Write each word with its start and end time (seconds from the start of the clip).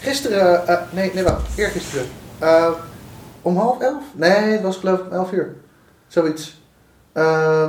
Gisteren, 0.00 0.66
eh, 0.66 0.78
nee, 0.90 1.10
nee, 1.14 1.24
wacht, 1.24 1.58
eergisteren. 1.58 2.06
Eh 2.38 2.70
om 3.42 3.56
half 3.56 3.80
elf? 3.80 4.02
Nee, 4.14 4.30
het 4.30 4.62
was 4.62 4.76
geloof 4.76 4.98
ik 4.98 5.06
om 5.06 5.12
elf 5.12 5.32
uur. 5.32 5.56
Zoiets. 6.06 6.62
Eh, 7.12 7.68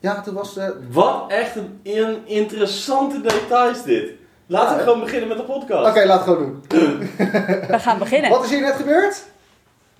ja, 0.00 0.20
toen 0.20 0.34
was. 0.34 0.58
Wat 0.90 1.24
echt 1.28 1.56
een, 1.56 1.80
een 1.82 2.16
interessante 2.26 3.20
details 3.20 3.82
dit. 3.82 4.10
Laten 4.46 4.76
we 4.76 4.82
gewoon 4.82 5.00
beginnen 5.00 5.28
met 5.28 5.36
de 5.36 5.42
podcast. 5.42 5.88
Oké, 5.88 6.06
laat 6.06 6.24
het 6.24 6.34
gewoon 6.34 6.62
doen. 6.66 6.98
We 7.68 7.78
gaan 7.78 7.98
beginnen. 7.98 8.30
Wat 8.30 8.44
is 8.44 8.50
hier 8.50 8.60
net 8.60 8.74
gebeurd? 8.74 9.22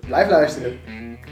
Blijf 0.07 0.29
luisteren. 0.29 0.79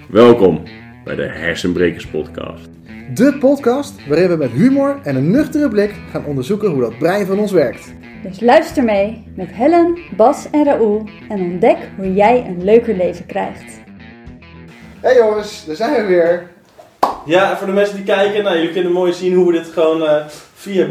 Welkom 0.10 0.64
bij 1.04 1.16
de 1.16 1.28
Hersenbrekers 1.28 2.08
podcast. 2.08 2.68
De 3.14 3.38
podcast 3.40 4.08
waarin 4.08 4.30
we 4.30 4.36
met 4.36 4.52
humor 4.52 5.00
en 5.04 5.16
een 5.16 5.32
nuchtere 5.32 5.70
blik 5.70 5.96
gaan 6.12 6.26
onderzoeken 6.26 6.70
hoe 6.70 6.82
dat 6.82 6.98
brein 6.98 7.26
van 7.26 7.40
ons 7.40 7.52
werkt. 7.52 7.94
Dus 8.24 8.40
luister 8.40 8.84
mee 8.84 9.24
met 9.36 9.48
Helen, 9.52 9.98
Bas 10.18 10.48
en 10.52 10.64
Raoul 10.64 11.10
en 11.30 11.40
ontdek 11.40 11.78
hoe 11.98 12.14
jij 12.14 12.46
een 12.48 12.64
leuker 12.64 12.96
leven 12.96 13.26
krijgt. 13.26 13.64
Hey 15.00 15.16
jongens, 15.16 15.66
daar 15.66 15.76
zijn 15.76 15.94
we 15.94 16.04
weer. 16.08 16.48
Ja, 17.26 17.52
en 17.52 17.58
voor 17.58 17.68
de 17.68 17.74
mensen 17.74 17.96
die 17.96 18.06
kijken, 18.06 18.44
nou, 18.44 18.56
jullie 18.58 18.72
kunnen 18.74 18.92
mooi 18.92 19.14
zien 19.14 19.34
hoe 19.36 19.46
we 19.46 19.52
dit 19.52 19.68
gewoon 19.68 20.08
eh, 20.08 20.26
via 20.54 20.88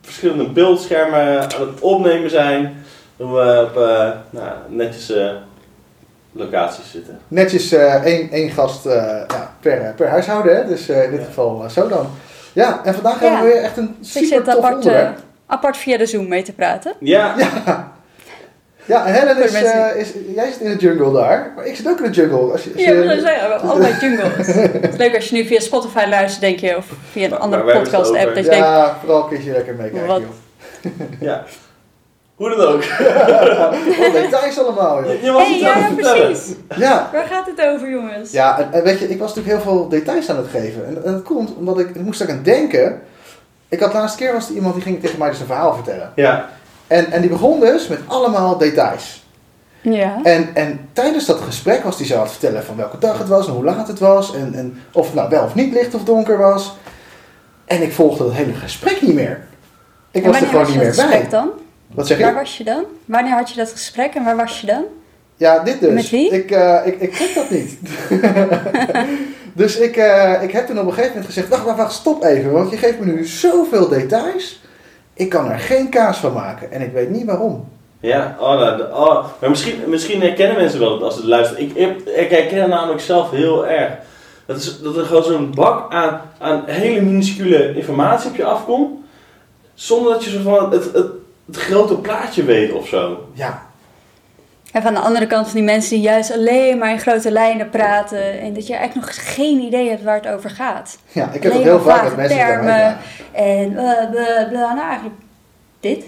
verschillende 0.00 0.50
beeldschermen 0.50 1.40
aan 1.40 1.60
het 1.68 1.80
opnemen 1.80 2.30
zijn. 2.30 2.74
Hoe 3.16 3.26
we 3.32 3.66
op 3.70 3.76
eh, 3.82 4.10
nou, 4.30 4.52
netjes 4.68 5.10
eh, 5.12 5.30
locaties 6.32 6.90
zitten. 6.90 7.18
Netjes 7.28 7.72
eh, 7.72 8.04
één, 8.04 8.30
één 8.30 8.50
gast 8.50 8.86
eh, 8.86 8.92
ja, 9.28 9.54
per, 9.60 9.92
per 9.96 10.08
huishouden, 10.08 10.56
hè? 10.56 10.66
dus 10.66 10.88
eh, 10.88 11.04
in 11.04 11.10
dit 11.10 11.20
Ja. 11.20 11.26
geval 11.26 11.64
zo 11.70 11.88
dan. 11.88 12.06
Ja, 12.52 12.80
en 12.84 12.94
vandaag 12.94 13.20
Ja. 13.20 13.26
hebben 13.28 13.46
we 13.48 13.52
weer 13.54 13.62
echt 13.62 13.76
een 13.76 13.96
super 14.00 14.42
tof 14.42 14.54
apart, 14.56 14.74
onderwerp. 14.74 15.18
Apart 15.52 15.76
via 15.76 15.96
de 15.98 16.06
Zoom 16.06 16.28
mee 16.28 16.42
te 16.42 16.52
praten. 16.52 16.92
Ja, 16.98 17.34
Ja. 17.38 17.92
Ja, 18.84 19.06
en 19.06 19.12
Helen 19.14 19.42
is, 19.44 19.52
eh, 19.54 19.96
is, 19.96 20.12
jij 20.34 20.50
zit 20.52 20.60
in 20.60 20.70
de 20.70 20.76
jungle 20.76 21.12
daar, 21.12 21.52
maar 21.56 21.66
ik 21.66 21.76
zit 21.76 21.88
ook 21.88 21.98
in 22.00 22.04
de 22.04 22.10
jungle. 22.20 22.52
Als 22.52 22.64
je, 22.64 22.70
als 22.72 22.82
Ja, 22.82 22.90
je- 22.90 22.98
we 23.22 23.28
hebben 23.30 23.60
allebei 23.60 23.94
jingles. 24.00 24.46
Het 24.46 24.88
is 24.92 24.96
leuk 24.96 25.14
als 25.14 25.28
je 25.28 25.34
nu 25.36 25.44
via 25.44 25.60
Spotify 25.60 26.04
luistert, 26.08 26.40
denk 26.40 26.58
je, 26.58 26.76
of 26.76 26.86
via 27.10 27.24
een 27.24 27.30
Maar- 27.30 27.38
andere 27.38 27.62
maar 27.64 27.72
waar 27.74 27.82
hebben 27.82 27.92
we 27.92 27.96
het 27.98 28.08
podcast 28.08 28.26
app, 28.26 28.30
over? 28.30 28.34
dat 28.34 28.44
je 28.44 28.50
denkt, 28.50 28.66
ja, 28.66 28.96
vooral 29.04 29.24
kun 29.24 29.44
je 29.44 29.50
lekker 29.52 29.74
meekijken, 29.74 30.22
ja. 31.20 31.44
Hoe 32.34 32.48
dan 32.56 32.60
ook. 32.66 32.84
Wat 34.02 34.12
details 34.12 34.58
allemaal, 34.58 35.04
Je, 35.04 35.12
joh. 35.12 35.22
je 35.22 35.30
was 35.30 35.42
hey, 35.48 35.58
ja, 35.58 35.88
precies. 35.96 36.54
Ja, 36.76 37.08
Waar 37.12 37.24
gaat 37.26 37.46
het 37.56 37.66
over, 37.66 37.90
jongens? 37.90 38.30
ja 38.32 38.58
en, 38.60 38.68
en 38.72 38.82
weet 38.82 38.98
je, 38.98 39.08
ik 39.08 39.18
was 39.18 39.34
natuurlijk 39.34 39.64
heel 39.64 39.72
veel 39.72 39.88
details 39.88 40.30
aan 40.30 40.36
het 40.36 40.48
geven. 40.48 40.86
En, 40.86 41.04
en 41.04 41.12
dat 41.12 41.22
komt 41.22 41.54
omdat 41.56 41.78
ik, 41.78 41.88
ik 41.88 42.00
moest 42.02 42.28
aan 42.30 42.40
denken. 42.42 43.00
Ik 43.72 43.80
had 43.80 43.92
laatste 43.92 44.18
keer 44.18 44.32
was 44.32 44.48
er 44.48 44.54
iemand 44.54 44.74
die 44.74 44.82
ging 44.82 45.00
tegen 45.00 45.18
mij 45.18 45.30
dus 45.30 45.40
een 45.40 45.46
verhaal 45.46 45.74
vertellen. 45.74 46.12
Ja, 46.14 46.48
En, 46.86 47.10
en 47.12 47.20
die 47.20 47.30
begon 47.30 47.60
dus 47.60 47.88
met 47.88 47.98
allemaal 48.06 48.58
details. 48.58 49.24
Ja. 49.80 50.18
En, 50.22 50.48
en 50.54 50.88
tijdens 50.92 51.26
dat 51.26 51.40
gesprek 51.40 51.82
was 51.82 51.96
hij 51.96 52.06
zo 52.06 52.14
aan 52.16 52.22
het 52.22 52.30
vertellen 52.30 52.64
van 52.64 52.76
welke 52.76 52.98
dag 52.98 53.18
het 53.18 53.28
was 53.28 53.46
en 53.46 53.52
hoe 53.52 53.64
laat 53.64 53.88
het 53.88 53.98
was. 53.98 54.34
En, 54.34 54.54
en 54.54 54.80
of 54.92 55.06
het 55.06 55.14
nou 55.14 55.28
wel 55.28 55.44
of 55.44 55.54
niet 55.54 55.72
licht 55.72 55.94
of 55.94 56.04
donker 56.04 56.38
was. 56.38 56.76
En 57.64 57.82
ik 57.82 57.92
volgde 57.92 58.24
het 58.24 58.32
hele 58.32 58.54
gesprek 58.54 59.02
niet 59.02 59.14
meer. 59.14 59.44
Ik 60.10 60.24
En 60.24 60.30
was 60.30 60.40
er 60.40 60.46
gewoon 60.46 60.64
niet 60.64 60.72
je 60.72 60.78
meer 60.78 60.86
dat 60.88 60.96
gesprek 60.96 61.20
bij. 61.20 61.30
dan? 61.30 61.48
Wat 61.86 62.06
zeg 62.06 62.18
Waar 62.18 62.28
je? 62.28 62.34
was 62.34 62.56
je 62.56 62.64
dan? 62.64 62.84
Wanneer 63.04 63.32
had 63.32 63.50
je 63.50 63.56
dat 63.56 63.70
gesprek 63.70 64.14
en 64.14 64.24
waar 64.24 64.36
was 64.36 64.60
je 64.60 64.66
dan? 64.66 64.84
Ja, 65.42 65.58
dit 65.58 65.80
dus. 65.80 65.92
Met 65.92 66.10
wie? 66.10 66.30
Ik, 66.30 66.50
eh, 66.50 66.78
ik, 66.84 67.00
ik 67.00 67.12
trek 67.14 67.34
dat 67.34 67.50
niet. 67.50 67.78
dus 69.62 69.76
ik, 69.78 69.96
eh, 69.96 70.42
ik 70.42 70.50
heb 70.52 70.66
toen 70.66 70.78
op 70.78 70.86
een 70.86 70.92
gegeven 70.92 71.08
moment 71.10 71.26
gezegd, 71.26 71.48
wacht, 71.48 71.64
wacht, 71.64 71.76
wacht, 71.76 71.92
stop 71.92 72.24
even. 72.24 72.52
Want 72.52 72.70
je 72.70 72.76
geeft 72.76 72.98
me 72.98 73.04
nu 73.12 73.26
zoveel 73.26 73.88
details. 73.88 74.60
Ik 75.14 75.28
kan 75.28 75.50
er 75.50 75.58
geen 75.58 75.88
kaas 75.88 76.18
van 76.18 76.32
maken. 76.32 76.72
En 76.72 76.80
ik 76.80 76.92
weet 76.92 77.10
niet 77.10 77.24
waarom. 77.24 77.68
ja. 78.00 78.36
Oh, 78.40 78.48
nou, 78.48 78.76
de- 78.76 78.88
oh. 78.92 79.24
Maar 79.40 79.50
misschien, 79.50 79.74
misschien 79.86 80.20
herkennen 80.20 80.56
mensen 80.56 80.80
wel 80.80 81.04
als 81.04 81.14
ze 81.16 81.26
luisteren. 81.26 81.62
Ik, 81.62 81.74
ik, 81.74 81.96
ik 82.06 82.30
herken 82.30 82.60
het 82.60 82.68
namelijk 82.68 83.00
zelf 83.00 83.30
heel 83.30 83.66
erg. 83.66 83.92
Dat, 84.46 84.56
is, 84.56 84.80
dat 84.82 84.96
er 84.96 85.04
gewoon 85.04 85.24
zo'n 85.24 85.52
bak 85.54 85.92
aan, 85.92 86.20
aan 86.38 86.62
hele 86.66 87.00
minuscule 87.00 87.74
informatie 87.74 88.30
op 88.30 88.36
je 88.36 88.44
afkomt. 88.44 88.90
Zonder 89.74 90.12
dat 90.12 90.24
je 90.24 90.30
zo 90.30 90.40
van 90.42 90.72
het, 90.72 90.84
het, 90.84 91.06
het 91.46 91.56
grote 91.56 91.94
plaatje 91.94 92.44
weet 92.44 92.72
of 92.72 92.88
zo. 92.88 93.28
Ja, 93.32 93.70
En 94.72 94.82
van 94.82 94.94
de 94.94 95.00
andere 95.00 95.26
kant 95.26 95.46
van 95.46 95.54
die 95.54 95.64
mensen 95.64 95.90
die 95.90 96.04
juist 96.04 96.32
alleen 96.32 96.78
maar 96.78 96.90
in 96.90 96.98
grote 96.98 97.30
lijnen 97.30 97.70
praten 97.70 98.40
en 98.40 98.54
dat 98.54 98.66
je 98.66 98.74
eigenlijk 98.74 99.06
nog 99.06 99.34
geen 99.34 99.60
idee 99.60 99.88
hebt 99.88 100.02
waar 100.02 100.16
het 100.16 100.28
over 100.28 100.50
gaat. 100.50 100.98
ja 101.12 101.30
ik 101.32 101.42
heb 101.42 101.52
het 101.52 101.62
heel 101.62 101.80
vaak 101.80 102.02
met 102.02 102.10
vage 102.10 102.16
mensen 102.16 102.38
termen. 102.38 102.74
vragen. 102.74 102.98
En 103.32 103.72
bla 103.72 104.08
bla 104.10 104.46
bla, 104.50 104.74
nou 104.74 104.86
eigenlijk 104.86 105.16
dit. 105.80 106.04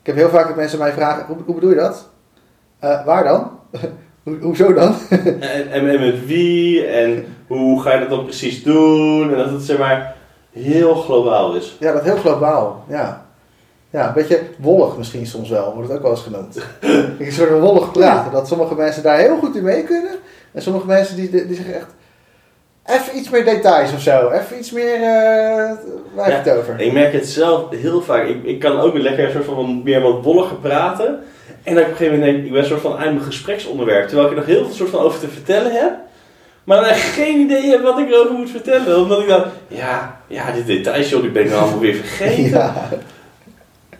Ik 0.00 0.14
heb 0.14 0.16
heel 0.16 0.28
vaak 0.28 0.46
dat 0.46 0.56
mensen 0.56 0.78
mij 0.78 0.92
vragen, 0.92 1.26
hoe, 1.26 1.36
hoe 1.44 1.54
bedoel 1.54 1.70
je 1.70 1.76
dat? 1.76 2.08
Eh, 2.78 3.04
waar 3.04 3.24
dan? 3.24 3.50
Hoe, 4.22 4.36
hoezo 4.40 4.72
dan? 4.72 4.94
En, 5.10 5.70
en, 5.70 5.88
en 5.88 6.00
met 6.00 6.26
wie 6.26 6.86
en 6.86 7.36
hoe 7.46 7.82
ga 7.82 7.92
je 7.92 8.00
dat 8.00 8.08
dan 8.10 8.24
precies 8.24 8.62
doen. 8.62 9.30
En 9.30 9.36
dat 9.36 9.50
het 9.50 9.62
zeg 9.62 9.78
maar 9.78 10.14
heel 10.52 10.94
globaal 10.94 11.54
is. 11.54 11.76
ja, 11.80 11.92
dat 11.92 12.02
heel 12.02 12.16
globaal. 12.16 12.84
Ja. 12.88 13.26
Ja, 13.90 14.08
een 14.08 14.14
beetje 14.14 14.40
wollig 14.58 14.96
misschien 14.96 15.26
soms 15.26 15.48
wel, 15.48 15.74
wordt 15.74 15.88
het 15.88 15.96
ook 15.96 16.02
wel 16.02 16.12
eens 16.12 16.22
genoemd. 16.22 16.56
een 17.26 17.32
soort 17.32 17.48
van 17.48 17.60
wollig 17.60 17.92
praten. 17.92 18.32
Dat 18.32 18.48
sommige 18.48 18.74
mensen 18.74 19.02
daar 19.02 19.18
heel 19.18 19.38
goed 19.38 19.56
in 19.56 19.64
mee 19.64 19.82
kunnen. 19.82 20.12
En 20.52 20.62
sommige 20.62 20.86
mensen 20.86 21.16
die, 21.16 21.30
die 21.30 21.54
zeggen 21.54 21.74
echt, 21.74 21.94
even 22.84 23.18
iets 23.18 23.30
meer 23.30 23.44
details 23.44 23.92
of 23.92 24.00
zo. 24.00 24.30
Even 24.30 24.58
iets 24.58 24.70
meer, 24.70 24.94
eh 24.94 25.70
waar 26.14 26.32
heb 26.32 26.44
je 26.44 26.50
het 26.50 26.58
over? 26.58 26.80
Ik 26.80 26.92
merk 26.92 27.12
het 27.12 27.26
zelf 27.26 27.70
heel 27.70 28.02
vaak. 28.02 28.26
Ik, 28.26 28.44
ik 28.44 28.58
kan 28.58 28.80
ook 28.80 28.98
lekker 28.98 29.24
een 29.24 29.32
soort 29.32 29.44
van 29.44 29.82
meer 29.82 30.00
wat 30.00 30.22
bolliger 30.22 30.56
praten. 30.56 31.18
En 31.62 31.74
dat 31.74 31.82
ik 31.82 31.88
op 31.88 31.90
een 31.90 31.96
gegeven 31.96 32.18
moment 32.18 32.32
denk, 32.32 32.44
ik 32.44 32.52
ben 32.52 32.60
een 32.60 32.68
soort 32.68 32.80
van 32.80 32.96
uit 32.96 33.12
mijn 33.12 33.24
gespreksonderwerp. 33.24 34.06
Terwijl 34.06 34.26
ik 34.28 34.32
er 34.32 34.38
nog 34.38 34.48
heel 34.48 34.64
veel 34.64 34.74
soort 34.74 34.90
van 34.90 35.00
over 35.00 35.20
te 35.20 35.28
vertellen 35.28 35.72
heb. 35.72 35.92
Maar 36.64 36.80
dan 36.84 36.94
geen 36.94 37.40
idee 37.40 37.70
heb 37.70 37.82
wat 37.82 37.98
ik 37.98 38.10
erover 38.10 38.34
moet 38.34 38.50
vertellen. 38.50 38.98
Omdat 38.98 39.20
ik 39.20 39.28
dan, 39.28 39.44
ja, 39.68 40.20
ja, 40.26 40.52
die 40.52 40.64
details 40.64 41.08
joh, 41.10 41.22
die 41.22 41.30
ben 41.30 41.44
ik 41.44 41.52
allemaal 41.52 41.78
weer 41.78 41.94
vergeten. 42.04 42.50
Ja, 42.50 42.88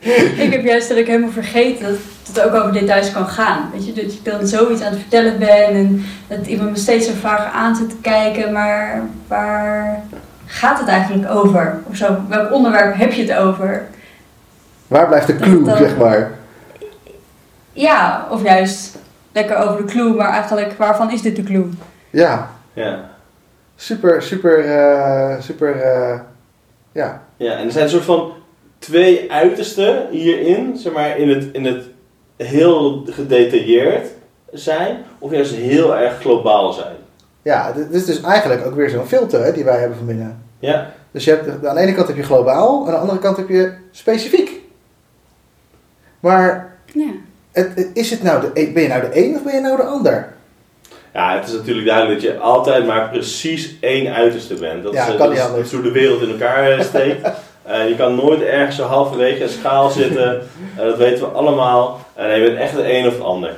Ik 0.45 0.53
heb 0.53 0.65
juist 0.65 0.89
dat 0.89 0.99
ik 0.99 1.07
helemaal 1.07 1.31
vergeten 1.31 1.87
dat 1.87 1.97
het 2.27 2.41
ook 2.41 2.55
over 2.55 2.73
details 2.73 3.13
kan 3.13 3.27
gaan. 3.29 3.71
Weet 3.73 3.87
je, 3.87 3.93
dat 3.93 4.05
ik 4.05 4.25
dan 4.25 4.47
zoiets 4.47 4.83
aan 4.83 4.91
het 4.91 5.01
vertellen 5.01 5.39
ben 5.39 5.69
en 5.69 6.05
dat 6.27 6.47
iemand 6.47 6.71
me 6.71 6.77
steeds 6.77 7.07
zo 7.07 7.13
vaag 7.21 7.53
aan 7.53 7.77
zit 7.77 7.89
te 7.91 7.97
kijken, 8.01 8.53
maar 8.53 9.03
waar 9.27 10.03
gaat 10.47 10.79
het 10.79 10.89
eigenlijk 10.89 11.31
over? 11.31 11.81
Of 11.85 11.97
zo, 11.97 12.17
welk 12.29 12.53
onderwerp 12.53 12.97
heb 12.97 13.13
je 13.13 13.23
het 13.23 13.39
over? 13.39 13.87
waar 14.87 15.07
blijft 15.07 15.27
de 15.27 15.37
clue, 15.37 15.77
zeg 15.77 15.97
maar? 15.97 16.31
Ja, 17.73 18.27
of 18.31 18.43
juist 18.43 18.99
lekker 19.33 19.57
over 19.57 19.77
de 19.77 19.93
clue, 19.93 20.15
maar 20.15 20.31
eigenlijk 20.31 20.73
waarvan 20.73 21.11
is 21.11 21.23
dit 21.23 21.37
de 21.37 21.43
clue? 21.43 21.67
Ja, 22.11 22.51
Ja. 22.73 23.11
super, 23.77 24.23
super, 24.23 24.65
eh, 24.65 25.41
super, 25.41 25.81
eh, 25.81 26.19
ja. 26.93 27.23
ja, 27.37 27.53
en 27.53 27.65
er 27.65 27.73
zijn 27.73 27.85
een 27.85 27.91
soort 27.91 28.05
van 28.05 28.33
twee 28.79 29.33
uitersten 29.33 30.07
hierin. 30.11 30.77
Zeg 30.77 30.93
maar 30.93 31.19
in 31.19 31.29
het, 31.29 31.45
in 31.53 31.65
het 31.65 31.85
heel 32.37 33.05
gedetailleerd 33.11 34.07
zijn. 34.53 34.97
Of 35.19 35.31
juist 35.31 35.55
heel 35.55 35.97
erg 35.97 36.21
globaal 36.21 36.73
zijn. 36.73 36.97
Ja, 37.43 37.73
dit 37.73 37.87
is 37.91 38.05
dus 38.05 38.21
eigenlijk 38.23 38.67
ook 38.67 38.75
weer 38.75 38.91
zo'n 38.91 39.07
filter 39.07 39.45
hè, 39.45 39.53
die 39.53 39.65
wij 39.65 39.79
hebben 39.79 39.97
van 39.97 40.07
binnen. 40.07 40.43
Ja, 40.59 40.91
Dus 41.11 41.25
je 41.25 41.31
hebt, 41.31 41.67
aan 41.67 41.75
de 41.75 41.81
ene 41.81 41.95
kant 41.95 42.07
heb 42.09 42.17
je 42.17 42.23
globaal, 42.23 42.85
aan 42.87 42.93
de 42.93 42.99
andere 42.99 43.19
kant 43.19 43.37
heb 43.37 43.49
je 43.49 43.73
specifiek. 43.91 44.51
Maar 46.21 46.77
Ja. 46.93 47.07
het, 47.53 47.71
het- 47.75 47.91
is 47.95 48.11
het 48.11 48.23
nou 48.23 48.41
de, 48.41 48.71
ben 48.75 48.83
je 48.83 48.89
nou 48.89 49.01
de 49.01 49.25
een 49.25 49.35
of 49.37 49.43
ben 49.43 49.55
je 49.55 49.61
nou 49.61 49.77
de 49.77 49.83
ander? 49.83 50.33
Ja, 51.15 51.39
het 51.39 51.49
is 51.49 51.53
natuurlijk 51.55 51.87
duidelijk 51.87 52.21
dat 52.23 52.31
je 52.33 52.39
altijd 52.39 52.87
maar 52.87 53.09
precies 53.09 53.77
één 53.81 54.15
uiterste 54.15 54.55
bent. 54.55 54.83
Dat 54.83 54.93
Ja, 54.93 55.01
is, 55.03 55.09
kan 55.09 55.19
dat 55.19 55.29
niet 55.29 55.39
is, 55.39 55.45
anders. 55.45 55.63
dat 55.71 55.73
is 55.73 55.73
hoe 55.85 55.93
de 55.93 55.99
wereld 56.01 56.23
in 56.23 56.31
elkaar 56.31 56.83
steekt. 56.83 57.29
Eh, 57.69 57.89
je 57.89 57.97
kan 57.97 58.15
nooit 58.15 58.43
ergens 58.43 58.77
zo 58.77 58.85
halverwege 58.85 59.43
een 59.43 59.49
schaal 59.49 59.91
zitten. 60.01 60.41
Eh, 60.77 60.85
dat 60.85 60.97
weten 60.97 61.25
we 61.25 61.27
allemaal. 61.39 62.01
En 62.15 62.41
je 62.41 62.47
bent 62.47 62.59
echt 62.59 62.75
de 62.77 62.93
een 62.99 63.07
of 63.07 63.17
de 63.17 63.23
ander. 63.23 63.57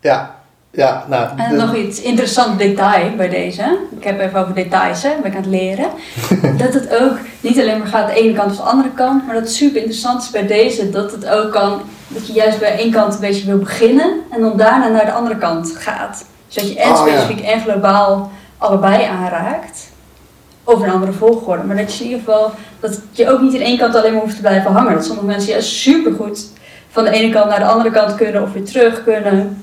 Ja, 0.00 0.34
ja 0.70 1.04
nou. 1.08 1.28
En 1.36 1.50
de- 1.50 1.56
nog 1.56 1.74
iets 1.74 2.00
interessant 2.02 2.58
detail 2.58 3.16
bij 3.16 3.28
deze. 3.28 3.78
Ik 3.98 4.04
heb 4.04 4.20
even 4.20 4.40
over 4.40 4.54
details, 4.54 5.02
hè. 5.02 5.10
ben 5.22 5.30
ik 5.30 5.36
aan 5.36 5.42
het 5.42 5.50
leren. 5.50 5.86
dat 6.64 6.74
het 6.74 6.96
ook 7.02 7.18
niet 7.40 7.58
alleen 7.60 7.78
maar 7.78 7.86
gaat 7.86 8.08
de 8.08 8.14
ene 8.20 8.32
kant 8.32 8.50
of 8.50 8.56
de 8.56 8.62
andere 8.62 8.90
kant, 8.90 9.26
maar 9.26 9.34
dat 9.34 9.42
het 9.44 9.52
super 9.52 9.76
interessant 9.76 10.22
is 10.22 10.30
bij 10.30 10.46
deze 10.46 10.90
dat 10.90 11.12
het 11.12 11.28
ook 11.28 11.52
kan, 11.52 11.80
dat 12.08 12.26
je 12.26 12.32
juist 12.32 12.58
bij 12.58 12.78
één 12.78 12.90
kant 12.92 13.14
een 13.14 13.20
beetje 13.20 13.46
wil 13.46 13.58
beginnen 13.58 14.20
en 14.30 14.40
dan 14.40 14.56
daarna 14.56 14.88
naar 14.88 15.04
de 15.04 15.12
andere 15.12 15.36
kant 15.38 15.74
gaat. 15.78 16.24
Zodat 16.48 16.70
je 16.72 16.78
en 16.80 16.90
Oh, 16.90 16.96
ja. 16.96 17.02
specifiek 17.06 17.40
en 17.44 17.60
globaal 17.60 18.30
allebei 18.58 19.04
aanraakt. 19.04 19.89
Over 20.64 20.86
een 20.86 20.92
andere 20.92 21.12
volgorde. 21.12 21.62
Maar 21.64 21.76
dat 21.76 21.96
je 21.96 22.04
in 22.04 22.10
ieder 22.10 22.24
geval, 22.24 22.50
dat 22.80 23.00
je 23.12 23.30
ook 23.30 23.40
niet 23.40 23.54
in 23.54 23.60
één 23.60 23.78
kant 23.78 23.94
alleen 23.94 24.12
maar 24.12 24.22
hoeft 24.22 24.34
te 24.34 24.40
blijven 24.40 24.72
hangen. 24.72 24.92
Dat 24.94 25.04
sommige 25.04 25.26
mensen 25.26 25.50
juist 25.50 25.68
super 25.70 26.12
goed 26.12 26.46
van 26.90 27.04
de 27.04 27.10
ene 27.10 27.32
kant 27.32 27.48
naar 27.48 27.58
de 27.58 27.64
andere 27.64 27.90
kant 27.90 28.14
kunnen 28.14 28.42
of 28.42 28.52
weer 28.52 28.64
terug 28.64 29.04
kunnen. 29.04 29.62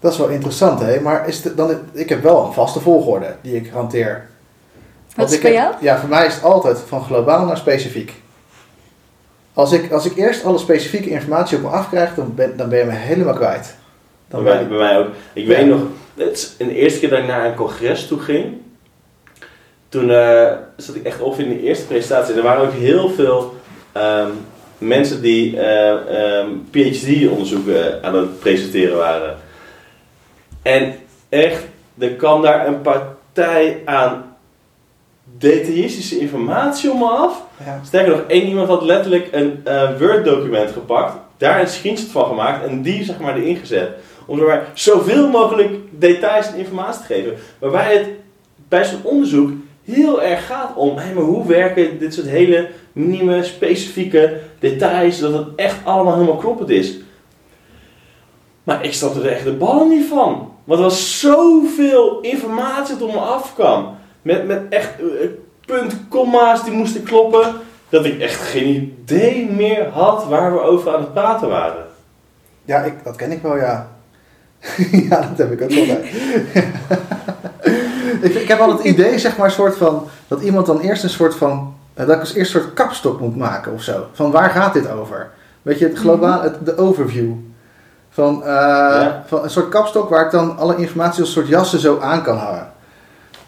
Dat 0.00 0.12
is 0.12 0.18
wel 0.18 0.28
interessant, 0.28 0.80
hè? 0.80 1.00
Maar 1.00 1.28
is 1.28 1.44
het 1.44 1.56
dan, 1.56 1.70
ik 1.92 2.08
heb 2.08 2.22
wel 2.22 2.46
een 2.46 2.52
vaste 2.52 2.80
volgorde 2.80 3.36
die 3.40 3.56
ik 3.56 3.70
hanteer. 3.72 4.26
Wat 5.14 5.30
is 5.32 5.42
heb- 5.42 5.52
jou? 5.52 5.74
Ja, 5.80 5.98
voor 5.98 6.08
mij 6.08 6.26
is 6.26 6.34
het 6.34 6.42
altijd 6.44 6.78
van 6.86 7.02
globaal 7.04 7.46
naar 7.46 7.56
specifiek. 7.56 8.12
Als 9.52 9.72
ik, 9.72 9.92
als 9.92 10.04
ik 10.06 10.16
eerst 10.16 10.44
alle 10.44 10.58
specifieke 10.58 11.10
informatie 11.10 11.56
op 11.56 11.62
me 11.62 11.68
afkrijg, 11.68 12.14
dan 12.14 12.32
ben, 12.34 12.56
dan 12.56 12.68
ben 12.68 12.78
je 12.78 12.84
me 12.84 12.92
helemaal 12.92 13.34
kwijt. 13.34 13.74
Dan 14.28 14.42
bij, 14.44 14.52
ben 14.52 14.62
ik, 14.62 14.68
bij 14.68 14.78
mij 14.78 14.98
ook. 14.98 15.06
Ik 15.32 15.46
Ja. 15.46 15.56
weet 15.56 15.66
nog, 15.66 15.80
het 16.16 16.32
is 16.32 16.54
de 16.56 16.74
eerste 16.74 16.98
keer 17.00 17.10
dat 17.10 17.18
ik 17.18 17.26
naar 17.26 17.46
een 17.46 17.54
congres 17.54 18.06
toe 18.06 18.18
ging, 18.18 18.56
toen 19.88 20.10
eh, 20.10 20.52
zat 20.76 20.94
ik 20.94 21.04
echt 21.04 21.20
op 21.20 21.38
in 21.38 21.48
de 21.48 21.62
eerste 21.62 21.86
presentatie. 21.86 22.32
En 22.32 22.38
er 22.38 22.44
waren 22.44 22.66
ook 22.66 22.72
heel 22.72 23.10
veel 23.10 23.54
ehm, 23.92 24.30
mensen 24.78 25.22
die 25.22 25.60
eh, 25.60 26.38
ehm, 26.38 26.48
PhD-onderzoeken 26.70 28.04
aan 28.04 28.14
het 28.14 28.38
presenteren 28.38 28.96
waren. 28.96 29.36
En 30.62 30.94
echt, 31.28 31.64
er 31.98 32.10
kwam 32.10 32.42
daar 32.42 32.66
een 32.66 32.80
partij 32.80 33.82
aan 33.84 34.36
detailistische 35.38 36.18
informatie 36.18 36.90
om 36.90 36.98
me 36.98 37.08
af. 37.08 37.42
ja. 37.64 37.80
Sterker 37.84 38.10
nog, 38.10 38.24
één 38.26 38.46
iemand 38.46 38.68
had 38.68 38.82
letterlijk 38.82 39.28
een 39.30 39.60
eh, 39.64 39.98
Word-document 39.98 40.70
gepakt, 40.70 41.16
daar 41.36 41.60
een 41.60 41.68
screenshot 41.68 42.10
van 42.10 42.26
gemaakt 42.26 42.66
en 42.66 42.82
die 42.82 43.04
zeg 43.04 43.18
maar 43.18 43.36
erin 43.36 43.56
gezet. 43.56 43.90
Om 44.26 44.38
maar 44.38 44.66
zoveel 44.74 45.28
mogelijk 45.28 45.70
details 45.90 46.46
en 46.46 46.58
informatie 46.58 47.00
te 47.00 47.14
geven. 47.14 47.34
Waarbij 47.58 47.96
het 47.96 48.08
bij 48.68 48.84
zo'n 48.84 49.02
onderzoek 49.02 49.50
heel 49.94 50.22
erg 50.22 50.46
gaat 50.46 50.76
om, 50.76 50.94
maar 50.94 51.12
hoe 51.14 51.46
werken 51.46 51.98
dit 51.98 52.14
soort 52.14 52.26
hele 52.26 52.68
minieme, 52.92 53.42
specifieke 53.42 54.40
details, 54.58 55.18
dat 55.18 55.32
het 55.32 55.46
echt 55.56 55.76
allemaal 55.84 56.14
helemaal 56.14 56.36
kloppend 56.36 56.70
is. 56.70 56.98
Maar 58.62 58.84
ik 58.84 58.92
snapte 58.92 59.20
er 59.20 59.32
echt 59.32 59.44
de 59.44 59.52
ballen 59.52 59.88
niet 59.88 60.08
van. 60.08 60.52
Want 60.64 60.80
er 60.80 60.86
was 60.86 61.20
zoveel 61.20 62.20
informatie 62.20 62.96
dat 62.96 63.08
op 63.08 63.14
me 63.14 63.20
afkwam. 63.20 63.96
Met, 64.22 64.46
met 64.46 64.62
echt 64.70 64.90
eh, 64.98 65.28
punt, 65.66 65.96
komma's 66.08 66.64
die 66.64 66.72
moesten 66.72 67.02
kloppen. 67.02 67.54
Dat 67.88 68.04
ik 68.04 68.20
echt 68.20 68.40
geen 68.40 68.96
idee 69.02 69.50
meer 69.50 69.88
had 69.88 70.26
waar 70.26 70.52
we 70.52 70.60
over 70.60 70.94
aan 70.94 71.00
het 71.00 71.12
praten 71.12 71.48
waren. 71.48 71.86
Ja, 72.64 72.82
ik, 72.82 72.94
dat 73.04 73.16
ken 73.16 73.32
ik 73.32 73.42
wel, 73.42 73.56
ja. 73.56 73.90
ja, 75.10 75.20
dat 75.20 75.38
heb 75.38 75.52
ik 75.52 75.62
ook 75.62 75.70
wel 75.70 75.86
bij. 75.86 76.10
ik, 78.20 78.34
ik 78.34 78.48
heb 78.48 78.60
al 78.60 78.70
het 78.70 78.84
idee, 78.84 79.18
zeg 79.18 79.36
maar, 79.36 79.50
soort 79.50 79.76
van, 79.76 80.06
dat 80.28 80.40
iemand 80.40 80.66
dan 80.66 80.80
eerst 80.80 81.02
een 81.02 81.10
soort 81.10 81.34
van, 81.34 81.74
eh, 81.94 82.06
dat 82.06 82.14
ik 82.14 82.20
als 82.20 82.34
eerst 82.34 82.54
een 82.54 82.60
soort 82.60 82.74
kapstok 82.74 83.20
moet 83.20 83.36
maken 83.36 83.72
of 83.72 83.82
zo. 83.82 84.06
Van 84.12 84.30
waar 84.30 84.50
gaat 84.50 84.72
dit 84.72 84.90
over? 84.90 85.30
Weet 85.62 85.78
je, 85.78 85.86
het 85.88 85.98
globaal, 85.98 86.42
het, 86.42 86.54
de 86.64 86.76
overview. 86.76 87.32
Van, 88.10 88.42
eh, 88.42 88.48
Ja. 88.48 89.24
van 89.26 89.42
een 89.42 89.50
soort 89.50 89.68
kapstok 89.68 90.08
waar 90.08 90.24
ik 90.24 90.30
dan 90.30 90.58
alle 90.58 90.76
informatie 90.76 91.20
als 91.20 91.32
soort 91.32 91.48
jassen 91.48 91.78
zo 91.78 91.98
aan 92.00 92.22
kan 92.22 92.36
hangen. 92.36 92.66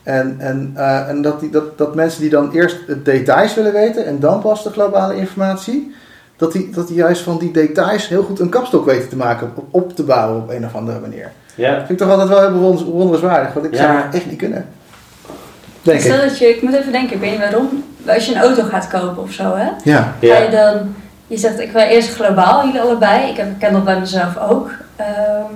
En, 0.03 0.37
en, 0.39 0.73
eh, 0.75 1.09
en 1.09 1.23
dat, 1.23 1.41
die, 1.41 1.51
dat, 1.51 1.79
dat 1.79 1.95
mensen 1.95 2.21
die 2.21 2.31
dan 2.31 2.51
eerst 2.53 2.87
de 2.87 3.03
details 3.03 3.55
willen 3.55 3.73
weten 3.73 4.07
en 4.07 4.21
dan 4.21 4.41
pas 4.41 4.63
de 4.63 4.71
globale 4.71 5.17
informatie, 5.17 5.95
dat 6.37 6.53
die, 6.53 6.71
dat 6.71 6.87
die 6.89 6.97
juist 6.97 7.23
van 7.23 7.39
die 7.39 7.51
details 7.51 8.09
heel 8.09 8.23
goed 8.23 8.41
een 8.41 8.49
kapstok 8.49 8.85
weten 8.85 9.09
te 9.09 9.17
maken, 9.17 9.53
op, 9.55 9.65
op 9.71 9.97
te 9.97 10.03
bouwen 10.05 10.43
op 10.43 10.51
een 10.51 10.65
of 10.65 10.75
andere 10.75 11.01
manier. 11.01 11.33
Ja, 11.55 11.69
Dat 11.77 11.87
vind 11.87 11.91
ik 11.91 11.99
toch 11.99 12.11
altijd 12.11 12.29
wel 12.29 12.41
heel 12.41 12.75
bewonderenswaardig, 12.85 13.53
want 13.53 13.67
ik 13.67 13.75
zou 13.75 13.93
dat 14.03 14.15
echt 14.15 14.27
niet 14.27 14.39
kunnen. 14.39 14.67
Denk 15.83 16.01
Stel 16.01 16.15
ik. 16.15 16.21
dat 16.23 16.39
je, 16.39 16.49
ik 16.49 16.63
moet 16.63 16.75
even 16.75 16.93
denken, 16.93 17.15
ik 17.15 17.21
weet 17.21 17.31
niet 17.31 17.41
waarom, 17.41 17.85
als 18.07 18.27
je 18.27 18.35
een 18.35 18.41
auto 18.41 18.63
gaat 18.63 18.89
kopen 18.89 19.23
of 19.23 19.33
zo, 19.33 19.55
hè? 19.57 19.69
Ja, 19.85 20.15
Ga 20.21 20.39
je 20.39 20.49
ja. 20.51 20.71
dan, 20.73 20.95
je 21.27 21.37
zegt 21.37 21.61
ik 21.61 21.73
wil 21.73 21.83
eerst 21.83 22.15
globaal, 22.15 22.65
jullie 22.67 22.81
allebei, 22.81 23.31
ik, 23.31 23.37
heb, 23.37 23.47
ik 23.51 23.59
ken 23.59 23.73
dat 23.73 23.85
bij 23.85 23.99
mezelf 24.01 24.39
ook. 24.51 24.71
Ehm, 24.97 25.55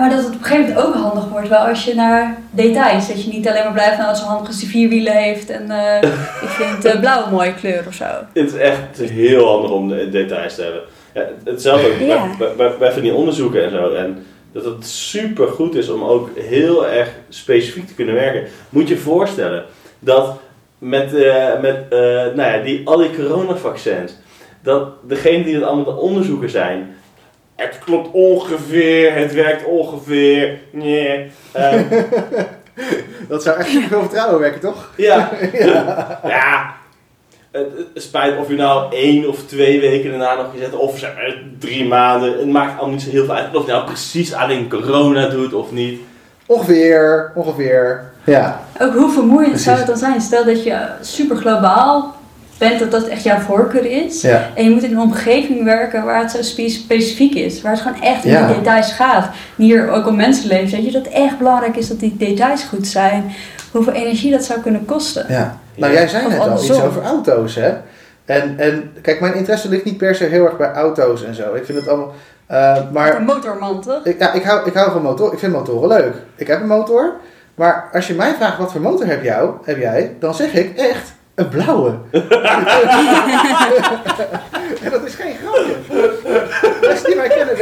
maar 0.00 0.10
dat 0.10 0.18
het 0.18 0.26
op 0.26 0.32
een 0.34 0.44
gegeven 0.44 0.74
moment 0.74 0.86
ook 0.86 0.94
handig 0.94 1.28
wordt, 1.28 1.48
wel 1.48 1.58
als 1.66 1.84
je 1.84 1.94
naar 1.94 2.36
details, 2.50 3.08
dat 3.08 3.24
je 3.24 3.30
niet 3.30 3.48
alleen 3.48 3.62
maar 3.64 3.72
blijft 3.72 3.96
nou 3.96 4.08
als 4.08 4.18
zo 4.20 4.24
handig 4.26 4.46
als 4.46 4.58
die 4.58 4.68
vier 4.68 4.88
wielen 4.88 5.12
heeft 5.12 5.50
en 5.50 5.70
eh, 5.70 6.02
ik 6.42 6.48
vind 6.48 6.84
eh, 6.84 7.00
blauw 7.00 7.24
een 7.26 7.32
mooie 7.32 7.54
kleur 7.54 7.84
of 7.88 7.94
zo. 7.94 8.04
Het 8.32 8.52
is 8.52 8.54
echt 8.54 8.98
heel 9.10 9.46
handig 9.48 9.70
om 9.70 9.88
de 9.88 10.08
details 10.10 10.54
te 10.54 10.62
hebben. 10.62 10.80
Ja, 11.14 11.50
hetzelfde 11.50 11.86
ook 11.86 11.98
Ja. 11.98 12.24
bij, 12.38 12.48
bij, 12.56 12.70
bij 12.78 12.92
van 12.92 13.02
die 13.02 13.14
onderzoeken 13.14 13.64
en 13.64 13.70
zo. 13.70 13.92
En 13.94 14.26
dat 14.52 14.64
het 14.64 14.86
super 14.86 15.48
goed 15.48 15.74
is 15.74 15.88
om 15.88 16.02
ook 16.04 16.30
heel 16.36 16.86
erg 16.86 17.08
specifiek 17.28 17.86
te 17.86 17.94
kunnen 17.94 18.14
werken. 18.14 18.48
Moet 18.68 18.88
je 18.88 18.94
je 18.94 19.00
voorstellen 19.00 19.64
dat 19.98 20.40
met, 20.78 21.14
eh, 21.14 21.60
met 21.60 21.84
eh, 21.90 21.98
nou 22.34 22.36
ja, 22.36 22.58
die, 22.58 22.88
al 22.88 22.96
die 22.96 23.16
coronavaccins, 23.16 24.16
dat 24.62 24.88
degene 25.08 25.44
die 25.44 25.54
het 25.54 25.64
allemaal 25.64 25.84
de 25.84 26.00
onderzoeken 26.00 26.50
zijn, 26.50 26.96
het 27.54 27.78
klopt 27.84 28.08
ongeveer, 28.12 29.14
het 29.14 29.34
werkt 29.34 29.64
ongeveer, 29.64 30.58
nee. 30.70 31.30
eh, 31.52 31.80
dat 33.28 33.42
zou 33.42 33.58
echt 33.58 33.68
veel 33.68 34.00
vertrouwen 34.00 34.40
werken, 34.40 34.60
toch? 34.60 34.90
ja, 34.96 35.30
ja. 36.24 36.80
Het, 37.52 37.66
het 37.94 38.02
spijt 38.02 38.38
of 38.38 38.48
je 38.48 38.54
nou 38.54 38.94
één 38.94 39.28
of 39.28 39.38
twee 39.46 39.80
weken 39.80 40.10
daarna 40.10 40.34
nog 40.34 40.46
gezet, 40.52 40.74
of 40.74 40.98
zeg 40.98 41.14
maar 41.14 41.36
drie 41.58 41.84
maanden. 41.88 42.38
Het 42.38 42.46
maakt 42.48 42.72
allemaal 42.78 42.94
niet 42.94 43.02
zo 43.02 43.10
heel 43.10 43.24
veel 43.24 43.34
uit 43.34 43.56
of 43.56 43.66
je 43.66 43.72
nou 43.72 43.84
precies 43.84 44.34
alleen 44.34 44.68
corona 44.68 45.26
doet 45.28 45.54
of 45.54 45.72
niet. 45.72 46.00
Ongeveer, 46.46 47.32
ongeveer. 47.34 48.04
Ja, 48.24 48.60
Ook 48.80 48.94
hoe 48.94 49.10
vermoeiend 49.12 49.60
zou 49.60 49.76
het 49.78 49.86
dan 49.86 49.96
zijn? 49.96 50.20
Stel 50.20 50.44
dat 50.44 50.64
je 50.64 50.78
super 51.00 51.36
globaal 51.36 52.14
bent, 52.58 52.78
dat 52.78 52.90
dat 52.90 53.06
echt 53.08 53.22
jouw 53.22 53.38
voorkeur 53.38 53.84
is. 53.86 54.20
ja. 54.22 54.50
En 54.54 54.64
je 54.64 54.70
moet 54.70 54.82
in 54.82 54.90
een 54.92 55.00
omgeving 55.00 55.64
werken 55.64 56.04
waar 56.04 56.20
het 56.22 56.30
zo 56.30 56.42
spe- 56.42 56.68
specifiek 56.68 57.34
is. 57.34 57.62
Waar 57.62 57.72
het 57.72 57.80
gewoon 57.80 58.02
echt 58.02 58.24
in 58.24 58.30
Ja. 58.30 58.46
die 58.46 58.56
details 58.56 58.92
gaat. 58.92 59.28
Hier 59.56 59.90
ook 59.90 60.06
om 60.06 60.16
mensenlevens. 60.16 60.72
Weet 60.72 60.84
je, 60.84 60.90
dat 60.92 61.04
het 61.04 61.14
echt 61.14 61.38
belangrijk 61.38 61.76
is 61.76 61.88
dat 61.88 62.00
die 62.00 62.16
details 62.16 62.62
goed 62.64 62.86
zijn. 62.86 63.32
Hoeveel 63.70 63.92
energie 63.92 64.30
dat 64.30 64.44
zou 64.44 64.60
kunnen 64.60 64.84
kosten. 64.84 65.26
ja. 65.28 65.60
Nou, 65.74 65.92
jij 65.92 66.08
zei 66.08 66.28
net 66.28 66.38
al 66.38 66.62
iets 66.62 66.82
over 66.82 67.02
auto's, 67.02 67.54
hè? 67.54 67.74
En, 68.24 68.58
en 68.58 68.92
kijk, 69.02 69.20
mijn 69.20 69.34
interesse 69.34 69.68
ligt 69.68 69.84
niet 69.84 69.96
per 69.96 70.14
se 70.14 70.24
heel 70.24 70.44
erg 70.44 70.56
bij 70.56 70.72
auto's 70.72 71.24
en 71.24 71.34
zo. 71.34 71.54
Ik 71.54 71.64
vind 71.64 71.78
het 71.78 71.88
allemaal... 71.88 72.12
Met 72.48 72.92
maar 72.92 73.16
een 73.16 73.24
motorman, 73.24 73.80
toch? 73.80 74.04
Ik, 74.04 74.18
ja, 74.18 74.32
ik, 74.32 74.42
hou, 74.42 74.66
ik 74.66 74.74
hou 74.74 74.90
van 74.90 75.02
motor. 75.02 75.32
Ik 75.32 75.38
vind 75.38 75.52
motoren 75.52 75.88
leuk. 75.88 76.14
Ik 76.36 76.46
heb 76.46 76.60
een 76.60 76.66
motor. 76.66 77.12
Maar 77.54 77.88
als 77.92 78.06
je 78.06 78.14
mij 78.14 78.34
vraagt 78.34 78.58
wat 78.58 78.72
voor 78.72 78.80
motor 78.80 79.06
heb, 79.06 79.22
jou, 79.22 79.54
heb 79.64 79.78
jij, 79.78 80.16
dan 80.18 80.34
zeg 80.34 80.52
ik 80.52 80.76
echt 80.76 81.12
een 81.42 81.48
blauwe. 81.48 81.90
en 84.84 84.90
dat 84.90 85.04
is 85.04 85.14
geen 85.14 85.34
grapje. 85.42 85.76
Mensen 86.80 87.06
die 87.06 87.16
mij 87.16 87.28
kennen 87.28 87.56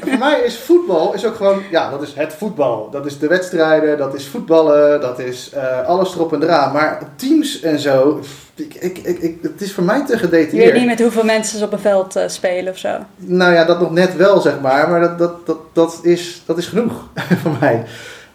voor 0.00 0.18
mij 0.18 0.40
is 0.40 0.58
voetbal 0.58 1.14
is 1.14 1.26
ook 1.26 1.34
gewoon, 1.34 1.62
ja, 1.70 1.90
dat 1.90 2.02
is 2.02 2.14
het 2.14 2.32
voetbal. 2.32 2.88
Dat 2.90 3.06
is 3.06 3.18
de 3.18 3.28
wedstrijden, 3.28 3.98
dat 3.98 4.14
is 4.14 4.26
voetballen, 4.26 5.00
dat 5.00 5.18
is 5.18 5.50
eh, 5.54 5.86
alles 5.86 6.14
erop 6.14 6.32
en 6.32 6.42
eraan. 6.42 6.72
Maar 6.72 6.98
teams 7.16 7.60
en 7.60 7.78
zo, 7.78 8.20
ik, 8.54 8.74
ik, 8.74 8.98
ik, 8.98 9.38
het 9.42 9.60
is 9.60 9.72
voor 9.72 9.84
mij 9.84 10.04
te 10.06 10.12
Je 10.12 10.18
gedetailleerd. 10.18 10.72
weet 10.72 10.80
niet 10.80 10.86
met 10.86 11.00
hoeveel 11.00 11.24
mensen 11.24 11.58
ze 11.58 11.64
op 11.64 11.72
een 11.72 11.78
veld 11.78 12.16
eh, 12.16 12.28
spelen 12.28 12.72
of 12.72 12.78
zo. 12.78 12.98
Nou 13.16 13.52
ja, 13.52 13.64
dat 13.64 13.80
nog 13.80 13.90
net 13.90 14.16
wel, 14.16 14.40
zeg 14.40 14.60
maar. 14.60 14.90
Maar 14.90 15.00
dat, 15.00 15.18
dat, 15.18 15.46
dat, 15.46 15.58
dat, 15.72 15.98
is, 16.02 16.42
dat 16.46 16.58
is 16.58 16.66
genoeg 16.66 17.08
voor 17.42 17.56
mij. 17.60 17.84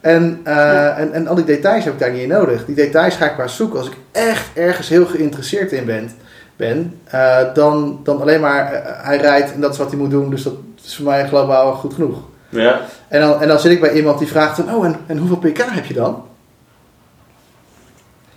En, 0.02 0.40
eh, 0.44 0.56
Ja. 0.56 0.96
en, 0.96 1.14
en 1.14 1.28
al 1.28 1.36
die 1.36 1.46
details 1.46 1.84
heb 1.84 1.94
ik 1.94 2.00
daar 2.00 2.12
niet 2.12 2.22
in 2.22 2.28
nodig. 2.30 2.66
Die 2.66 2.76
details 2.76 3.16
ga 3.16 3.26
ik 3.32 3.38
maar 3.38 3.50
zoeken 3.50 3.80
als 3.80 3.88
ik 3.88 3.98
echt 4.12 4.50
ergens 4.54 4.90
heel 4.90 5.06
geïnteresseerd 5.06 5.72
in 5.72 5.86
ben. 5.86 6.12
ben 6.56 7.00
eh, 7.04 7.38
dan, 7.54 8.00
dan 8.04 8.22
alleen 8.22 8.40
maar 8.42 8.74
eh, 8.74 9.06
hij 9.06 9.18
rijdt 9.18 9.54
en 9.54 9.62
dat 9.62 9.72
is 9.72 9.78
wat 9.78 9.90
hij 9.90 9.98
moet 10.00 10.10
doen. 10.12 10.30
Dus 10.30 10.44
dat 10.44 10.54
is 10.84 10.96
voor 10.96 11.06
mij 11.06 11.28
globaal 11.28 11.74
goed 11.74 11.94
genoeg. 11.94 12.18
Ja. 12.50 12.82
En 13.08 13.22
dan, 13.22 13.42
en 13.42 13.48
dan 13.48 13.60
zit 13.60 13.72
ik 13.72 13.80
bij 13.82 13.94
iemand 13.94 14.20
die 14.20 14.28
vraagt 14.28 14.58
dan, 14.58 14.76
oh 14.76 14.86
en, 14.86 14.96
en 15.06 15.18
hoeveel 15.18 15.38
pk 15.38 15.58
heb 15.58 15.86
je 15.86 15.94
dan? 15.94 16.24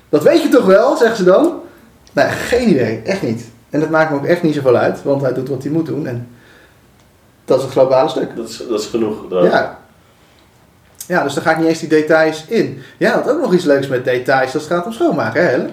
Dat 0.08 0.22
weet 0.22 0.42
je 0.42 0.48
toch 0.48 0.64
wel, 0.66 0.96
zeggen 0.96 1.16
ze 1.16 1.24
dan? 1.24 1.52
Nee, 2.12 2.26
geen 2.26 2.68
idee, 2.68 3.02
echt 3.04 3.22
niet. 3.22 3.44
En 3.70 3.80
dat 3.80 3.90
maakt 3.90 4.10
me 4.10 4.16
ook 4.16 4.24
echt 4.24 4.42
niet 4.42 4.54
zoveel 4.54 4.76
uit, 4.76 5.02
want 5.02 5.22
hij 5.22 5.32
doet 5.32 5.48
wat 5.48 5.62
hij 5.62 5.72
moet 5.72 5.86
doen 5.86 6.06
en 6.06 6.28
dat 7.44 7.56
is 7.58 7.62
het 7.64 7.72
globale 7.72 8.08
stuk. 8.08 8.36
Dat 8.36 8.48
is, 8.48 8.62
dat 8.68 8.80
is 8.80 8.86
genoeg. 8.86 9.28
Dat- 9.28 9.44
Ja. 9.44 9.78
Ja, 11.06 11.22
dus 11.22 11.34
dan 11.34 11.42
ga 11.42 11.50
ik 11.50 11.58
niet 11.58 11.68
eens 11.68 11.78
die 11.78 11.88
details 11.88 12.44
in. 12.48 12.82
Ja, 12.96 13.14
dat 13.14 13.30
ook 13.30 13.40
nog 13.40 13.54
iets 13.54 13.64
leuks 13.64 13.88
met 13.88 14.04
details, 14.04 14.52
dat 14.52 14.62
gaat 14.62 14.86
om 14.86 14.92
schoonmaken, 14.92 15.42
hè 15.42 15.48
Helen? 15.48 15.70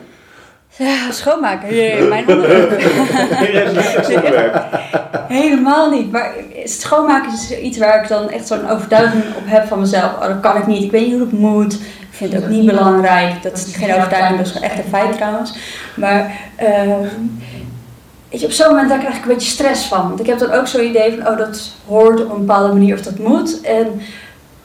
Ja, 0.78 1.12
schoonmaken. 1.12 1.76
Jee, 1.76 2.02
mijn 2.08 2.28
onderwerp. 2.28 2.82
Helemaal 5.28 5.90
niet. 5.90 6.12
Maar 6.12 6.32
schoonmaken 6.64 7.34
is 7.34 7.58
iets 7.58 7.78
waar 7.78 8.04
ik 8.04 8.10
dan 8.10 8.30
echt 8.30 8.48
zo'n 8.48 8.70
overtuiging 8.70 9.24
op 9.38 9.44
heb 9.46 9.68
van 9.68 9.80
mezelf. 9.80 10.14
Oh, 10.14 10.28
dat 10.28 10.40
kan 10.40 10.58
ik 10.58 10.68
niet. 10.68 10.84
Ik 10.84 10.92
weet 10.92 11.06
niet 11.06 11.14
hoe 11.14 11.22
het 11.22 11.32
moet. 11.32 11.74
Ik 11.74 11.80
vind 12.10 12.34
het 12.34 12.44
ook 12.44 12.50
niet 12.50 12.66
belangrijk. 12.66 13.44
Dat 13.44 13.54
is 13.54 13.76
geen 13.76 13.96
overtuiging, 13.96 14.38
dat 14.38 14.46
is 14.46 14.52
gewoon 14.52 14.70
echt 14.70 14.78
een 14.78 14.90
feit 14.90 15.14
trouwens. 15.14 15.54
Maar 15.96 16.32
ehm, 16.56 17.08
weet 18.30 18.40
je, 18.40 18.46
op 18.46 18.52
zo'n 18.52 18.68
moment 18.68 18.90
daar 18.90 19.00
krijg 19.00 19.16
ik 19.16 19.22
een 19.22 19.34
beetje 19.34 19.50
stress 19.50 19.86
van. 19.86 20.08
Want 20.08 20.20
ik 20.20 20.26
heb 20.26 20.40
dan 20.40 20.52
ook 20.52 20.68
zo'n 20.68 20.86
idee 20.86 21.18
van, 21.18 21.28
oh 21.28 21.38
dat 21.38 21.72
hoort 21.88 22.24
op 22.24 22.32
een 22.32 22.46
bepaalde 22.46 22.74
manier 22.74 22.96
of 22.96 23.02
dat 23.02 23.18
moet. 23.18 23.62
En 23.62 24.02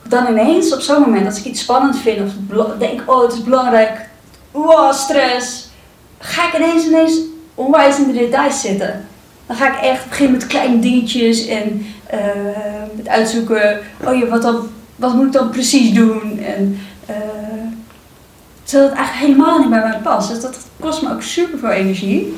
dan 0.08 0.26
ineens 0.26 0.74
op 0.74 0.80
zo'n 0.80 1.00
moment, 1.00 1.26
als 1.26 1.38
ik 1.38 1.44
iets 1.44 1.60
spannend 1.60 1.98
vind 1.98 2.20
of 2.20 2.32
denk, 2.78 3.02
oh 3.06 3.22
het 3.22 3.32
is 3.32 3.42
belangrijk, 3.42 4.08
wow, 4.50 4.92
stress. 4.92 5.68
Ga 6.18 6.46
ik 6.46 6.56
ineens, 6.56 6.86
ineens 6.86 7.18
onwijs 7.54 7.98
in 7.98 8.06
de 8.06 8.18
details 8.18 8.60
zitten. 8.60 9.08
Dan 9.46 9.56
ga 9.56 9.66
ik 9.66 9.84
echt 9.84 10.08
beginnen 10.08 10.36
met 10.36 10.46
kleine 10.46 10.78
dingetjes 10.78 11.46
en 11.46 11.86
eh, 12.06 12.18
met 12.96 13.08
uitzoeken, 13.08 13.80
oh 14.04 14.18
ja, 14.18 14.26
wat, 14.26 14.42
dan, 14.42 14.68
wat 14.96 15.14
moet 15.14 15.26
ik 15.26 15.32
dan 15.32 15.50
precies 15.50 15.92
doen? 15.92 16.38
En, 16.38 16.80
eh, 17.06 17.14
Terwijl 18.66 18.88
het 18.88 18.98
eigenlijk 18.98 19.26
helemaal 19.26 19.58
niet 19.58 19.70
bij 19.70 19.80
mij 19.80 19.98
past. 20.02 20.28
Dus 20.28 20.40
dat 20.40 20.58
kost 20.80 21.02
me 21.02 21.10
ook 21.10 21.22
super 21.22 21.58
veel 21.58 21.70
energie. 21.70 22.36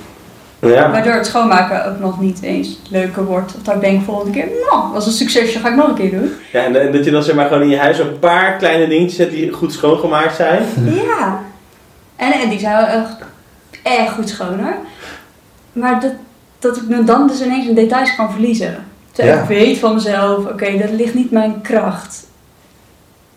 Ja. 0.61 0.91
Waardoor 0.91 1.13
het 1.13 1.27
schoonmaken 1.27 1.87
ook 1.87 1.99
nog 1.99 2.21
niet 2.21 2.43
eens 2.43 2.79
leuker 2.91 3.25
wordt. 3.25 3.55
Of 3.57 3.63
dat 3.63 3.75
ik 3.75 3.81
denk 3.81 4.05
volgende 4.05 4.33
keer, 4.33 4.47
nou, 4.71 4.93
was 4.93 5.07
een 5.07 5.13
succesje, 5.13 5.59
ga 5.59 5.69
ik 5.69 5.75
nog 5.75 5.89
een 5.89 5.95
keer 5.95 6.11
doen. 6.11 6.33
ja 6.53 6.65
en, 6.65 6.81
en 6.81 6.93
dat 6.93 7.05
je 7.05 7.11
dan 7.11 7.23
zeg 7.23 7.35
maar 7.35 7.47
gewoon 7.47 7.63
in 7.63 7.69
je 7.69 7.79
huis 7.79 7.99
een 7.99 8.19
paar 8.19 8.57
kleine 8.57 8.89
dingetjes 8.89 9.19
hebt 9.19 9.31
die 9.31 9.53
goed 9.53 9.73
schoongemaakt 9.73 10.35
zijn. 10.37 10.63
Ja. 10.85 11.41
En, 12.17 12.33
en 12.33 12.49
die 12.49 12.59
zijn 12.59 12.77
wel 12.77 12.87
echt, 12.87 13.17
echt 13.83 14.13
goed 14.13 14.29
schoon 14.29 14.61
hoor. 14.61 14.77
Maar 15.73 16.01
dat, 16.01 16.13
dat 16.59 16.77
ik 16.77 16.89
me 16.89 17.05
dan 17.05 17.27
dus 17.27 17.43
ineens 17.43 17.67
in 17.67 17.75
details 17.75 18.17
kan 18.17 18.31
verliezen. 18.33 18.77
Terwijl 19.13 19.37
Ja. 19.37 19.43
ik 19.43 19.49
weet 19.49 19.79
van 19.79 19.95
mezelf, 19.95 20.47
oké, 20.47 20.79
dat 20.79 20.91
ligt 20.91 21.15
niet 21.15 21.31
mijn 21.31 21.61
kracht. 21.61 22.27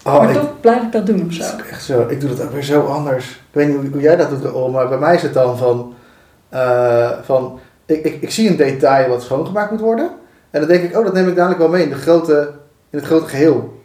Oh, 0.03 0.17
maar 0.17 0.29
ik, 0.29 0.35
toch 0.35 0.59
blijf 0.61 0.81
ik 0.81 0.91
dat 0.91 1.05
doen 1.05 1.25
of 1.27 1.33
zo. 1.33 1.41
dat 1.41 1.61
is 1.65 1.71
echt 1.71 1.83
zo. 1.83 2.05
Ik 2.09 2.19
doe 2.21 2.29
dat 2.29 2.41
ook 2.41 2.51
weer 2.51 2.63
zo 2.63 2.85
anders. 2.85 3.25
Ik 3.29 3.35
weet 3.51 3.67
niet 3.67 3.75
hoe, 3.77 3.87
hoe 3.91 4.01
jij 4.01 4.15
dat 4.15 4.29
doet, 4.29 4.71
maar 4.71 4.87
bij 4.87 4.97
mij 4.97 5.15
is 5.15 5.21
het 5.21 5.33
dan 5.33 5.57
van... 5.57 5.93
eh, 6.51 7.11
van 7.21 7.59
ik, 7.85 8.03
ik, 8.03 8.21
ik 8.21 8.31
zie 8.31 8.49
een 8.49 8.55
detail 8.55 9.09
wat 9.09 9.21
schoongemaakt 9.21 9.71
moet 9.71 9.79
worden. 9.79 10.09
En 10.51 10.59
dan 10.59 10.69
denk 10.69 10.83
ik, 10.83 10.97
oh, 10.97 11.03
dat 11.03 11.13
neem 11.13 11.27
ik 11.27 11.35
dadelijk 11.35 11.59
wel 11.59 11.69
mee 11.69 11.83
in, 11.83 11.89
de 11.89 11.95
grote, 11.95 12.51
in 12.89 12.97
het 12.97 13.07
grote 13.07 13.27
geheel. 13.27 13.79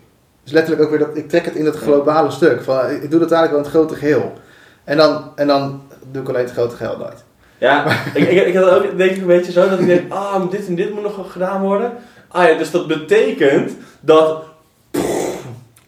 Dus 0.45 0.53
letterlijk 0.53 0.83
ook 0.83 0.91
weer 0.91 1.07
dat 1.07 1.17
ik 1.17 1.29
trek 1.29 1.45
het 1.45 1.55
in 1.55 1.65
het 1.65 1.77
globale 1.77 2.31
stuk. 2.31 2.63
Van, 2.63 2.91
ik, 2.91 3.11
doe 3.11 3.21
dat 3.21 3.29
dadelijk 3.29 3.53
wel 3.53 3.65
in 3.65 3.71
het 3.71 3.75
grote 3.75 3.95
geheel. 3.95 4.33
En 4.85 4.97
dan, 4.97 5.33
en 5.35 5.47
dan 5.47 5.83
doe 6.11 6.23
ik 6.23 6.29
alleen 6.29 6.45
het 6.45 6.53
grote 6.53 6.77
geheel 6.77 6.97
nooit. 6.97 7.25
Ja, 7.59 7.87
ik, 8.15 8.29
ik, 8.29 8.47
ik 8.47 8.55
had 8.55 8.71
ook 8.71 8.97
denk 8.99 9.11
ik 9.11 9.21
een 9.21 9.27
beetje 9.27 9.53
zo 9.53 9.69
dat 9.69 9.81
ik 9.81 9.87
denk, 9.87 10.13
ah, 10.13 10.51
dit 10.51 10.67
en 10.67 10.75
dit 10.75 10.93
moet 10.95 11.03
nog 11.03 11.33
gedaan 11.33 11.63
worden. 11.63 11.93
Ah 12.29 12.49
ja, 12.49 12.59
dus 12.59 12.71
dat 12.71 12.87
betekent 12.87 13.73
dat 14.01 14.43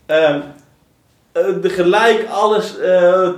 ehm, 0.07 0.41
eh, 1.33 1.45
de 1.63 1.69
gelijk 1.69 2.27
alles 2.31 2.79
eh, 2.79 3.29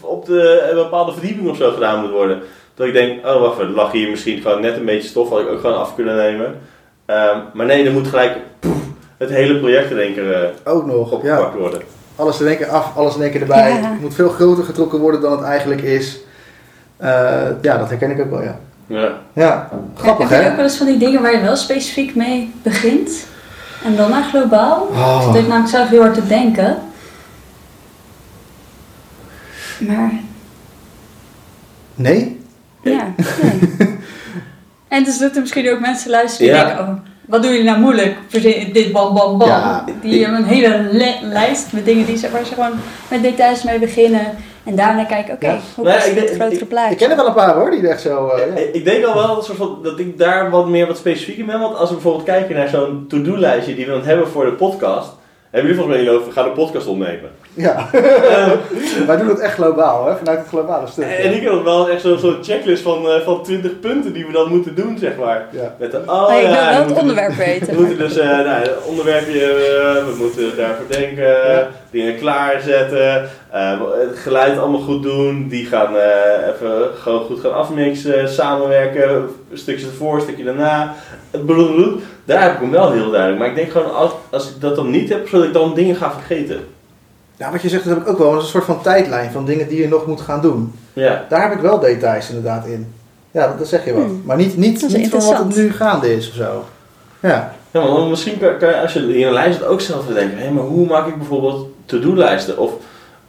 op 0.00 0.26
de 0.26 0.68
een 0.70 0.76
bepaalde 0.76 1.12
verdieping 1.12 1.48
of 1.48 1.56
zo 1.56 1.72
gedaan 1.72 2.00
moet 2.00 2.10
worden. 2.10 2.42
Dat 2.78 2.86
ik 2.86 2.92
denk, 2.92 3.26
oh 3.26 3.40
wacht, 3.40 3.58
er 3.58 3.68
lag 3.68 3.92
hier 3.92 4.10
misschien 4.10 4.40
gewoon 4.40 4.60
net 4.60 4.76
een 4.76 4.84
beetje 4.84 5.08
stof, 5.08 5.28
had 5.28 5.40
ik 5.40 5.48
ook 5.48 5.60
gewoon 5.60 5.78
af 5.78 5.94
kunnen 5.94 6.16
nemen. 6.16 6.58
Ehm, 7.06 7.38
maar 7.54 7.66
nee, 7.66 7.86
er 7.86 7.92
moet 7.92 8.06
gelijk 8.08 8.36
poef, 8.58 8.76
het 9.16 9.30
hele 9.30 9.58
project 9.58 9.90
in 9.90 9.98
één 9.98 10.14
keer 10.14 10.32
eh, 10.32 10.48
Ook 10.64 10.86
nog, 10.86 11.10
ja. 11.10 11.16
opgepakt 11.16 11.58
worden. 11.58 11.80
Alles 12.16 12.40
in 12.40 12.46
één 12.46 12.56
keer 12.56 12.68
af, 12.68 12.96
alles 12.96 13.16
in 13.16 13.22
één 13.22 13.30
keer 13.30 13.40
erbij. 13.40 13.68
Ja. 13.68 13.90
Het 13.90 14.00
moet 14.00 14.14
veel 14.14 14.28
groter 14.28 14.64
getrokken 14.64 14.98
worden 14.98 15.20
dan 15.20 15.32
het 15.32 15.42
eigenlijk 15.42 15.80
is. 15.80 16.18
Eh, 16.96 17.46
ja, 17.62 17.78
dat 17.78 17.88
herken 17.88 18.10
ik 18.10 18.20
ook 18.20 18.30
wel, 18.30 18.42
ja. 18.42 18.58
Ja. 18.86 19.18
Ja, 19.32 19.68
grappig 19.94 20.28
Heb 20.28 20.38
je 20.38 20.44
hè? 20.44 20.50
ook 20.50 20.56
wel 20.56 20.64
eens 20.64 20.76
van 20.76 20.86
die 20.86 20.98
dingen 20.98 21.22
waar 21.22 21.32
je 21.32 21.40
wel 21.42 21.56
specifiek 21.56 22.14
mee 22.14 22.52
begint? 22.62 23.26
En 23.84 23.96
dan 23.96 24.10
naar 24.10 24.24
globaal? 24.24 24.88
Oh. 24.90 25.24
Ik 25.26 25.32
deed 25.32 25.48
namelijk 25.48 25.70
zelf 25.70 25.88
heel 25.88 26.00
hard 26.00 26.14
te 26.14 26.26
denken. 26.26 26.78
Maar 29.78 30.10
Nee? 31.94 32.37
Ja, 32.82 33.12
nee. 33.42 33.88
En 34.88 35.04
dus 35.04 35.18
dat 35.18 35.34
er 35.34 35.40
misschien 35.40 35.70
ook 35.70 35.80
mensen 35.80 36.10
luisteren 36.10 36.52
die 36.52 36.60
Ja. 36.60 36.66
denken, 36.66 36.84
oh, 36.84 36.94
wat 37.26 37.42
doen 37.42 37.50
jullie 37.50 37.66
nou 37.66 37.78
moeilijk? 37.80 38.16
Dit 38.72 38.92
bam 38.92 39.14
bam 39.14 39.38
bam. 39.38 39.48
Ja. 39.48 39.84
Die 40.02 40.22
hebben 40.22 40.40
een 40.42 40.46
hele 40.48 40.88
le- 40.92 41.18
lijst 41.22 41.72
met 41.72 41.84
dingen 41.84 42.06
die 42.06 42.16
ze, 42.16 42.30
waar 42.30 42.44
ze 42.44 42.54
gewoon 42.54 42.72
met 43.10 43.22
details 43.22 43.62
mee 43.62 43.78
beginnen. 43.78 44.26
En 44.64 44.76
daarna 44.76 45.04
kijken, 45.04 45.34
oké, 45.34 45.46
Ja. 45.46 45.58
hoe 45.74 45.84
Nee, 45.84 45.94
past 45.94 46.06
ik 46.06 46.14
het 46.18 46.30
in 46.30 46.34
grotere 46.36 46.60
ik- 46.60 46.68
plaatje? 46.68 46.90
Ik 46.92 46.98
ken 46.98 47.10
er 47.10 47.16
wel 47.16 47.26
een 47.26 47.34
paar 47.34 47.54
hoor, 47.54 47.70
die 47.70 47.88
echt 47.88 48.00
zo... 48.00 48.28
eh, 48.28 48.46
ja. 48.46 48.54
Ik- 48.60 48.74
Ik 48.74 48.84
denk 48.84 49.04
al 49.04 49.14
wel 49.14 49.34
dat, 49.34 49.44
soort 49.44 49.58
van, 49.58 49.78
dat 49.82 49.98
ik 49.98 50.18
daar 50.18 50.50
wat 50.50 50.68
meer 50.68 50.86
wat 50.86 50.96
specifieker 50.96 51.44
ben. 51.44 51.60
Want 51.60 51.76
als 51.76 51.88
we 51.88 51.94
bijvoorbeeld 51.94 52.24
kijken 52.24 52.56
naar 52.56 52.68
zo'n 52.68 53.04
to-do-lijstje 53.08 53.74
die 53.74 53.86
we 53.86 53.90
dan 53.92 54.02
hebben 54.04 54.28
voor 54.28 54.44
de 54.44 54.52
podcast. 54.52 55.08
Hebben 55.50 55.70
jullie 55.70 55.84
volgens 55.84 56.04
mij 56.06 56.14
over, 56.14 56.26
we 56.26 56.32
gaan 56.32 56.44
de 56.44 56.50
podcast 56.50 56.86
opnemen. 56.86 57.30
Ja, 57.54 57.88
Ehm, 57.92 58.56
wij 59.06 59.16
doen 59.16 59.28
het 59.28 59.38
echt 59.40 59.54
globaal 59.54 60.06
hè, 60.06 60.16
vanuit 60.16 60.38
het 60.38 60.48
globale 60.48 60.86
stuk. 60.86 61.04
en 61.04 61.32
ik 61.34 61.46
had 61.46 61.62
wel 61.62 61.90
echt 61.90 62.00
zo'n 62.00 62.38
checklist 62.42 62.82
van, 62.82 63.10
eh, 63.10 63.20
van 63.20 63.42
20 63.42 63.80
punten 63.80 64.12
die 64.12 64.26
we 64.26 64.32
dan 64.32 64.48
moeten 64.48 64.74
doen, 64.74 64.98
zeg 64.98 65.16
maar. 65.16 65.46
Ja. 65.50 65.74
Met 65.78 65.90
de, 65.90 66.00
oh, 66.06 66.32
ik 66.36 66.42
ja, 66.42 66.48
wil 66.50 66.50
we 66.50 66.56
wel 66.56 66.68
het 66.74 66.84
moeten- 66.84 67.00
onderwerp 67.02 67.30
We 67.34 67.44
weten. 67.44 67.74
moeten 67.74 67.98
dus, 67.98 68.16
eh 68.18 68.26
nou, 68.26 68.48
het 68.48 68.70
onderwerpje, 68.86 69.40
eh, 69.40 70.04
we 70.04 70.14
moeten 70.18 70.56
daarvoor 70.56 70.86
denken, 70.88 71.26
Ja. 71.26 71.68
Dingen 71.90 72.16
klaarzetten, 72.16 73.28
eh, 73.50 73.80
het 74.08 74.18
geluid 74.18 74.58
allemaal 74.58 74.80
goed 74.80 75.02
doen, 75.02 75.48
die 75.48 75.66
gaan 75.66 75.96
eh, 75.96 76.48
even 76.54 76.88
gewoon 76.98 77.24
goed 77.24 77.40
gaan 77.40 77.54
afmixen, 77.54 78.28
samenwerken, 78.28 79.28
een 79.50 79.58
stukje 79.58 79.86
ervoor, 79.86 80.14
een 80.14 80.20
stukje 80.20 80.44
daarna. 80.44 80.94
Het 81.30 81.46
blablabla. 81.46 81.96
Daar 82.24 82.42
heb 82.42 82.52
ik 82.52 82.60
hem 82.60 82.70
wel 82.70 82.92
heel 82.92 83.10
duidelijk, 83.10 83.38
maar 83.38 83.48
ik 83.48 83.54
denk 83.54 83.70
gewoon 83.70 83.94
als, 83.94 84.12
als 84.30 84.48
ik 84.48 84.60
dat 84.60 84.76
dan 84.76 84.90
niet 84.90 85.08
heb, 85.08 85.28
zodat 85.28 85.46
ik 85.46 85.52
dan 85.52 85.74
dingen 85.74 85.96
ga 85.96 86.12
vergeten. 86.12 86.60
Ja, 87.36 87.50
wat 87.50 87.62
je 87.62 87.68
zegt, 87.68 87.84
dat 87.84 87.94
heb 87.94 88.02
ik 88.02 88.08
ook 88.08 88.18
wel. 88.18 88.30
Dat 88.30 88.38
is 88.38 88.44
een 88.44 88.50
soort 88.50 88.64
van 88.64 88.82
tijdlijn 88.82 89.30
van 89.30 89.44
dingen 89.44 89.68
die 89.68 89.80
je 89.80 89.88
nog 89.88 90.06
moet 90.06 90.20
gaan 90.20 90.40
doen. 90.40 90.74
Ja, 90.92 91.24
Daar 91.28 91.42
heb 91.42 91.52
ik 91.52 91.60
wel 91.60 91.78
details 91.78 92.28
inderdaad 92.28 92.66
in. 92.66 92.92
Ja, 93.30 93.46
dat, 93.46 93.58
dat 93.58 93.68
zeg 93.68 93.84
je 93.84 93.92
wel. 93.94 94.04
Hmm. 94.04 94.22
Maar 94.24 94.36
niet, 94.36 94.56
niet, 94.56 94.88
niet 94.96 95.10
van 95.10 95.20
wat 95.20 95.38
het 95.38 95.56
nu 95.56 95.72
gaande 95.72 96.14
is 96.14 96.28
of 96.28 96.34
zo. 96.34 96.64
Ja. 97.20 97.54
ja 97.70 97.84
maar 97.84 98.02
misschien 98.02 98.38
kan, 98.38 98.58
kan 98.58 98.68
je 98.68 98.80
als 98.80 98.92
je 98.92 99.18
in 99.18 99.26
een 99.26 99.32
lijst 99.32 99.58
het 99.58 99.68
ook 99.68 99.80
zelf 99.80 100.06
te 100.06 100.14
denken, 100.14 100.38
hé, 100.38 100.50
maar 100.50 100.64
hoe 100.64 100.86
maak 100.86 101.06
ik 101.06 101.16
bijvoorbeeld 101.16 101.68
to-do-lijsten? 101.88 102.58
Of, 102.58 102.72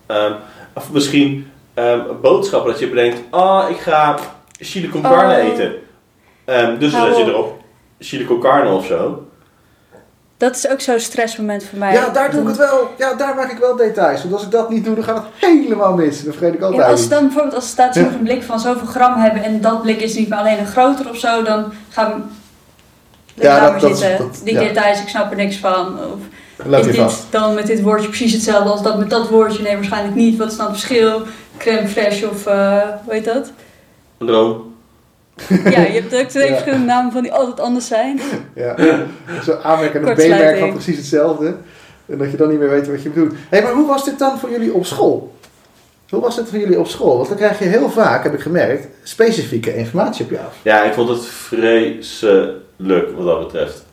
ehm, 0.06 0.34
of 0.74 0.92
misschien 0.92 1.51
ehm, 1.74 2.00
boodschappen, 2.22 2.72
dat 2.72 2.80
je 2.80 2.89
bedenkt, 2.89 3.20
ah, 3.30 3.70
ik 3.70 3.78
ga 3.78 4.16
chili 4.60 4.89
con 4.89 5.01
carne 5.01 5.34
Oh. 5.34 5.44
eten. 5.44 5.74
Ehm, 6.46 6.78
dus 6.78 6.92
dan 6.92 7.06
zet 7.06 7.16
je 7.18 7.22
op. 7.24 7.28
erop 7.30 7.62
chili 8.00 8.25
con 8.25 8.39
carne 8.39 8.70
of 8.70 8.86
zo. 8.86 9.24
Dat 10.38 10.56
is 10.56 10.68
ook 10.70 10.82
zo'n 10.82 11.00
stressmoment 11.00 11.63
voor 11.63 11.78
mij. 11.80 11.94
ja, 11.94 12.10
daar 12.10 12.32
doe 12.32 12.42
ik 12.42 12.48
het 12.48 12.58
wel. 12.58 12.89
Ja, 12.98 13.13
daar 13.13 13.36
maak 13.36 13.51
ik 13.51 13.58
wel 13.58 13.75
details. 13.75 14.22
Want 14.22 14.34
als 14.34 14.44
ik 14.44 14.51
dat 14.51 14.70
niet 14.70 14.86
doe, 14.86 14.96
dan 14.96 15.04
gaat 15.04 15.16
het 15.16 15.50
helemaal 15.50 15.94
mis. 15.94 16.24
Dan 16.24 16.34
vergeet 16.34 16.54
ik 16.54 16.62
altijd 16.62 16.82
Ja, 16.82 16.88
als 16.89 17.10
dan 17.10 17.24
bijvoorbeeld 17.24 17.56
als 17.56 17.63
er 17.63 17.70
staat, 17.70 17.94
ze 17.94 18.00
Ja. 18.01 18.10
blik 18.24 18.44
van 18.44 18.60
zoveel 18.60 18.88
gram 18.88 19.16
hebben 19.20 19.44
en 19.44 19.62
dat 19.62 19.82
blik 19.82 20.01
is 20.01 20.16
niet 20.16 20.30
meer 20.30 20.38
alleen 20.39 20.60
een 20.60 20.66
groter 20.68 21.10
of 21.10 21.18
zo, 21.18 21.44
dan 21.44 21.74
gaan 21.89 22.12
we 23.36 23.44
Ja, 23.44 23.60
dat- 23.60 23.72
maar 23.72 23.80
dat 23.80 23.89
is- 23.92 24.00
zitten. 24.00 24.18
dat- 24.28 24.42
die 24.44 24.54
ja. 24.54 24.60
details, 24.60 25.01
ik 25.01 25.08
snap 25.08 25.30
er 25.32 25.38
niks 25.38 25.58
van. 25.58 25.98
Of 26.00 26.20
Is 26.66 26.78
je 26.78 26.84
dit 26.92 26.96
vast. 26.96 27.25
dan 27.30 27.54
met 27.54 27.68
dit 27.68 27.82
woordje 27.82 28.08
precies 28.08 28.34
hetzelfde 28.34 28.70
als 28.70 28.84
dat 28.84 28.98
met 29.00 29.10
dat 29.10 29.30
woordje? 29.30 29.63
Nee, 29.63 29.75
waarschijnlijk 29.75 30.16
niet. 30.16 30.38
Wat 30.38 30.51
is 30.51 30.58
dan 30.58 30.66
het 30.68 30.80
verschil? 30.80 31.22
Crème 31.58 31.88
fraîche 31.89 32.30
of 32.32 32.46
eh 32.46 32.82
hoe 33.04 33.13
heet 33.13 33.25
dat? 33.25 33.51
Een 34.18 34.28
droom. 34.28 34.68
Ja, 35.63 35.82
je 35.82 36.01
hebt 36.01 36.16
ook 36.16 36.28
twee 36.28 36.46
Ja. 36.48 36.51
verschillende 36.51 36.86
namen 36.86 37.12
van 37.12 37.22
die 37.24 37.34
altijd 37.34 37.60
anders 37.60 37.88
zijn. 37.88 38.20
Ja. 38.56 38.75
Zo 39.44 39.60
aanmerken 39.63 40.01
en 40.01 40.08
een. 40.08 40.16
B-merk 40.16 40.60
van 40.60 40.72
precies 40.74 40.98
hetzelfde. 40.98 41.56
En 42.06 42.18
dat 42.18 42.32
je 42.32 42.38
dan 42.38 42.50
niet 42.50 42.60
meer 42.60 42.70
weet 42.70 42.88
wat 42.88 43.04
je 43.04 43.10
bedoelt. 43.10 43.34
Hé, 43.50 43.62
maar 43.62 43.74
hoe 43.74 43.88
was 43.88 44.06
dit 44.06 44.20
dan 44.20 44.39
voor 44.39 44.50
jullie 44.50 44.74
op 44.74 44.86
school? 44.86 45.34
Hoe 46.10 46.22
was 46.22 46.36
dit 46.36 46.50
voor 46.50 46.60
jullie 46.60 46.80
op 46.80 46.88
school? 46.88 47.16
Want 47.16 47.28
dan 47.28 47.38
krijg 47.38 47.60
je 47.60 47.66
heel 47.66 47.89
vaak, 47.89 48.24
heb 48.24 48.34
ik 48.34 48.39
gemerkt, 48.39 48.88
specifieke 49.04 49.75
informatie 49.75 50.25
op 50.25 50.32
je 50.32 50.39
af. 50.39 50.56
Ja, 50.62 50.84
ik 50.84 50.94
vond 50.94 51.10
het 51.10 51.25
vreselijk 51.25 53.16
wat 53.16 53.25
dat 53.25 53.39
betreft. 53.39 53.86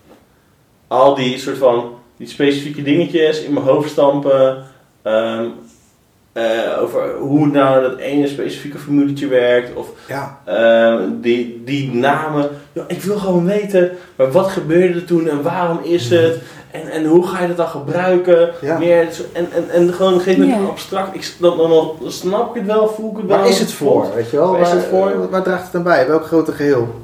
Al 0.87 1.15
die 1.15 1.39
soort 1.39 1.59
van 1.59 1.96
die 2.17 2.29
specifieke 2.29 2.83
dingetjes 2.83 3.43
in 3.43 3.53
mijn 3.53 3.67
hoofd 3.67 3.91
stampen. 3.91 4.65
ehm, 5.03 5.45
eh, 6.33 6.83
over 6.83 7.15
hoe 7.19 7.47
nou 7.47 7.83
dat 7.83 7.99
ene 7.99 8.27
specifieke 8.27 8.79
formuletje 8.79 9.27
werkt. 9.27 9.75
Of 9.77 9.89
Ja. 10.09 10.39
Ehm, 10.45 11.03
die, 11.21 11.63
die 11.65 11.93
namen. 11.95 12.49
Ja, 12.73 12.85
ik 12.87 13.03
wil 13.03 13.19
gewoon 13.19 13.45
weten, 13.45 13.91
maar 14.17 14.31
wat 14.31 14.49
gebeurde 14.49 14.95
er 14.95 15.05
toen 15.05 15.29
en 15.29 15.43
waarom 15.43 15.79
is 15.83 16.11
het? 16.11 16.39
En, 16.71 16.91
en 16.91 17.05
hoe 17.05 17.27
ga 17.27 17.41
je 17.41 17.47
dat 17.49 17.57
dan 17.57 17.67
gebruiken? 17.69 18.51
Ja. 18.61 18.79
Meer, 18.79 19.13
zo- 19.13 19.23
en, 19.33 19.49
en, 19.53 19.71
en 19.71 19.93
gewoon 19.93 20.13
een 20.13 20.21
gegeven 20.21 20.43
moment 20.45 20.63
Ja. 20.63 20.69
abstract. 20.69 21.15
Ik, 21.15 21.35
dan, 21.41 21.57
dan, 21.57 21.71
dan 22.01 22.11
snap 22.13 22.49
ik 22.57 22.63
het 22.63 22.71
wel, 22.73 22.89
voel 22.89 23.11
ik 23.11 23.17
het 23.17 23.27
wel. 23.27 23.39
Waar 23.39 23.49
is 23.49 23.59
het 23.59 23.73
voor? 23.73 24.07
Weet 24.15 24.31
je 24.31 24.37
wel? 24.37 24.51
Waar 24.51 24.61
is 24.61 24.71
het 24.71 24.85
voor? 24.85 25.19
Waar, 25.19 25.31
waar 25.31 25.43
draagt 25.43 25.65
het 25.67 25.75
aan 25.75 25.83
bij? 25.83 26.07
Welk 26.09 26.25
grote 26.27 26.53
geheel? 26.53 26.95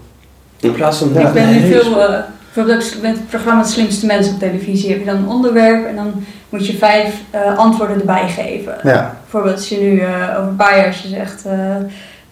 In 0.61 0.73
plaats 0.73 0.99
van... 0.99 1.12
Ja. 1.12 1.26
Ik 1.28 1.33
ben 1.33 1.50
nu 1.52 1.61
veel, 1.73 2.00
eh, 2.00 2.19
bijvoorbeeld 2.54 2.94
ook 2.97 3.02
met 3.02 3.16
het 3.16 3.28
programma 3.28 3.62
De 3.62 3.68
Slimste 3.68 4.06
Mensen 4.06 4.35
op 4.35 4.38
televisie 4.38 4.90
heb 4.90 4.99
je 4.99 5.04
dan 5.04 5.16
een 5.16 5.28
onderwerp 5.28 5.87
en 5.87 5.97
dan 5.97 6.25
moet 6.49 6.66
je 6.66 6.76
vijf 6.76 7.21
eh, 7.30 7.59
antwoorden 7.59 8.00
erbij 8.00 8.28
geven. 8.28 8.76
Ja. 8.82 9.16
Bijvoorbeeld 9.21 9.54
als 9.54 9.68
je 9.68 9.80
nu 9.80 9.99
eh, 9.99 10.37
over 10.37 10.49
een 10.49 10.56
paar 10.56 10.76
jaar 10.76 10.87
als 10.87 11.02
je 11.02 11.09
zegt 11.09 11.44
eh, 11.47 11.76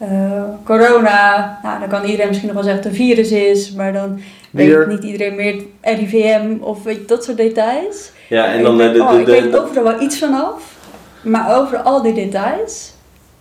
eh, 0.01 0.43
corona, 0.65 1.59
nou, 1.63 1.81
dan 1.81 1.89
kan 1.89 2.05
iedereen 2.05 2.27
misschien 2.27 2.49
nog 2.49 2.57
wel 2.57 2.65
zeggen 2.67 2.83
dat 2.83 2.93
het 2.93 3.01
een 3.01 3.07
virus 3.07 3.31
is, 3.31 3.73
maar 3.73 3.93
dan 3.93 4.21
Weer. 4.51 4.79
weet 4.79 4.89
niet 4.89 5.13
iedereen 5.13 5.35
meer 5.35 5.55
het 5.81 5.99
RIVM 5.99 6.57
of 6.61 6.83
weet 6.83 6.97
je, 6.97 7.05
dat 7.05 7.25
soort 7.25 7.37
details. 7.37 8.11
Ja, 8.29 8.45
en 8.45 8.63
dan 8.63 8.81
eh, 8.81 8.93
de... 8.93 9.01
oh, 9.01 9.11
de, 9.11 9.21
ik 9.21 9.27
weet 9.27 9.59
overal 9.59 9.85
wel 9.85 10.01
iets 10.01 10.19
vanaf, 10.19 10.75
maar 11.23 11.57
over 11.57 11.79
al 11.79 12.03
die 12.03 12.13
details, 12.15 12.93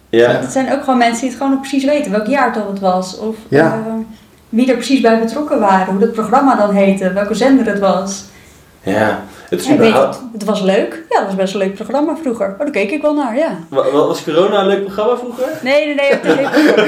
ja, 0.09 0.31
het 0.31 0.51
zijn 0.51 0.71
ook 0.73 0.83
gewoon 0.83 0.97
mensen 0.97 1.19
die 1.19 1.29
het 1.29 1.37
gewoon 1.37 1.51
nog 1.51 1.61
precies 1.61 1.85
weten, 1.85 2.11
welk 2.11 2.27
jaartal 2.27 2.67
het 2.67 2.79
was 2.79 3.17
of 3.19 3.35
Ja. 3.47 3.83
Wie 4.49 4.67
er 4.69 4.75
precies 4.75 5.01
bij 5.01 5.19
betrokken 5.19 5.59
waren, 5.59 5.85
hoe 5.93 5.99
dat 5.99 6.11
programma 6.11 6.55
dan 6.55 6.71
heette, 6.75 7.13
welke 7.13 7.33
zender 7.33 7.65
het 7.65 7.79
was. 7.79 8.23
ja. 8.83 9.23
Het 9.49 9.59
is 9.61 9.67
weet 9.75 9.93
het, 9.93 10.19
het 10.33 10.43
was 10.43 10.61
leuk. 10.61 11.03
Ja, 11.09 11.17
het 11.17 11.25
was 11.25 11.35
best 11.35 11.53
een 11.53 11.59
leuk 11.59 11.73
programma 11.75 12.15
vroeger. 12.21 12.47
Oh, 12.51 12.59
daar 12.59 12.69
keek 12.69 12.91
ik 12.91 13.01
wel 13.01 13.13
naar, 13.13 13.37
ja. 13.37 13.57
Wa- 13.69 13.91
wa- 13.91 14.05
Was 14.07 14.23
corona 14.23 14.59
een 14.59 14.67
leuk 14.67 14.83
programma 14.83 15.17
vroeger? 15.17 15.45
Nee, 15.63 15.85
nee, 15.85 15.95
nee, 15.95 16.13
op 16.13 16.21
tv. 16.21 16.35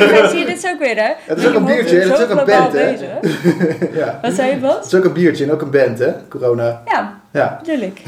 Kijk, 0.09 0.29
zie 0.29 0.39
je, 0.39 0.45
dit 0.45 0.63
is 0.63 0.71
ook 0.71 0.79
weer, 0.79 0.95
hè? 0.95 1.11
Het 1.25 1.37
is 1.37 1.47
ook 1.47 1.53
een 1.53 1.65
biertje, 1.65 2.01
Zo 2.01 2.07
het 2.09 2.17
is 2.19 2.23
ook 2.23 2.29
een 2.39 2.45
band, 2.45 2.73
hè? 2.73 2.91
bezig. 2.91 3.09
ja. 4.01 4.19
Wat 4.21 4.33
zei 4.33 4.47
je, 4.47 4.53
Het 4.53 4.61
Bas? 4.61 4.85
is 4.85 4.93
ook 4.95 5.03
een 5.03 5.13
biertje 5.13 5.43
en 5.45 5.51
ook 5.51 5.61
een 5.61 5.69
band, 5.71 5.99
hè? 5.99 6.11
Corona. 6.29 6.81
Ja, 6.85 7.19
Ja. 7.31 7.55
natuurlijk. 7.59 8.01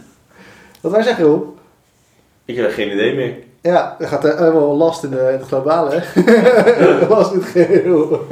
Wat 0.80 0.92
wij 0.92 1.02
zeggen, 1.02 1.24
Roel? 1.24 1.56
Ik 2.44 2.56
heb 2.56 2.72
geen 2.72 2.92
idee 2.92 3.14
meer. 3.14 3.34
Ja, 3.66 3.96
er 3.98 4.08
gaat 4.08 4.24
er 4.24 4.38
helemaal 4.38 4.76
last 4.76 5.02
in, 5.04 5.10
de, 5.10 5.16
in 5.32 5.38
het 5.38 5.46
globale. 5.46 6.02
last 7.08 7.32
in 7.34 7.38
het 7.38 7.48
geheel. 7.48 8.26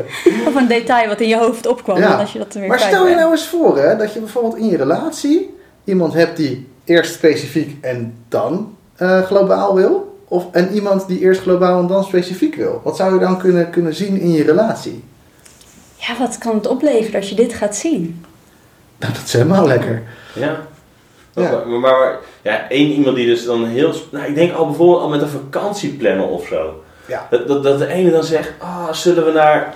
Of 0.47 0.55
een 0.55 0.69
detail 0.69 1.09
wat 1.09 1.21
in 1.21 1.29
je 1.29 1.37
hoofd 1.39 1.67
opkwam 1.67 1.99
Ja. 1.99 2.15
als 2.15 2.33
je 2.33 2.39
dat 2.39 2.55
er 2.55 2.61
weer 2.61 2.69
Maar 2.69 2.79
stel 2.79 3.01
je 3.01 3.05
bent. 3.07 3.17
nou 3.21 3.31
eens 3.33 3.47
voor 3.49 3.79
hè, 3.79 3.97
dat 3.97 4.13
je 4.13 4.21
bijvoorbeeld 4.21 4.57
in 4.57 4.67
je 4.67 4.77
relatie 4.77 5.55
iemand 5.85 6.15
hebt 6.15 6.37
die 6.37 6.69
eerst 6.85 7.15
specifiek 7.15 7.85
en 7.85 8.15
dan 8.29 8.77
eh, 8.97 9.23
globaal 9.23 9.75
wil. 9.75 10.19
Of, 10.29 10.45
en 10.53 10.73
iemand 10.73 11.07
die 11.07 11.19
eerst 11.21 11.41
globaal 11.41 11.81
en 11.81 11.87
dan 11.87 12.05
specifiek 12.05 12.55
wil. 12.55 12.81
Wat 12.85 12.97
zou 12.97 13.15
je 13.15 13.21
dan 13.21 13.39
kunnen, 13.39 13.71
kunnen 13.71 13.95
zien 13.95 14.21
in 14.21 14.33
je 14.33 14.43
relatie? 14.45 15.05
Ja, 15.97 16.19
wat 16.19 16.39
kan 16.39 16.55
het 16.55 16.67
opleveren 16.67 17.21
als 17.21 17.29
je 17.29 17.35
dit 17.37 17.53
gaat 17.55 17.77
zien? 17.77 18.25
Nou, 18.99 19.13
dat 19.13 19.23
is 19.25 19.33
helemaal 19.33 19.67
lekker. 19.67 20.03
Ja. 20.35 20.57
Ja. 21.35 21.51
Maar, 21.51 21.67
maar, 21.69 21.81
maar- 21.81 22.19
ja, 22.43 22.69
één 22.69 22.91
iemand 22.91 23.17
die 23.17 23.27
dus 23.27 23.45
dan 23.45 23.65
heel... 23.67 23.93
Nou, 24.11 24.27
ik 24.27 24.35
denk 24.35 24.53
al 24.55 24.67
bijvoorbeeld 24.67 25.01
al 25.01 25.09
met 25.09 25.23
een 25.23 25.29
vakantieplannen 25.29 26.29
of 26.29 26.47
zo. 26.47 26.83
Ja. 27.07 27.27
Dat, 27.31 27.49
dat, 27.49 27.63
dat 27.63 27.79
de 27.79 27.87
ene 27.87 28.11
dan 28.11 28.25
zegt, 28.25 28.53
ah, 28.59 28.93
zullen 28.93 29.25
we 29.25 29.33
naar 29.33 29.75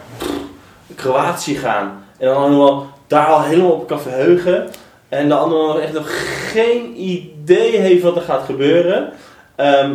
Kroatië 0.94 1.54
gaan? 1.56 2.04
En 2.18 2.26
dan 2.28 2.36
allemaal 2.36 2.86
daar 3.06 3.26
al 3.26 3.42
helemaal 3.42 3.70
op 3.70 3.86
kan 3.88 4.00
verheugen. 4.00 4.68
En 5.08 5.28
de 5.28 5.34
andere 5.34 5.66
nog 5.66 5.78
echt 5.78 5.92
nog 5.92 6.08
geen 6.52 6.92
idee 7.00 7.76
heeft 7.78 8.02
wat 8.02 8.16
er 8.16 8.22
gaat 8.22 8.44
gebeuren. 8.44 9.12
Ehm, 9.56 9.92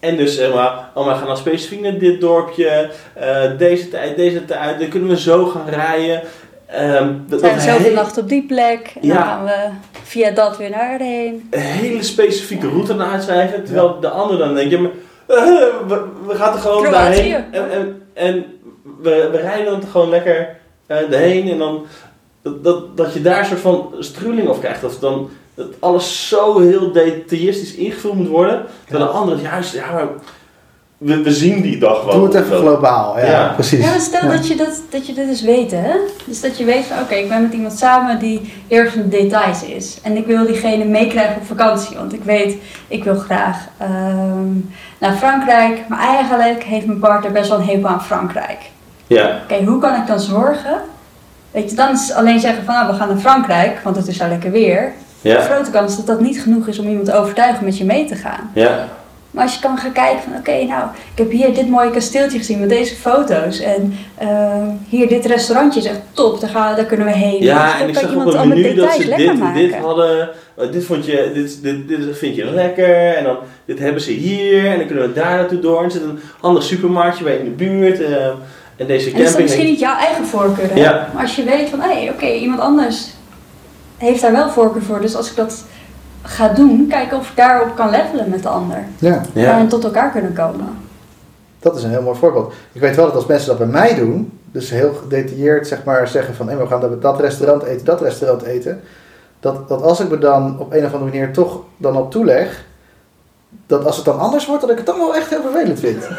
en 0.00 0.16
dus 0.16 0.36
zeg 0.36 0.54
maar, 0.54 0.88
oh, 0.94 1.06
we 1.08 1.14
gaan 1.14 1.26
dan 1.26 1.36
specifiek 1.36 1.80
naar 1.80 1.98
dit 1.98 2.20
dorpje, 2.20 2.90
eh, 3.14 3.42
deze 3.58 3.88
tijd, 3.88 4.16
deze 4.16 4.44
tijd, 4.44 4.78
dan 4.80 4.88
kunnen 4.88 5.08
we 5.08 5.20
zo 5.20 5.46
gaan 5.46 5.68
rijden. 5.68 6.22
Ehm, 6.66 7.12
dat, 7.26 7.40
Zijn 7.40 7.52
dat 7.54 7.62
we 7.64 7.68
zoveel 7.70 7.82
hele- 7.82 7.94
nachten 7.94 8.22
op 8.22 8.28
die 8.28 8.46
plek 8.46 8.92
en 9.00 9.06
Ja. 9.08 9.14
dan 9.14 9.22
gaan 9.24 9.44
we 9.44 9.68
via 10.06 10.30
dat 10.30 10.56
weer 10.56 10.70
daarheen. 10.70 11.48
een 11.50 11.60
hele 11.60 12.02
specifieke 12.02 12.68
route 12.68 12.94
naar 12.94 13.10
uitschrijven. 13.12 13.64
Terwijl 13.64 14.00
de 14.00 14.08
ander 14.08 14.38
dan 14.38 14.54
denkt, 14.54 14.70
ja, 14.70 14.80
maar, 14.80 14.90
eh, 15.26 15.36
we, 15.88 16.04
we 16.26 16.34
gaan 16.34 16.52
er 16.54 16.60
gewoon 16.60 16.82
Kroatië. 16.82 17.30
daarheen. 17.30 17.52
En, 17.52 17.70
en, 17.70 18.02
en 18.14 18.44
we, 19.02 19.28
we 19.32 19.36
rijden 19.36 19.66
dan 19.66 19.90
gewoon 19.90 20.08
lekker 20.08 20.56
eh 20.86 21.12
erheen. 21.12 21.50
En 21.50 21.58
dan 21.58 21.86
dat, 22.42 22.64
dat, 22.64 22.96
dat 22.96 23.12
je 23.12 23.22
daar 23.22 23.38
een 23.38 23.44
soort 23.44 23.60
van 23.60 23.94
struling 23.98 24.48
of 24.48 24.58
krijgt. 24.58 24.84
Of 24.84 24.98
dan 24.98 25.30
dat 25.54 25.66
alles 25.78 26.28
zo 26.28 26.58
heel 26.58 26.92
detailistisch 26.92 27.74
ingevuld 27.74 28.14
moet 28.14 28.28
worden. 28.28 28.64
Terwijl 28.86 29.06
de 29.06 29.18
andere 29.18 29.40
juist, 29.40 29.74
ja, 29.74 29.92
maar 29.92 30.08
we, 30.98 31.22
we 31.22 31.32
zien 31.32 31.60
die 31.62 31.78
dag 31.78 32.04
wel. 32.04 32.14
Doe 32.14 32.24
het 32.24 32.34
even 32.34 32.56
globaal. 32.56 33.18
Ja, 33.18 33.24
Ja. 33.24 33.48
precies. 33.54 33.84
Ja, 33.84 33.90
maar 33.90 34.00
stel 34.00 34.24
Ja. 34.24 34.36
dat, 34.36 34.46
je 34.48 34.56
dat, 34.56 34.82
dat 34.90 35.06
je 35.06 35.12
dit 35.14 35.26
dus 35.28 35.42
weet, 35.42 35.70
hè? 35.70 35.90
Dus 36.24 36.40
dat 36.40 36.58
je 36.58 36.64
weet 36.64 36.84
van, 36.84 36.98
oké, 37.00 37.14
ik 37.14 37.28
ben 37.28 37.42
met 37.42 37.52
iemand 37.52 37.78
samen 37.78 38.18
die 38.18 38.52
erg 38.68 38.92
van 38.92 39.02
de 39.02 39.08
details 39.08 39.62
is. 39.64 39.98
En 40.02 40.16
ik 40.16 40.26
wil 40.26 40.46
diegene 40.46 40.84
meekrijgen 40.84 41.36
op 41.36 41.46
vakantie. 41.46 41.96
Want 41.96 42.12
ik 42.12 42.22
weet, 42.24 42.54
ik 42.88 43.04
wil 43.04 43.14
graag 43.16 43.56
ehm, 43.78 44.48
naar 44.98 45.12
Frankrijk. 45.16 45.78
Maar 45.88 45.98
eigenlijk 45.98 46.62
heeft 46.62 46.86
mijn 46.86 46.98
partner 46.98 47.32
best 47.32 47.48
wel 47.48 47.58
een 47.58 47.64
hekel 47.66 47.88
aan 47.88 48.02
Frankrijk. 48.04 48.58
Ja, 49.06 49.40
Oké, 49.42 49.64
hoe 49.64 49.80
kan 49.80 49.94
ik 50.00 50.06
dan 50.06 50.20
zorgen? 50.20 50.80
Weet 51.50 51.70
je, 51.70 51.76
dan 51.76 51.92
is 51.92 52.12
alleen 52.12 52.40
zeggen 52.40 52.64
van, 52.64 52.74
nou, 52.74 52.86
we 52.86 52.94
gaan 52.94 53.08
naar 53.08 53.16
Frankrijk, 53.16 53.80
want 53.84 53.96
het 53.96 54.08
is 54.08 54.18
daar 54.18 54.28
lekker 54.28 54.50
weer. 54.50 54.92
De 55.20 55.28
ja, 55.28 55.40
grote 55.40 55.70
kans 55.70 55.96
dat 55.96 56.06
dat 56.06 56.20
niet 56.20 56.40
genoeg 56.40 56.66
is 56.66 56.78
om 56.78 56.88
iemand 56.88 57.06
te 57.06 57.14
overtuigen 57.14 57.64
met 57.64 57.78
je 57.78 57.84
mee 57.84 58.04
te 58.06 58.14
gaan. 58.14 58.50
ja. 58.54 58.88
Maar 59.36 59.44
als 59.44 59.54
je 59.54 59.60
kan 59.60 59.78
gaan 59.78 59.92
kijken 59.92 60.22
van 60.22 60.32
oké, 60.38 60.64
nou, 60.64 60.84
ik 61.12 61.18
heb 61.18 61.30
hier 61.30 61.54
dit 61.54 61.68
mooie 61.68 61.90
kasteeltje 61.90 62.38
gezien 62.38 62.60
met 62.60 62.68
deze 62.68 62.94
foto's. 62.94 63.58
En 63.60 63.94
ehm, 64.18 64.66
hier 64.88 65.08
dit 65.08 65.26
restaurantje 65.26 65.80
is 65.80 65.86
echt 65.86 66.00
top, 66.12 66.40
daar, 66.40 66.50
gaan, 66.50 66.76
daar 66.76 66.84
kunnen 66.84 67.06
we 67.06 67.12
heen. 67.12 67.38
Dus 67.40 67.48
Ja, 67.48 67.72
dan 67.72 67.80
en 67.82 67.88
ik 67.88 67.94
zag 67.98 68.14
op 68.14 68.44
menu 68.46 68.74
dat 68.74 68.92
ze 68.92 69.04
dit 69.16 69.28
en 69.28 69.38
maken. 69.38 69.60
dit 69.62 69.74
hadden. 69.76 70.28
eh, 70.56 70.72
Dit, 70.72 70.84
vond 70.84 71.06
je, 71.06 71.30
dit, 71.34 71.62
dit, 71.62 71.88
dit 71.88 72.18
vind 72.18 72.36
je 72.36 72.44
lekker. 72.44 73.14
En 73.14 73.24
dan 73.24 73.36
dit 73.64 73.78
hebben 73.78 74.02
ze 74.02 74.10
hier. 74.12 74.66
En 74.70 74.76
dan 74.78 74.86
kunnen 74.86 75.08
we 75.08 75.12
daar 75.14 75.36
naartoe 75.36 75.58
door. 75.60 75.78
En 75.78 75.84
er 75.84 75.90
zit 75.90 76.02
een 76.02 76.20
ander 76.40 76.62
supermarktje 76.62 77.24
bij 77.24 77.36
in 77.36 77.44
de 77.44 77.50
buurt. 77.50 78.00
eh, 78.02 78.26
en 78.76 78.86
deze 78.86 79.06
En 79.10 79.12
dat 79.12 79.20
is 79.20 79.26
camping. 79.26 79.42
misschien 79.42 79.66
niet 79.66 79.78
jouw 79.78 79.96
eigen 79.98 80.24
voorkeur, 80.26 80.68
hè? 80.72 80.80
Ja. 80.80 81.08
Maar 81.14 81.22
als 81.22 81.36
je 81.36 81.44
weet 81.44 81.68
van, 81.68 81.80
hé, 81.80 82.10
oké, 82.10 82.26
iemand 82.32 82.60
anders 82.60 83.06
heeft 83.96 84.20
daar 84.20 84.32
wel 84.32 84.48
voorkeur 84.50 84.82
voor. 84.82 85.00
Dus 85.00 85.16
als 85.16 85.30
ik 85.30 85.36
dat 85.36 85.64
ga 86.26 86.48
doen, 86.48 86.86
kijken 86.88 87.18
of 87.18 87.28
ik 87.30 87.36
daarop 87.36 87.76
kan 87.76 87.90
levelen 87.90 88.30
met 88.30 88.42
de 88.42 88.48
ander. 88.48 88.84
Ja, 88.98 89.20
ja. 89.32 89.58
En 89.58 89.68
tot 89.68 89.84
elkaar 89.84 90.10
kunnen 90.10 90.32
komen. 90.32 90.66
dat 91.58 91.76
is 91.76 91.82
een 91.82 91.90
heel 91.90 92.02
mooi 92.02 92.18
voorbeeld. 92.18 92.52
Ik 92.72 92.80
weet 92.80 92.96
wel 92.96 93.04
dat 93.06 93.14
als 93.14 93.26
mensen 93.26 93.48
dat 93.48 93.58
bij 93.58 93.66
mij 93.66 93.94
doen, 93.94 94.38
dus 94.52 94.70
heel 94.70 94.92
gedetailleerd 95.02 95.66
zeg 95.66 95.84
maar 95.84 96.08
zeggen 96.08 96.34
van 96.34 96.48
hé, 96.48 96.56
we 96.56 96.66
gaan 96.66 96.80
dat- 96.80 97.02
dat 97.02 97.20
restaurant 97.20 97.62
eten, 97.62 97.84
dat 97.84 98.00
restaurant 98.00 98.42
eten. 98.42 98.80
Dat, 99.40 99.68
dat 99.68 99.82
als 99.82 100.00
ik 100.00 100.08
me 100.10 100.18
dan 100.18 100.56
op 100.58 100.72
een 100.72 100.84
of 100.84 100.92
andere 100.92 101.10
manier 101.10 101.32
toch 101.32 101.60
dan 101.76 101.96
op 101.96 102.10
toeleg, 102.10 102.64
dat 103.66 103.84
als 103.84 103.96
het 103.96 104.04
dan 104.04 104.18
anders 104.18 104.46
wordt, 104.46 104.60
dat 104.60 104.70
ik 104.70 104.76
het 104.76 104.86
dan 104.86 104.98
wel 104.98 105.14
echt 105.16 105.30
heel 105.30 105.42
vervelend 105.42 105.80
vind. 105.80 106.04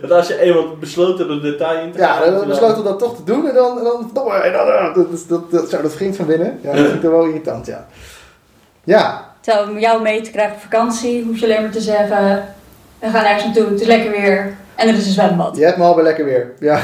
Dat 0.00 0.10
als 0.10 0.28
je 0.28 0.40
eenmaal 0.40 0.76
besloten 0.80 1.30
er 1.30 1.42
detail 1.42 1.84
in 1.84 1.92
te 1.92 1.98
Ja, 1.98 2.12
gaan, 2.12 2.24
dan 2.24 2.32
dat 2.32 2.42
je 2.42 2.48
besloten 2.48 2.76
we 2.76 2.82
dat 2.82 2.98
toch 2.98 3.16
te 3.16 3.24
doen 3.24 3.48
en 3.48 3.54
dan, 3.54 3.84
dan, 3.84 4.32
en 4.32 4.52
dan, 4.52 4.68
eh, 4.68 4.94
dat, 4.94 5.24
dat, 5.28 5.50
dat, 5.50 5.70
zo, 5.70 5.82
dat 5.82 5.92
van 5.92 6.26
binnen. 6.26 6.58
Ja, 6.62 6.72
dat 6.72 6.80
vind 6.80 6.94
ik 6.94 7.02
dan 7.02 7.10
wel 7.10 7.26
irritant, 7.26 7.66
ja. 7.66 7.86
Ja, 8.84 9.34
Terwijl 9.46 9.68
om 9.68 9.78
jou 9.78 10.02
mee 10.02 10.20
te 10.20 10.30
krijgen 10.30 10.54
op 10.54 10.60
vakantie, 10.60 11.24
hoef 11.24 11.38
je 11.38 11.44
alleen 11.44 11.62
maar 11.62 11.70
te 11.70 11.80
zeggen, 11.80 12.44
we 12.98 13.08
gaan 13.08 13.24
ergens 13.24 13.44
naartoe, 13.44 13.66
het 13.66 13.80
is 13.80 13.86
lekker 13.86 14.10
weer. 14.10 14.56
En 14.74 14.88
er 14.88 14.94
is 14.94 15.06
een 15.06 15.12
zwembad. 15.12 15.56
je 15.56 15.64
hebt 15.64 15.76
me 15.76 15.84
al 15.84 15.94
bij 15.94 16.04
lekker 16.04 16.24
weer. 16.24 16.52
Ja. 16.60 16.74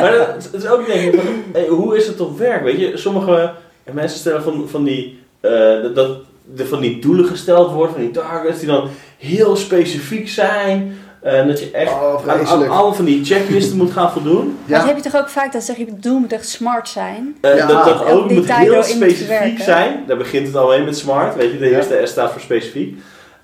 Maar 0.00 0.12
dat, 0.12 0.50
het 0.52 0.62
is 0.62 0.66
ook 0.66 0.86
denk 0.86 1.14
ik 1.14 1.20
hey, 1.52 1.66
hoe 1.66 1.96
is 1.96 2.06
het 2.06 2.20
op 2.20 2.38
werk? 2.38 2.62
Weet 2.62 2.80
je, 2.80 2.96
sommige 2.96 3.52
mensen 3.92 4.18
stellen 4.18 4.42
van, 4.42 4.68
van 4.68 4.84
die, 4.84 5.22
eh, 5.40 5.50
dat, 5.94 6.16
er 6.56 6.66
van 6.66 6.80
die 6.80 6.98
doelen 6.98 7.26
gesteld 7.26 7.72
worden, 7.72 7.92
van 7.94 8.04
die 8.04 8.10
targets 8.10 8.58
die 8.58 8.68
dan 8.68 8.88
heel 9.18 9.56
specifiek 9.56 10.28
zijn. 10.28 10.98
Eh, 11.24 11.38
En 11.38 11.46
dat 11.48 11.60
je 11.60 11.70
echt 11.70 11.92
Oh, 11.92 12.14
aan, 12.14 12.20
vreselijk. 12.20 12.70
aan 12.70 12.76
alle 12.78 12.94
van 12.94 13.04
die 13.04 13.24
checklisten 13.24 13.76
moet 13.76 13.90
gaan 13.92 14.10
voldoen. 14.12 14.58
Dat 14.66 14.80
Ja, 14.80 14.86
heb 14.86 14.96
je 14.96 15.02
toch 15.02 15.16
ook 15.20 15.28
vaak, 15.28 15.52
dat 15.52 15.62
zeg 15.62 15.76
je, 15.76 15.84
het 15.84 16.02
doel 16.02 16.18
moet 16.18 16.32
echt 16.32 16.48
smart 16.48 16.88
zijn. 16.88 17.36
Eh, 17.40 17.56
Ja. 17.56 17.66
dat 17.66 17.84
dat 17.84 18.04
Elk 18.04 18.08
ook 18.22 18.30
moet 18.30 18.52
heel 18.54 18.82
specifiek 18.82 19.60
zijn. 19.62 20.04
Daar 20.06 20.16
begint 20.16 20.46
het 20.46 20.56
al 20.56 20.68
mee 20.68 20.82
met 20.84 20.98
smart. 20.98 21.34
Weet 21.36 21.52
je, 21.52 21.58
de 21.58 21.68
Ja. 21.68 21.76
eerste 21.76 22.00
S 22.04 22.10
staat 22.10 22.32
voor 22.32 22.40
specifiek. 22.40 22.98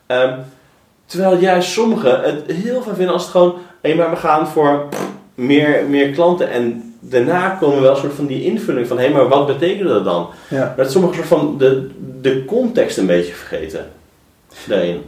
Ehm, 0.07 0.39
terwijl 1.07 1.39
juist 1.39 1.71
sommigen 1.71 2.21
het 2.23 2.43
heel 2.47 2.83
fijn 2.83 2.95
vinden 2.97 3.13
als 3.15 3.23
het 3.23 3.31
gewoon... 3.31 3.55
Hé, 3.83 3.95
maar 3.95 4.11
we 4.11 4.17
gaan 4.17 4.49
voor 4.49 4.85
meer, 5.35 5.85
meer 5.89 6.11
klanten. 6.11 6.51
En 6.51 6.95
daarna 7.01 7.49
komen 7.49 7.83
wel 7.83 7.91
een 7.91 7.97
soort 7.97 8.15
van 8.15 8.27
die 8.27 8.45
invulling 8.45 8.87
van... 8.87 8.99
Hé, 8.99 9.09
maar 9.09 9.29
wat 9.29 9.47
betekent 9.47 9.89
dat 9.89 10.05
dan? 10.05 10.29
ja. 10.49 10.75
Dat 10.77 10.91
sommigen 10.91 11.17
soort 11.17 11.29
van 11.29 11.59
de, 11.59 11.91
de 12.21 12.45
context 12.45 12.97
een 12.99 13.07
beetje 13.07 13.33
vergeten. 13.33 13.87
Daarin. 14.67 15.03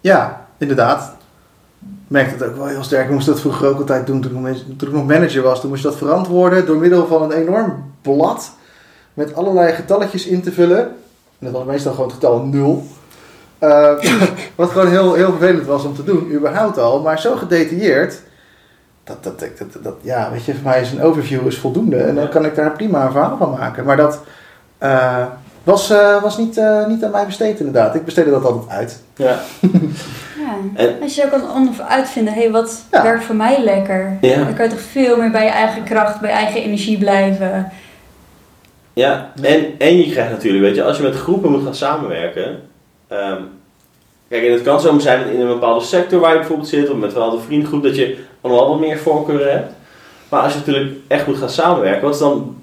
ja, 0.00 0.46
inderdaad. 0.58 1.16
Ik 1.80 2.14
merkte 2.14 2.34
het 2.44 2.50
ook 2.52 2.56
wel 2.56 2.66
heel 2.66 2.82
sterk. 2.82 3.04
Ik 3.06 3.12
moest 3.12 3.26
dat 3.26 3.40
vroeger 3.40 3.68
ook 3.68 3.78
altijd 3.78 4.06
doen 4.06 4.20
toen 4.20 4.46
ik, 4.46 4.52
nog- 4.54 4.62
toen 4.76 4.88
ik 4.88 4.94
nog 4.94 5.06
manager 5.06 5.42
was. 5.42 5.60
Toen 5.60 5.70
moest 5.70 5.82
je 5.82 5.88
dat 5.88 5.96
verantwoorden 5.98 6.66
door 6.66 6.76
middel 6.76 7.06
van 7.06 7.22
een 7.22 7.32
enorm 7.32 7.92
blad 8.02 8.50
met 9.14 9.34
allerlei 9.34 9.72
getalletjes 9.72 10.26
in 10.26 10.42
te 10.42 10.52
vullen. 10.52 10.78
En 11.38 11.46
dat 11.46 11.52
was 11.52 11.64
meestal 11.64 11.92
gewoon 11.92 12.06
het 12.06 12.14
getal 12.14 12.42
0. 12.44 12.86
Eh, 13.58 13.92
wat 14.54 14.70
gewoon 14.70 14.88
heel, 14.88 15.14
heel 15.14 15.30
vervelend 15.30 15.66
was 15.66 15.84
om 15.84 15.94
te 15.94 16.04
doen, 16.04 16.32
überhaupt 16.32 16.78
al. 16.78 17.02
Maar 17.02 17.20
zo 17.20 17.36
gedetailleerd. 17.36 18.20
Dat, 19.04 19.24
dat, 19.24 19.40
dat, 19.40 19.58
dat, 19.58 19.82
dat- 19.84 19.96
ja, 20.00 20.30
weet 20.32 20.44
je, 20.44 20.54
voor 20.54 20.64
mij 20.64 20.80
is 20.80 20.92
een 20.92 21.02
overview 21.02 21.46
is 21.46 21.58
voldoende. 21.58 21.96
En 21.96 22.14
dan 22.14 22.28
kan 22.28 22.44
ik 22.44 22.54
daar 22.54 22.70
prima 22.72 23.04
een 23.04 23.12
verhaal 23.12 23.36
van 23.36 23.50
maken. 23.50 23.84
Maar 23.84 23.96
dat 23.96 24.20
eh, 24.78 25.24
was, 25.68 25.90
eh, 25.90 26.22
was 26.22 26.38
niet, 26.38 26.56
eh, 26.56 26.86
niet 26.86 27.04
aan 27.04 27.10
mij 27.10 27.26
besteed 27.26 27.58
inderdaad. 27.58 27.94
Ik 27.94 28.04
besteedde 28.04 28.30
dat 28.30 28.44
altijd 28.44 28.70
uit. 28.70 29.02
Ja. 29.16 29.38
Ja. 30.38 30.54
En- 30.74 30.96
Als 31.02 31.14
je 31.14 31.24
ook 31.24 31.30
kan 31.30 31.50
onder- 31.54 31.82
uitvinden, 31.88 32.32
hé, 32.34 32.50
wat 32.50 32.84
Ja. 32.90 33.02
werkt 33.02 33.24
voor 33.24 33.34
mij 33.34 33.62
lekker? 33.62 34.18
Ja. 34.20 34.36
Dan 34.36 34.54
kan 34.54 34.64
je 34.64 34.70
toch 34.70 34.80
veel 34.80 35.16
meer 35.16 35.30
bij 35.30 35.44
je 35.44 35.50
eigen 35.50 35.84
kracht, 35.84 36.20
bij 36.20 36.30
je 36.30 36.36
eigen 36.36 36.62
energie 36.62 36.98
blijven. 36.98 37.72
Ja, 38.92 39.32
en, 39.42 39.64
en 39.78 39.96
je 39.96 40.10
krijgt 40.10 40.30
natuurlijk, 40.30 40.64
weet 40.64 40.74
je, 40.74 40.84
als 40.84 40.96
je 40.96 41.02
met 41.02 41.14
groepen 41.14 41.50
moet 41.50 41.64
gaan 41.64 41.74
samenwerken. 41.74 42.60
ehm, 43.08 43.42
kijk, 44.28 44.44
en 44.44 44.52
het 44.52 44.62
kan 44.62 44.80
zo 44.80 44.98
zijn 44.98 45.22
dat 45.24 45.32
in 45.32 45.40
een 45.40 45.46
bepaalde 45.48 45.84
sector 45.84 46.20
waar 46.20 46.32
je 46.32 46.38
bijvoorbeeld 46.38 46.68
zit, 46.68 46.90
of 46.90 46.96
met 46.96 47.12
wel 47.12 47.32
een 47.32 47.40
vriendengroep, 47.40 47.82
dat 47.82 47.96
je 47.96 48.18
allemaal 48.40 48.68
wat 48.68 48.80
meer 48.80 48.98
voorkeuren 48.98 49.52
hebt. 49.52 49.72
Maar 50.28 50.40
als 50.40 50.52
je 50.52 50.58
natuurlijk 50.58 50.92
echt 51.08 51.26
moet 51.26 51.36
gaan 51.36 51.50
samenwerken, 51.50 52.02
wat 52.02 52.14
is 52.14 52.20
dan, 52.20 52.56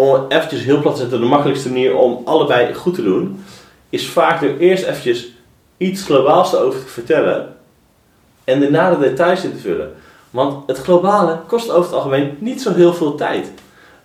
om 0.00 0.24
eventjes 0.28 0.62
heel 0.62 0.80
plat 0.80 0.94
te 0.94 1.00
zetten, 1.00 1.20
de 1.20 1.26
makkelijkste 1.26 1.68
manier 1.68 1.96
om 1.96 2.22
allebei 2.24 2.74
goed 2.74 2.94
te 2.94 3.02
doen, 3.02 3.44
is 3.90 4.08
vaak 4.08 4.42
er 4.42 4.58
eerst 4.58 4.84
eventjes 4.84 5.32
iets 5.76 6.04
globaals 6.04 6.54
over 6.54 6.80
te 6.84 6.88
vertellen 6.90 7.56
en 8.44 8.60
daarna 8.60 8.90
de 8.90 8.98
details 8.98 9.44
in 9.44 9.52
te 9.52 9.58
vullen. 9.58 9.92
Want 10.30 10.66
het 10.66 10.78
globale 10.78 11.38
kost 11.46 11.70
over 11.70 11.82
het 11.82 11.92
algemeen 11.92 12.36
niet 12.38 12.62
zo 12.62 12.74
heel 12.74 12.94
veel 12.94 13.14
tijd. 13.14 13.52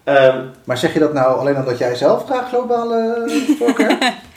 Ehm, 0.03 0.38
Maar 0.63 0.77
zeg 0.77 0.93
je 0.93 0.99
dat 0.99 1.13
nou 1.13 1.39
alleen 1.39 1.58
omdat 1.58 1.77
jij 1.77 1.95
zelf 1.95 2.25
graag 2.25 2.49
globale 2.49 3.25
voorkeur 3.58 3.88
hebt? 3.88 4.15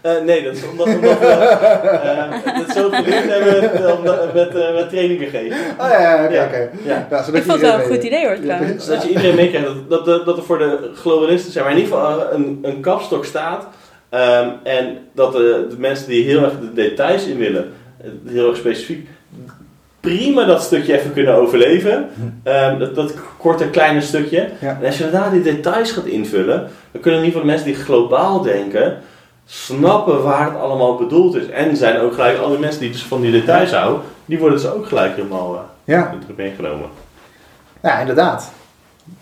Eh, 0.00 0.12
nee, 0.24 0.42
dat 0.44 0.54
is 0.54 0.68
omdat, 0.70 0.86
omdat 0.86 1.18
we 1.18 1.26
eh, 1.26 2.28
het 2.42 2.70
zo 2.76 2.88
geleerd 2.90 3.30
hebben 3.30 3.84
eh, 3.86 3.98
omdat- 3.98 4.34
met, 4.34 4.54
eh, 4.54 4.74
met 4.74 4.88
trainingen 4.88 5.28
geven. 5.28 5.56
Oh 5.78 5.88
ja, 5.88 6.00
ja, 6.00 6.24
oké, 6.24 6.34
Ja. 6.34 6.44
oké. 6.44 6.68
Ja. 6.84 7.06
Ja, 7.10 7.22
zodat 7.22 7.40
Ik 7.40 7.42
vond 7.46 7.52
het 7.52 7.60
je 7.60 7.66
wel 7.66 7.74
een 7.74 7.80
iedereen 7.80 7.96
goed 7.96 8.04
idee 8.04 8.26
hoor 8.26 8.36
Ja, 8.36 8.42
trouwens. 8.42 8.84
Zodat 8.84 9.02
je 9.02 9.08
iedereen 9.08 9.34
meekrijgt 9.34 9.66
dat, 9.66 9.88
dat, 9.90 10.04
dat, 10.04 10.24
dat 10.24 10.36
er 10.36 10.42
voor 10.42 10.58
de 10.58 10.90
globalisten 10.94 11.52
zijn, 11.52 11.64
maar 11.64 11.74
in 11.74 11.80
ieder 11.80 11.94
geval 11.98 12.32
een, 12.32 12.58
een 12.62 12.80
kapstok 12.80 13.24
staat. 13.24 13.66
Ehm, 14.08 14.48
en 14.62 14.98
dat 15.14 15.32
de, 15.32 15.66
de 15.70 15.78
mensen 15.78 16.08
die 16.08 16.24
heel 16.24 16.42
erg 16.42 16.52
de 16.60 16.72
details 16.72 17.26
in 17.26 17.38
willen, 17.38 17.72
heel 18.28 18.48
erg 18.48 18.56
specifiek, 18.56 19.08
prima 20.00 20.44
dat 20.44 20.62
stukje 20.62 20.98
even 20.98 21.12
kunnen 21.12 21.34
overleven. 21.34 22.08
Ehm, 22.42 22.78
dat, 22.78 22.94
dat 22.94 23.14
korte 23.38 23.68
kleine 23.70 24.00
stukje. 24.00 24.48
Ja. 24.60 24.78
En 24.80 24.86
als 24.86 24.98
je 24.98 25.10
daarna 25.10 25.30
die 25.30 25.42
details 25.42 25.90
gaat 25.92 26.06
invullen, 26.06 26.68
dan 26.92 27.00
kunnen 27.02 27.20
in 27.20 27.26
ieder 27.26 27.40
geval 27.40 27.40
de 27.40 27.46
mensen 27.46 27.66
die 27.66 27.74
globaal 27.84 28.42
denken, 28.42 28.96
snappen 29.46 30.22
waar 30.22 30.44
het 30.50 30.60
allemaal 30.60 30.96
bedoeld 30.96 31.34
is. 31.34 31.48
En 31.48 31.76
zijn 31.76 32.00
ook 32.00 32.12
gelijk 32.14 32.38
al 32.38 32.48
die 32.48 32.58
mensen 32.58 32.80
die 32.80 32.90
dus 32.90 33.04
van 33.04 33.20
die 33.20 33.30
details 33.32 33.72
houden, 33.72 34.02
die 34.24 34.38
worden 34.38 34.58
dus 34.58 34.70
ook 34.70 34.86
gelijk 34.86 35.16
helemaal 35.16 35.54
eh, 35.54 35.60
Ja, 35.84 36.14
meegenomen. 36.36 36.88
ja, 37.82 37.98
inderdaad. 37.98 38.50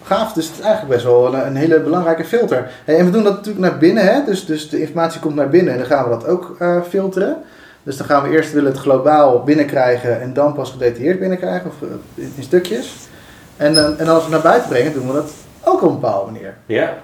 Gaaf, 0.03 0.33
dus 0.33 0.47
het 0.47 0.55
is 0.59 0.61
eigenlijk 0.65 0.95
best 0.95 1.05
wel 1.05 1.35
een, 1.35 1.47
een 1.47 1.57
hele 1.57 1.81
belangrijke 1.81 2.25
filter. 2.25 2.71
Hey, 2.85 2.97
en 2.99 3.05
we 3.05 3.11
doen 3.11 3.23
dat 3.23 3.33
natuurlijk 3.33 3.65
naar 3.65 3.79
binnen, 3.79 4.05
hè? 4.05 4.25
Dus, 4.25 4.47
dus 4.47 4.69
de 4.69 4.81
informatie 4.81 5.21
komt 5.21 5.35
naar 5.35 5.49
binnen 5.49 5.73
en 5.73 5.79
dan 5.79 5.89
gaan 5.89 6.05
we 6.05 6.11
dat 6.11 6.27
ook 6.27 6.57
eh, 6.59 6.83
filteren. 6.89 7.37
Dus 7.83 7.97
dan 7.97 8.07
gaan 8.07 8.23
we 8.23 8.29
eerst 8.31 8.53
willen 8.53 8.71
het 8.73 8.81
globaal 8.81 9.43
binnenkrijgen 9.43 10.21
en 10.21 10.33
dan 10.33 10.53
pas 10.55 10.71
gedetailleerd 10.71 11.19
binnenkrijgen, 11.19 11.71
of 11.71 11.89
eh, 11.89 12.25
in, 12.37 12.43
stukjes. 12.43 12.95
En, 13.57 13.77
en 13.99 14.09
als 14.09 14.17
we 14.17 14.23
het 14.23 14.29
naar 14.31 14.41
buiten 14.53 14.69
brengen, 14.69 14.93
doen 14.93 15.07
we 15.07 15.13
dat 15.13 15.33
ook 15.65 15.83
op 15.83 15.89
een 15.89 16.01
bepaalde 16.01 16.31
manier. 16.33 16.55
Ja, 16.67 16.95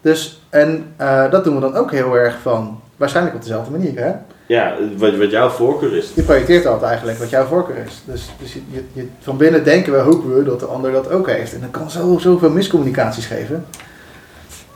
Dus, 0.00 0.43
en 0.54 0.84
eh, 0.96 1.30
dat 1.30 1.44
doen 1.44 1.54
we 1.54 1.60
dan 1.60 1.74
ook 1.74 1.90
heel 1.90 2.14
erg 2.14 2.36
van, 2.42 2.80
waarschijnlijk 2.96 3.36
op 3.36 3.42
dezelfde 3.42 3.70
manier, 3.70 3.98
hè? 4.00 4.12
ja 4.46 4.74
wat, 4.96 5.16
wat 5.16 5.30
jouw 5.30 5.48
voorkeur 5.48 5.96
is. 5.96 6.10
Je 6.14 6.22
projecteert 6.22 6.66
altijd 6.66 6.88
eigenlijk 6.90 7.18
wat 7.18 7.30
jouw 7.30 7.44
voorkeur 7.46 7.76
is. 7.86 8.02
Dus, 8.04 8.30
dus 8.40 8.52
je, 8.52 8.60
je, 8.70 8.84
je- 8.92 9.08
van 9.20 9.36
binnen 9.36 9.64
denken 9.64 9.92
we, 9.92 9.98
hopen 9.98 10.34
we 10.36 10.42
dat 10.44 10.60
de 10.60 10.66
ander 10.66 10.92
dat 10.92 11.10
ook 11.10 11.26
heeft. 11.30 11.54
En 11.54 11.60
dat 11.60 11.70
kan 11.70 11.90
zo, 11.90 12.18
zoveel 12.18 12.50
miscommunicaties 12.50 13.26
geven. 13.26 13.66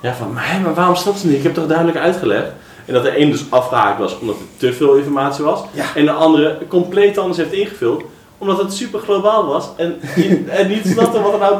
Ja, 0.02 0.14
van 0.14 0.32
mij, 0.32 0.60
maar 0.64 0.74
waarom 0.74 0.94
snapt 0.94 1.18
ze 1.18 1.26
niet? 1.26 1.36
Ik 1.36 1.42
heb 1.42 1.54
toch 1.54 1.66
duidelijk 1.66 1.98
uitgelegd. 1.98 2.46
En 2.84 2.94
dat 2.94 3.02
de 3.02 3.20
een 3.20 3.30
dus 3.30 3.44
afgehaakt 3.50 3.98
was 3.98 4.18
omdat 4.18 4.34
er 4.36 4.42
te 4.56 4.72
veel 4.72 4.94
informatie 4.94 5.44
was. 5.44 5.60
Ja. 5.72 5.84
En 5.94 6.04
de 6.04 6.10
andere 6.12 6.58
compleet 6.68 7.18
anders 7.18 7.38
heeft 7.38 7.52
ingevuld. 7.52 8.02
Omdat 8.38 8.58
het 8.58 8.72
super 8.72 9.00
globaal 9.00 9.46
was. 9.46 9.68
En, 9.76 10.00
en 10.48 10.68
niet 10.68 10.86
snapte 10.86 11.20
wat 11.20 11.32
er 11.32 11.38
nou 11.38 11.58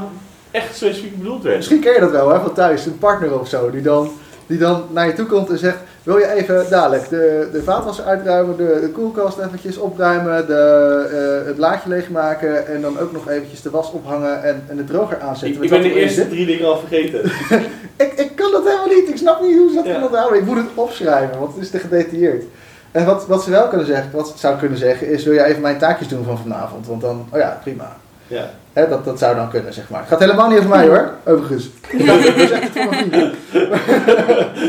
echt 0.51 0.77
specifiek 0.77 1.19
bedoeld 1.19 1.43
werd. 1.43 1.57
Misschien 1.57 1.81
ken 1.81 1.93
je 1.93 2.01
dat 2.01 2.11
wel, 2.11 2.29
hè, 2.33 2.41
van 2.41 2.53
thuis, 2.55 2.87
een 2.87 2.99
partner 2.99 3.41
of 3.41 3.49
zo, 3.49 3.71
die 3.71 3.83
dan, 3.83 4.11
die 4.47 4.59
dan 4.59 4.85
naar 4.91 5.07
je 5.07 5.13
toe 5.13 5.27
komt 5.27 5.51
en 5.51 5.59
zegt: 5.59 5.77
Wil 6.03 6.19
je 6.19 6.33
even 6.33 6.67
dadelijk 6.71 7.09
de, 7.09 7.49
de 7.53 7.63
vaatwasser 7.63 8.05
uitruimen, 8.05 8.57
de, 8.57 8.79
de 8.81 8.89
koelkast 8.89 9.39
eventjes 9.39 9.77
opruimen, 9.79 10.47
de, 10.47 11.41
eh, 11.41 11.47
het 11.47 11.59
laadje 11.59 11.89
leegmaken 11.89 12.67
en 12.67 12.81
dan 12.81 12.99
ook 12.99 13.13
nog 13.13 13.29
eventjes 13.29 13.63
de 13.63 13.71
was 13.71 13.91
ophangen 13.93 14.43
en, 14.43 14.63
en 14.69 14.77
de 14.77 14.85
droger 14.85 15.21
aanzetten? 15.21 15.57
Ik, 15.57 15.63
ik 15.63 15.71
ben 15.71 15.83
de 15.83 15.95
eerste 15.95 16.21
zit? 16.21 16.31
drie 16.31 16.47
dingen 16.47 16.67
al 16.67 16.79
vergeten. 16.79 17.21
Ik, 17.97 18.13
ik 18.13 18.37
kan 18.37 18.53
dat 18.53 18.65
helemaal 18.65 18.87
niet, 18.97 19.09
ik 19.09 19.17
snap 19.17 19.41
niet 19.43 19.57
hoe 19.57 19.69
ze 19.69 19.75
dat 19.75 19.85
Ja. 19.85 19.91
kunnen 19.91 20.09
onthouden. 20.09 20.39
Ik 20.39 20.45
moet 20.45 20.57
het 20.57 20.67
opschrijven, 20.75 21.39
want 21.39 21.55
het 21.55 21.63
is 21.63 21.71
te 21.71 21.79
gedetailleerd. 21.79 22.45
En 22.91 23.05
wat, 23.07 23.27
wat 23.27 23.43
ze 23.43 23.51
wel 23.51 23.69
kunnen 23.69 23.87
zeggen, 23.87 24.11
wat 24.13 24.29
ze 24.29 24.39
zou 24.39 24.59
kunnen 24.59 24.79
zeggen, 24.79 25.09
is: 25.09 25.25
Wil 25.25 25.35
jij 25.35 25.45
even 25.47 25.63
mijn 25.63 25.79
taakjes 25.79 26.09
doen 26.09 26.25
van 26.25 26.39
vanavond? 26.39 26.87
Want 26.87 27.01
dan, 27.01 27.29
oh 27.33 27.39
ja, 27.39 27.59
prima. 27.63 27.97
Ja. 28.29 28.51
Hè, 28.73 28.89
dat, 28.89 29.05
dat 29.05 29.19
zou 29.19 29.37
dan 29.37 29.51
kunnen, 29.51 29.73
zeg 29.73 29.89
maar. 29.91 30.01
Het 30.01 30.09
gaat 30.09 30.19
helemaal 30.21 30.49
niet 30.49 30.59
over 30.59 30.71
mij 30.71 30.87
hoor, 30.89 31.11
overigens. 31.25 31.69
Dat 32.07 32.19
is 32.25 32.51
echt 32.51 32.71
voor 32.73 32.91
mijn 32.91 33.11
vrienden. 33.11 33.33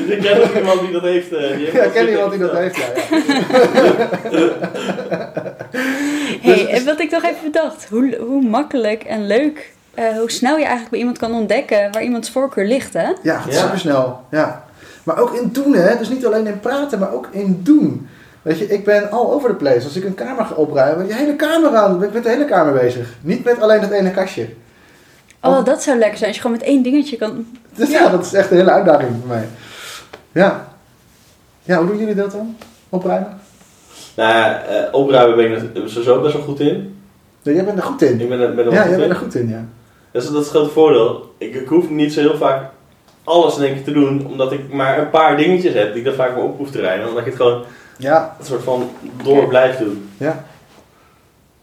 ik 0.08 0.19
ken 0.22 0.43
ook 0.43 0.56
iemand 0.56 0.80
die 0.80 0.91
dat 0.91 1.02
heeft. 1.02 1.34
eh, 1.34 1.39
die 1.39 1.65
heeft 1.65 1.72
Ja, 1.72 1.78
dat 1.78 1.86
ik 1.88 1.93
ken 1.93 2.10
iemand 2.10 2.32
die 2.32 2.39
dat 2.39 2.52
heeft, 2.52 2.76
ja. 2.76 2.86
ja. 4.32 4.50
Hey, 6.41 6.67
en 6.67 6.86
wat 6.86 7.00
ik 7.00 7.10
toch 7.10 7.24
even 7.24 7.43
bedacht, 7.43 7.88
hoe, 7.89 8.17
hoe 8.28 8.41
makkelijk 8.41 9.04
en 9.04 9.28
leuk, 9.28 9.74
eh, 9.93 10.17
hoe 10.17 10.32
snel 10.32 10.54
je 10.56 10.62
eigenlijk 10.62 10.89
bij 10.89 11.00
iemand 11.00 11.17
kan 11.17 11.34
ontdekken 11.34 11.91
waar 11.91 12.04
iemands 12.04 12.30
voorkeur 12.30 12.65
ligt, 12.65 12.93
hè? 12.93 13.08
Ja, 13.24 13.39
gaat 13.39 13.54
Ja. 13.54 13.60
super 13.62 13.80
snel. 13.80 14.19
Ja. 14.32 14.63
Maar 15.04 15.17
ook 15.19 15.34
in 15.34 15.50
doen, 15.52 15.74
hè. 15.74 15.98
Dus 15.98 16.10
niet 16.10 16.26
alleen 16.26 16.48
in 16.48 16.60
praten, 16.60 17.00
maar 17.00 17.13
ook 17.13 17.28
in 17.32 17.60
doen. 17.63 18.08
Weet 18.49 18.59
je, 18.59 18.67
ik 18.67 18.83
ben 18.85 19.12
all 19.12 19.25
over 19.25 19.49
the 19.49 19.55
place. 19.55 19.83
Als 19.83 19.95
ik 19.95 20.03
een 20.03 20.15
kamer 20.15 20.45
ga 20.45 20.53
opruimen, 20.55 21.05
die 21.05 21.15
hele 21.15 21.35
kamer 21.35 21.75
aan. 21.75 21.93
Ik 21.93 21.99
ben 21.99 22.09
met 22.13 22.23
de 22.23 22.29
hele 22.29 22.45
kamer 22.45 22.73
bezig. 22.73 23.13
Niet 23.21 23.43
met 23.43 23.62
alleen 23.62 23.81
dat 23.81 23.91
ene 23.91 24.12
kastje. 24.12 24.47
Oh, 25.41 25.65
dat 25.65 25.83
zou 25.83 25.97
lekker 25.97 26.17
zijn 26.17 26.27
als 26.29 26.38
je 26.38 26.41
gewoon 26.41 26.57
met 26.57 26.67
één 26.67 26.83
dingetje 26.83 27.17
kan... 27.17 27.45
Dus 27.75 27.89
ja, 27.89 28.09
dat 28.09 28.25
is 28.25 28.33
echt 28.33 28.51
een 28.51 28.57
hele 28.57 28.71
uitdaging 28.71 29.09
voor 29.19 29.27
mij. 29.27 29.47
Ja. 30.31 30.67
Ja, 31.63 31.77
hoe 31.77 31.88
doen 31.88 31.97
jullie 31.97 32.15
dat 32.15 32.31
dan? 32.31 32.55
Opruimen? 32.89 33.39
Nou 34.15 34.33
ja, 34.33 34.63
eh, 34.63 34.93
opruimen 34.93 35.35
ben 35.38 35.51
ik 35.51 35.83
er 35.83 35.89
sowieso 35.89 36.21
best 36.21 36.33
wel 36.33 36.43
goed 36.43 36.59
in. 36.59 36.95
Ja, 37.41 37.51
jij 37.51 37.65
bent 37.65 37.77
er 37.77 37.83
goed 37.83 38.01
in. 38.01 38.21
Ik 38.21 38.29
ben 38.29 38.39
er, 38.39 38.55
ben 38.55 38.65
er 38.65 38.71
Ja, 38.71 38.81
goed 38.81 38.89
jij 38.91 39.01
in. 39.01 39.07
bent 39.07 39.12
er 39.19 39.25
goed 39.25 39.35
in, 39.35 39.49
ja. 39.49 39.65
Dat 40.12 40.23
is, 40.23 40.29
dat 40.29 40.38
is 40.41 40.47
het 40.47 40.55
grote 40.55 40.69
voordeel. 40.71 41.33
Ik, 41.38 41.53
ik 41.55 41.67
hoef 41.67 41.89
niet 41.89 42.13
zo 42.13 42.19
heel 42.19 42.38
vaak 42.38 42.69
alles 43.23 43.55
denk 43.55 43.75
ik 43.77 43.83
te 43.83 43.91
doen, 43.91 44.27
omdat 44.27 44.51
ik 44.51 44.73
maar 44.73 44.99
een 44.99 45.09
paar 45.09 45.38
dingetjes 45.38 45.73
heb 45.73 45.88
die 45.89 45.97
ik 45.97 46.05
dan 46.05 46.13
vaak 46.13 46.35
maar 46.35 46.43
op 46.43 46.57
hoef 46.57 46.71
te 46.71 46.81
rijden. 46.81 47.07
Omdat 47.07 47.19
ik 47.19 47.25
het 47.25 47.35
gewoon 47.41 47.63
Ja, 47.99 48.35
een 48.39 48.45
soort 48.45 48.63
van 48.63 48.89
door 49.23 49.47
blijf 49.47 49.77
doen. 49.77 50.09
ja. 50.17 50.43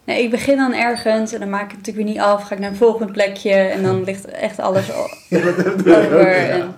Nee, 0.05 0.23
ik 0.23 0.31
begin 0.31 0.57
dan 0.57 0.75
ergens 0.75 1.33
en 1.33 1.41
dan 1.41 1.51
maak 1.51 1.63
ik 1.65 1.71
het 1.71 1.79
natuurlijk 1.79 2.07
weer 2.07 2.15
niet 2.15 2.25
af. 2.25 2.43
Ga 2.43 2.55
ik 2.55 2.61
naar 2.61 2.71
een 2.71 2.77
volgend 2.77 3.13
plekje 3.13 3.53
en 3.53 3.83
dan 3.83 4.05
ligt 4.05 4.25
echt 4.25 4.61
alles 4.61 4.87
ja 5.29 5.41
dat 5.41 5.57
doe 5.57 5.67
ik 5.67 5.87
ook, 5.87 5.95
over. 6.05 6.31
ja. 6.31 6.37
En, 6.49 6.75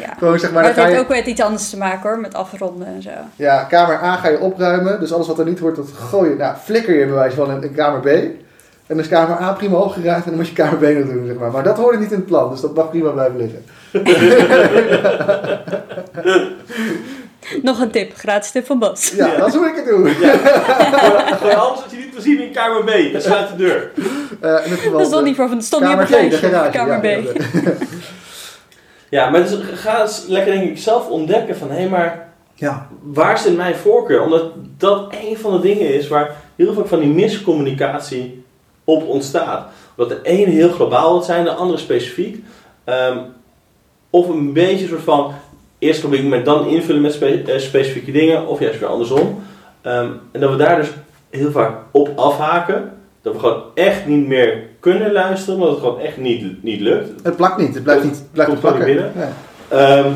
ja. 0.00 0.14
Gewoon 0.18 0.38
zeg 0.38 0.52
maar, 0.52 0.64
het 0.64 0.76
heeft 0.76 0.92
je... 0.92 0.98
ook 0.98 1.08
met 1.08 1.26
iets 1.26 1.40
anders 1.40 1.70
te 1.70 1.76
maken 1.76 2.10
hoor, 2.10 2.18
met 2.18 2.34
afronden 2.34 2.86
en 2.86 3.02
zo. 3.02 3.10
Ja, 3.36 3.64
kamer 3.64 4.02
A 4.02 4.16
ga 4.16 4.28
je 4.28 4.40
opruimen. 4.40 5.00
Dus 5.00 5.12
alles 5.12 5.26
wat 5.26 5.38
er 5.38 5.44
niet 5.44 5.58
wordt, 5.58 5.76
dat 5.76 5.92
gooi 5.92 6.30
je, 6.30 6.36
nou, 6.36 6.56
flikker 6.56 6.98
je 6.98 7.04
bij 7.04 7.14
wijze 7.14 7.36
van 7.36 7.50
in, 7.50 7.62
in 7.62 7.74
kamer 7.74 8.00
B. 8.00 8.06
En 8.06 8.36
dan 8.86 8.98
is 8.98 9.08
kamer 9.08 9.40
A 9.40 9.52
prima 9.52 9.76
opgeruimd 9.76 10.24
en 10.24 10.30
dan 10.30 10.38
moet 10.38 10.48
je 10.48 10.54
kamer 10.54 10.76
B 10.76 10.82
nog 10.82 11.12
doen, 11.12 11.26
zeg 11.26 11.36
maar. 11.36 11.50
Maar 11.50 11.62
dat 11.62 11.76
hoorde 11.76 11.98
niet 11.98 12.10
in 12.12 12.16
het 12.16 12.26
plan, 12.26 12.50
dus 12.50 12.60
dat 12.60 12.74
mag 12.74 12.90
prima 12.90 13.10
blijven 13.10 13.36
liggen. 13.36 13.64
Nog 17.62 17.80
een 17.80 17.90
tip, 17.90 18.14
gratis 18.16 18.50
tip 18.50 18.66
van 18.66 18.78
Bas. 18.78 19.12
Ja, 19.16 19.26
Ja. 19.26 19.36
dat 19.36 19.48
is 19.48 19.54
hoe 19.54 19.66
ik 19.66 19.74
het 19.76 19.84
doe. 19.86 20.08
Gooi- 20.08 21.34
Gooi 21.36 21.54
alles 21.54 21.80
wat 21.80 21.90
je 21.90 21.96
niet 21.96 22.12
wil 22.12 22.22
zien 22.22 22.40
in 22.40 22.52
kamer 22.52 22.84
B 22.84 22.88
en 22.88 23.22
sluit 23.22 23.48
de 23.48 23.56
deur. 23.56 23.90
Eh, 24.40 24.50
in 24.64 24.70
het 24.70 24.80
geval, 24.80 24.98
Dat 24.98 25.06
stond 25.06 25.24
niet 25.24 25.36
voor, 25.36 25.48
van, 25.48 25.62
stond 25.62 25.82
niet 25.84 25.92
op 25.92 25.98
het 25.98 26.08
lijstje. 26.10 26.36
garage. 26.48 26.70
Kamer 26.70 27.04
ja, 27.08 27.20
B. 27.20 27.24
ja, 27.24 27.72
Ja, 29.10 29.30
maar 29.30 29.40
dus 29.42 29.58
ga 29.74 30.02
eens 30.02 30.24
lekker 30.28 30.52
denk 30.52 30.70
ik 30.70 30.78
zelf 30.78 31.08
ontdekken 31.08 31.56
van 31.56 31.70
hé, 31.70 31.88
maar 31.88 32.28
ja, 32.54 32.88
waar 33.02 33.38
zit 33.38 33.56
mijn 33.56 33.74
voorkeur? 33.74 34.22
Omdat 34.22 34.44
dat 34.78 35.14
een 35.28 35.36
van 35.38 35.52
de 35.52 35.60
dingen 35.60 35.94
is 35.94 36.08
waar 36.08 36.36
heel 36.56 36.72
veel 36.74 36.86
van 36.86 36.98
die 37.00 37.08
miscommunicatie 37.08 38.44
op 38.84 39.08
ontstaat. 39.08 39.66
Omdat 39.96 40.24
de 40.24 40.28
ene 40.30 40.50
heel 40.50 40.70
globaal 40.70 41.12
wil 41.12 41.22
zijn, 41.22 41.44
de 41.44 41.50
andere 41.50 41.78
specifiek. 41.78 42.44
Ehm, 42.84 43.18
of 44.10 44.28
een 44.28 44.52
beetje 44.52 44.82
een 44.82 44.88
soort 44.88 45.02
van 45.02 45.32
eerst 45.78 46.00
globaal, 46.00 46.22
maar 46.22 46.44
dan 46.44 46.66
invullen 46.66 47.00
met 47.02 47.12
spe- 47.12 47.42
eh, 47.46 47.58
specifieke 47.58 48.12
dingen, 48.12 48.46
of 48.46 48.60
juist 48.60 48.78
weer 48.80 48.88
andersom. 48.88 49.42
Ehm, 49.80 50.08
en 50.32 50.40
dat 50.40 50.50
we 50.50 50.56
daar 50.56 50.76
dus 50.76 50.88
heel 51.30 51.50
vaak 51.50 51.72
op 51.90 52.10
afhaken. 52.16 52.92
Dat 53.22 53.32
we 53.32 53.38
gewoon 53.38 53.62
echt 53.74 54.06
niet 54.06 54.26
meer 54.26 54.62
kunnen 54.80 55.12
luisteren, 55.12 55.54
omdat 55.54 55.70
het 55.70 55.78
gewoon 55.78 56.00
echt 56.00 56.16
niet, 56.16 56.62
niet 56.62 56.80
lukt. 56.80 57.10
het 57.22 57.36
plakt 57.36 57.58
niet, 57.58 57.74
het 57.74 57.82
blijft 57.82 58.04
niet, 58.04 58.16
het 58.16 58.32
blijft 58.32 58.60
plakken. 58.60 58.86
Nee. 58.86 58.98
Ehm, 59.68 60.08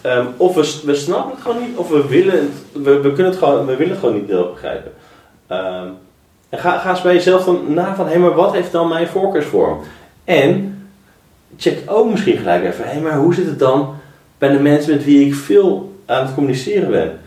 ehm, 0.00 0.26
of 0.36 0.54
we, 0.54 0.80
we 0.84 0.94
snappen 0.94 1.30
het 1.30 1.40
gewoon 1.40 1.60
niet, 1.62 1.76
of 1.76 1.88
we 1.88 2.08
willen 2.08 2.34
het, 2.34 2.82
we, 2.84 3.00
we 3.00 3.12
kunnen 3.12 3.32
het 3.32 3.36
gewoon, 3.36 3.66
we 3.66 3.76
willen 3.76 3.92
het 3.92 3.98
gewoon 4.00 4.14
niet 4.14 4.28
heel 4.28 4.50
begrijpen. 4.52 4.92
En 6.48 6.58
ga, 6.58 6.78
ga 6.78 6.90
eens 6.90 7.02
bij 7.02 7.14
jezelf 7.14 7.44
dan 7.44 7.74
na 7.74 7.94
van, 7.94 8.08
hé, 8.08 8.18
maar 8.18 8.34
wat 8.34 8.52
heeft 8.52 8.72
dan 8.72 8.88
mijn 8.88 9.06
voorkeursvorm? 9.06 9.80
En 10.24 10.78
check 11.56 11.78
ook 11.86 12.10
misschien 12.10 12.36
gelijk 12.36 12.64
even, 12.64 12.88
hé, 12.88 13.00
maar 13.00 13.16
hoe 13.16 13.34
zit 13.34 13.46
het 13.46 13.58
dan 13.58 13.94
bij 14.38 14.48
de 14.48 14.58
mensen 14.58 14.94
met 14.94 15.04
wie 15.04 15.26
ik 15.26 15.34
veel 15.34 16.00
aan 16.06 16.24
het 16.26 16.34
communiceren 16.34 16.90
ben? 16.90 17.18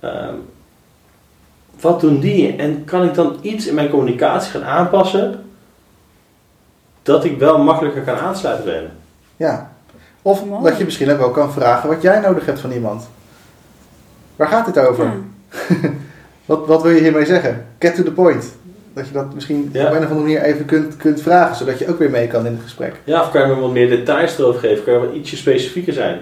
Ehm, 0.00 0.34
wat 1.80 2.00
doen 2.00 2.20
die? 2.20 2.56
En 2.56 2.84
kan 2.84 3.04
ik 3.04 3.14
dan 3.14 3.36
iets 3.40 3.66
in 3.66 3.74
mijn 3.74 3.90
communicatie 3.90 4.50
gaan 4.50 4.64
aanpassen, 4.64 5.44
dat 7.02 7.24
ik 7.24 7.38
wel 7.38 7.58
makkelijker 7.62 8.02
kan 8.02 8.16
aansluiten 8.18 8.64
bij 8.64 8.74
hen? 8.74 8.90
Ja. 9.36 9.72
Of 10.22 10.44
Mooi. 10.46 10.62
dat 10.64 10.78
je 10.78 10.84
misschien 10.84 11.10
ook 11.10 11.18
wel 11.18 11.30
kan 11.30 11.52
vragen 11.52 11.88
wat 11.88 12.02
jij 12.02 12.20
nodig 12.20 12.46
hebt 12.46 12.60
van 12.60 12.72
iemand. 12.72 13.08
Waar 14.36 14.48
gaat 14.48 14.66
het 14.66 14.78
over? 14.78 15.04
Ja. 15.04 15.12
Wat, 16.46 16.66
wat 16.66 16.82
wil 16.82 16.90
je 16.92 17.00
hiermee 17.00 17.26
zeggen? 17.26 17.66
Get 17.78 17.94
to 17.94 18.02
the 18.02 18.12
point. 18.12 18.52
Dat 18.94 19.06
je 19.06 19.12
dat 19.12 19.34
misschien 19.34 19.70
Ja. 19.72 19.86
op 19.86 19.90
een 19.92 19.96
of 19.98 20.02
andere 20.10 20.20
manier 20.20 20.42
even 20.42 20.64
kunt, 20.64 20.96
kunt 20.96 21.20
vragen, 21.22 21.56
zodat 21.56 21.78
je 21.78 21.88
ook 21.88 21.98
weer 21.98 22.10
mee 22.10 22.26
kan 22.26 22.46
in 22.46 22.52
het 22.52 22.62
gesprek. 22.62 22.94
Ja, 23.04 23.20
of 23.20 23.30
kan 23.30 23.40
je 23.48 23.54
me 23.54 23.60
wat 23.60 23.70
meer 23.72 23.88
details 23.88 24.38
erover 24.38 24.60
geven? 24.60 24.84
Kan 24.84 24.92
je 24.92 24.98
wat 24.98 25.14
ietsje 25.14 25.36
specifieker 25.36 25.92
zijn? 25.92 26.20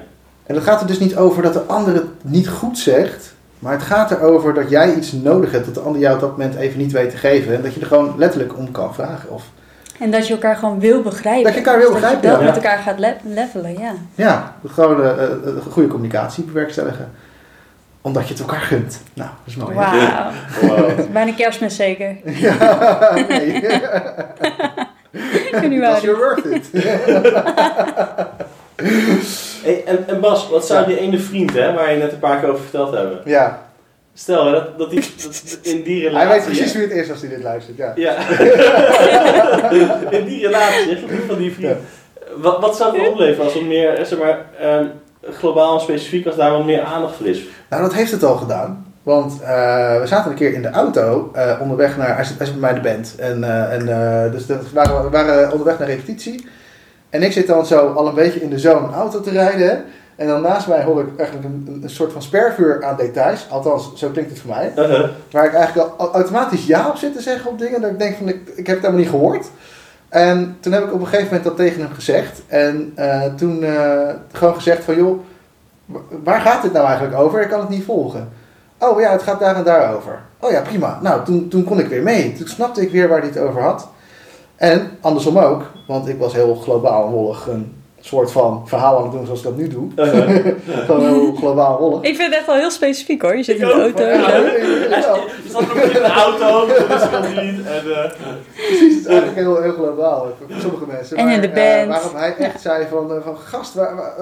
En 0.51 0.57
het 0.57 0.65
gaat 0.65 0.81
er 0.81 0.87
dus 0.87 0.99
niet 0.99 1.17
over 1.17 1.43
dat 1.43 1.53
de 1.53 1.63
ander 1.63 1.95
het 1.95 2.05
niet 2.23 2.49
goed 2.49 2.79
zegt, 2.79 3.35
maar 3.59 3.73
het 3.73 3.83
gaat 3.83 4.11
erover 4.11 4.55
dat 4.55 4.71
jij 4.71 4.95
iets 4.95 5.13
nodig 5.13 5.53
hebt 5.53 5.65
dat 5.65 5.75
de 5.75 5.81
ander 5.81 6.01
jou 6.01 6.15
op 6.15 6.21
dat 6.21 6.31
moment 6.31 6.55
even 6.55 6.79
niet 6.79 6.93
weet 6.93 7.11
te 7.11 7.17
geven. 7.17 7.55
En 7.55 7.63
dat 7.63 7.75
je 7.75 7.81
er 7.81 7.87
gewoon 7.87 8.15
letterlijk 8.19 8.57
om 8.57 8.71
kan 8.71 8.95
vragen. 8.95 9.31
Of, 9.31 9.43
En 10.01 10.11
dat 10.11 10.27
je 10.27 10.33
elkaar 10.33 10.57
gewoon 10.57 10.81
wil 10.81 11.03
begrijpen. 11.03 11.43
Dat 11.45 11.53
je 11.53 11.59
elkaar 11.59 11.79
wil 11.79 11.93
begrijpen, 11.93 12.23
Dat 12.23 12.39
je 12.39 12.45
ja. 12.45 12.53
met 12.53 12.63
elkaar 12.63 12.79
gaat 12.79 12.99
le- 12.99 13.17
levelen, 13.23 13.79
ja. 13.79 13.93
ja, 14.15 14.55
gewoon 14.67 15.05
eh, 15.05 15.13
goede 15.71 15.89
communicatie 15.89 16.45
bewerkstelligen. 16.45 17.11
Omdat 18.01 18.27
je 18.29 18.33
het 18.33 18.43
elkaar 18.43 18.61
gunt. 18.61 19.01
Nou, 19.15 19.31
dat 19.45 19.47
is 19.47 19.57
mooi. 19.57 19.75
Wauw. 19.75 20.31
Wow. 20.61 20.91
Bijna 21.13 21.33
kerstmis 21.33 21.77
zeker. 21.77 22.17
Ja, 22.45 22.55
nee. 23.29 23.63
You're 26.03 26.17
worth 26.17 26.45
it. 26.45 26.71
Hey, 29.62 29.85
En, 29.85 30.09
en 30.09 30.21
Bas, 30.21 30.49
wat 30.51 30.66
zou 30.66 30.87
die 30.87 30.99
ene 30.99 31.19
vriend, 31.19 31.53
hè, 31.53 31.73
waar 31.73 31.93
je 31.93 31.99
net 31.99 32.12
een 32.12 32.19
paar 32.19 32.40
keer 32.40 32.49
over 32.49 32.62
verteld 32.62 32.95
hebben. 32.95 33.21
Ja, 33.25 33.69
Stel 34.14 34.47
hè, 34.47 34.53
dat, 34.53 34.79
dat, 34.79 34.90
die, 34.90 35.01
dat 35.23 35.59
in 35.73 35.83
die 35.83 36.03
relatie... 36.09 36.29
hij 36.29 36.37
weet 36.37 36.45
precies 36.47 36.73
wie 36.73 36.83
het 36.83 36.93
is 36.93 37.11
als 37.11 37.21
hij 37.21 37.29
dit 37.29 37.43
luistert, 37.43 37.77
ja. 37.77 37.93
Ja. 37.95 38.14
in 40.19 40.25
die 40.25 40.47
relatie, 40.47 40.99
van 41.27 41.38
die- 41.38 41.53
vriend. 41.53 41.77
Wat, 42.37 42.61
wat 42.61 42.77
zou 42.77 42.99
het 42.99 43.09
opleveren 43.09 43.45
als 43.45 43.55
er 43.55 43.64
meer, 43.64 44.07
zeg 44.07 44.19
maar, 44.19 44.38
ehm, 44.61 44.85
globaal 45.23 45.75
en 45.75 45.81
specifiek, 45.81 46.27
als 46.27 46.37
daar 46.37 46.51
wat 46.51 46.64
meer 46.64 46.83
aandacht 46.83 47.14
voor 47.16 47.27
is? 47.27 47.40
Nou, 47.71 47.83
dat 47.83 47.95
heeft 47.95 48.11
het 48.11 48.25
al 48.25 48.37
gedaan. 48.37 48.87
Want 49.03 49.40
eh, 49.43 50.01
we 50.01 50.07
zaten 50.07 50.31
een 50.31 50.37
keer 50.37 50.53
in 50.53 50.62
de 50.62 50.71
auto 50.71 51.31
eh, 51.35 51.59
onderweg 51.61 51.97
naar. 51.97 52.14
Hij 52.14 52.25
zit, 52.25 52.37
hij 52.38 52.47
zit 52.47 52.61
bij 52.61 52.73
mij 52.73 52.83
de 52.83 52.88
band. 52.88 53.14
En, 53.19 53.45
eh, 53.45 53.73
en, 53.73 54.31
dus 54.33 54.47
we, 54.47 54.59
waren, 54.73 55.05
we 55.05 55.11
waren 55.11 55.51
onderweg 55.53 55.79
naar 55.79 55.88
repetitie. 55.88 56.47
En 57.11 57.23
ik 57.23 57.33
zit 57.33 57.46
dan 57.46 57.66
zo 57.66 57.87
al 57.92 58.07
een 58.09 58.14
beetje 58.14 58.40
in 58.42 58.51
de 58.51 58.59
zone 58.59 58.87
een 58.87 58.94
auto 58.94 59.20
te 59.20 59.31
rijden. 59.31 59.85
En 60.16 60.27
dan 60.27 60.42
naast 60.42 60.66
mij 60.68 60.83
hoor 60.83 61.01
ik 61.01 61.18
eigenlijk 61.18 61.49
een, 61.66 61.83
soort 61.87 62.12
van 62.12 62.23
spervuur 62.23 62.85
aan 62.85 62.96
details. 62.96 63.46
Althans, 63.51 63.92
zo 63.94 64.09
klinkt 64.09 64.31
het 64.31 64.40
voor 64.40 64.51
mij. 64.51 64.73
Uh-huh. 64.77 65.09
Waar 65.31 65.44
ik 65.44 65.53
eigenlijk 65.55 65.88
al 65.88 65.94
au- 66.07 66.12
automatisch 66.14 66.66
ja 66.66 66.88
op 66.88 66.96
zit 66.96 67.14
te 67.14 67.23
zeggen 67.23 67.51
op 67.51 67.59
dingen. 67.59 67.81
Dat 67.81 67.90
ik 67.90 67.99
denk 67.99 68.16
van, 68.16 68.29
ik, 68.29 68.40
ik 68.55 68.66
heb 68.66 68.77
het 68.77 68.85
helemaal 68.85 69.01
niet 69.01 69.09
gehoord. 69.11 69.46
En 70.09 70.57
toen 70.61 70.73
heb 70.73 70.85
ik 70.85 70.92
op 70.92 71.01
een 71.01 71.07
gegeven 71.07 71.27
moment 71.27 71.44
dat 71.44 71.57
tegen 71.57 71.81
hem 71.81 71.92
gezegd. 71.92 72.42
En 72.46 72.92
eh, 72.94 73.23
toen 73.37 73.62
eh, 73.64 74.09
gewoon 74.33 74.55
gezegd 74.55 74.85
van, 74.85 74.96
joh, 74.96 75.18
wa- 75.85 76.01
waar 76.25 76.40
gaat 76.40 76.62
dit 76.62 76.73
nou 76.73 76.87
eigenlijk 76.87 77.16
over? 77.18 77.40
Ik 77.42 77.49
kan 77.49 77.61
het 77.61 77.68
niet 77.68 77.85
volgen. 77.85 78.29
Oh 78.79 79.01
ja, 79.01 79.11
het 79.12 79.23
gaat 79.23 79.40
daar 79.40 79.57
en 79.57 79.64
daar 79.64 79.94
over. 79.94 80.18
Oh 80.40 80.51
ja, 80.51 80.61
prima. 80.61 80.99
Nou, 81.03 81.25
toen, 81.25 81.49
toen 81.49 81.64
kon 81.64 81.79
ik 81.79 81.87
weer 81.88 82.03
mee. 82.03 82.33
Toen 82.33 82.49
snapte 82.49 82.81
ik 82.83 82.90
weer 82.90 83.09
waar 83.09 83.18
hij 83.18 83.29
het 83.29 83.38
over 83.38 83.62
had. 83.62 83.88
En 84.61 84.90
andersom 85.01 85.38
ook, 85.38 85.62
want 85.87 86.09
ik 86.09 86.18
was 86.18 86.33
heel 86.33 86.55
globaal 86.55 87.07
en 87.07 87.12
wollig 87.12 87.46
een 87.46 87.75
soort 88.01 88.33
van 88.33 88.62
verhaal 88.66 88.96
aan 88.96 89.03
het 89.03 89.12
doen 89.12 89.25
zoals 89.25 89.38
ik 89.38 89.44
dat 89.44 89.57
nu 89.57 89.68
doe. 89.68 89.90
Gewoon 90.87 91.01
heel 91.01 91.35
globaal 91.35 91.79
wollig. 91.79 92.03
Ik 92.03 92.16
vind 92.16 92.29
het 92.29 92.37
echt 92.37 92.46
wel 92.46 92.57
heel 92.57 92.70
specifiek 92.70 93.23
hoor. 93.23 93.37
Je 93.37 93.42
zit 93.42 93.55
Ik 93.55 93.61
in 93.62 93.68
de 93.68 93.75
ook, 93.75 93.81
auto. 93.81 94.05
Ja, 94.05 94.33
en 94.33 95.03
zo. 95.03 95.14
ja, 95.14 95.23
Je 95.44 95.51
zat 95.51 95.61
nog 95.61 95.75
in 95.77 95.92
de 95.92 96.01
auto, 96.01 96.66
dat 96.66 97.03
is 97.03 97.09
het 97.11 97.42
niet. 97.42 97.66
En, 97.66 97.92
eh, 97.92 98.11
Precies, 98.55 98.94
het 98.94 99.01
is 99.01 99.07
eigenlijk 99.07 99.37
heel, 99.38 99.62
heel 99.62 99.73
globaal 99.73 100.37
voor 100.38 100.61
sommige 100.61 100.87
mensen. 100.87 101.16
En 101.16 101.29
in 101.29 101.40
de 101.40 101.49
eh, 101.49 101.87
band. 101.87 101.88
waarom 101.88 102.16
hij 102.16 102.37
echt 102.37 102.61
zei 102.61 102.87
van, 102.90 103.14
eh, 103.14 103.16
van 103.25 103.37
gast, 103.37 103.75
waar, 103.75 103.96
waar, 103.96 104.14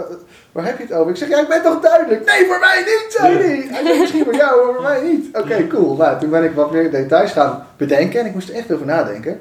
waar 0.52 0.64
heb 0.64 0.78
je 0.78 0.84
het 0.84 0.92
over? 0.92 1.10
Ik 1.10 1.16
zeg, 1.16 1.28
ja, 1.28 1.40
ik 1.40 1.48
ben 1.48 1.62
toch 1.62 1.80
duidelijk? 1.80 2.24
Nee, 2.24 2.46
voor 2.46 2.58
mij 2.58 2.78
niet, 2.78 3.06
zei 3.08 3.36
hij. 3.36 3.98
Misschien 3.98 4.24
voor 4.24 4.36
jou, 4.36 4.64
maar 4.64 4.74
voor 4.74 4.82
mij 4.82 5.02
niet. 5.02 5.36
Oké, 5.36 5.66
cool. 5.66 5.96
Nou, 5.96 6.20
toen 6.20 6.30
ben 6.30 6.44
ik 6.44 6.54
wat 6.54 6.70
meer 6.70 6.90
details 6.90 7.32
gaan 7.32 7.66
bedenken 7.76 8.20
en 8.20 8.26
ik 8.26 8.34
moest 8.34 8.48
er 8.48 8.54
echt 8.54 8.72
over 8.72 8.86
nadenken. 8.86 9.40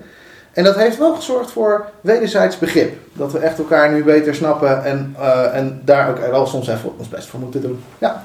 En 0.57 0.63
dat 0.63 0.75
heeft 0.75 0.97
wel 0.97 1.15
gezorgd 1.15 1.51
voor 1.51 1.85
wederzijds 2.01 2.59
begrip. 2.59 2.95
Dat 3.13 3.31
we 3.31 3.39
echt 3.39 3.57
elkaar 3.57 3.91
nu 3.91 4.03
beter 4.03 4.35
snappen 4.35 4.83
en, 4.83 5.15
eh, 5.19 5.55
en 5.55 5.81
daar 5.85 6.09
ook 6.09 6.17
wel 6.17 6.47
soms 6.47 6.67
even 6.67 6.91
ons 6.97 7.09
best 7.09 7.27
voor 7.27 7.39
moeten 7.39 7.61
doen. 7.61 7.83
Ja, 7.97 8.23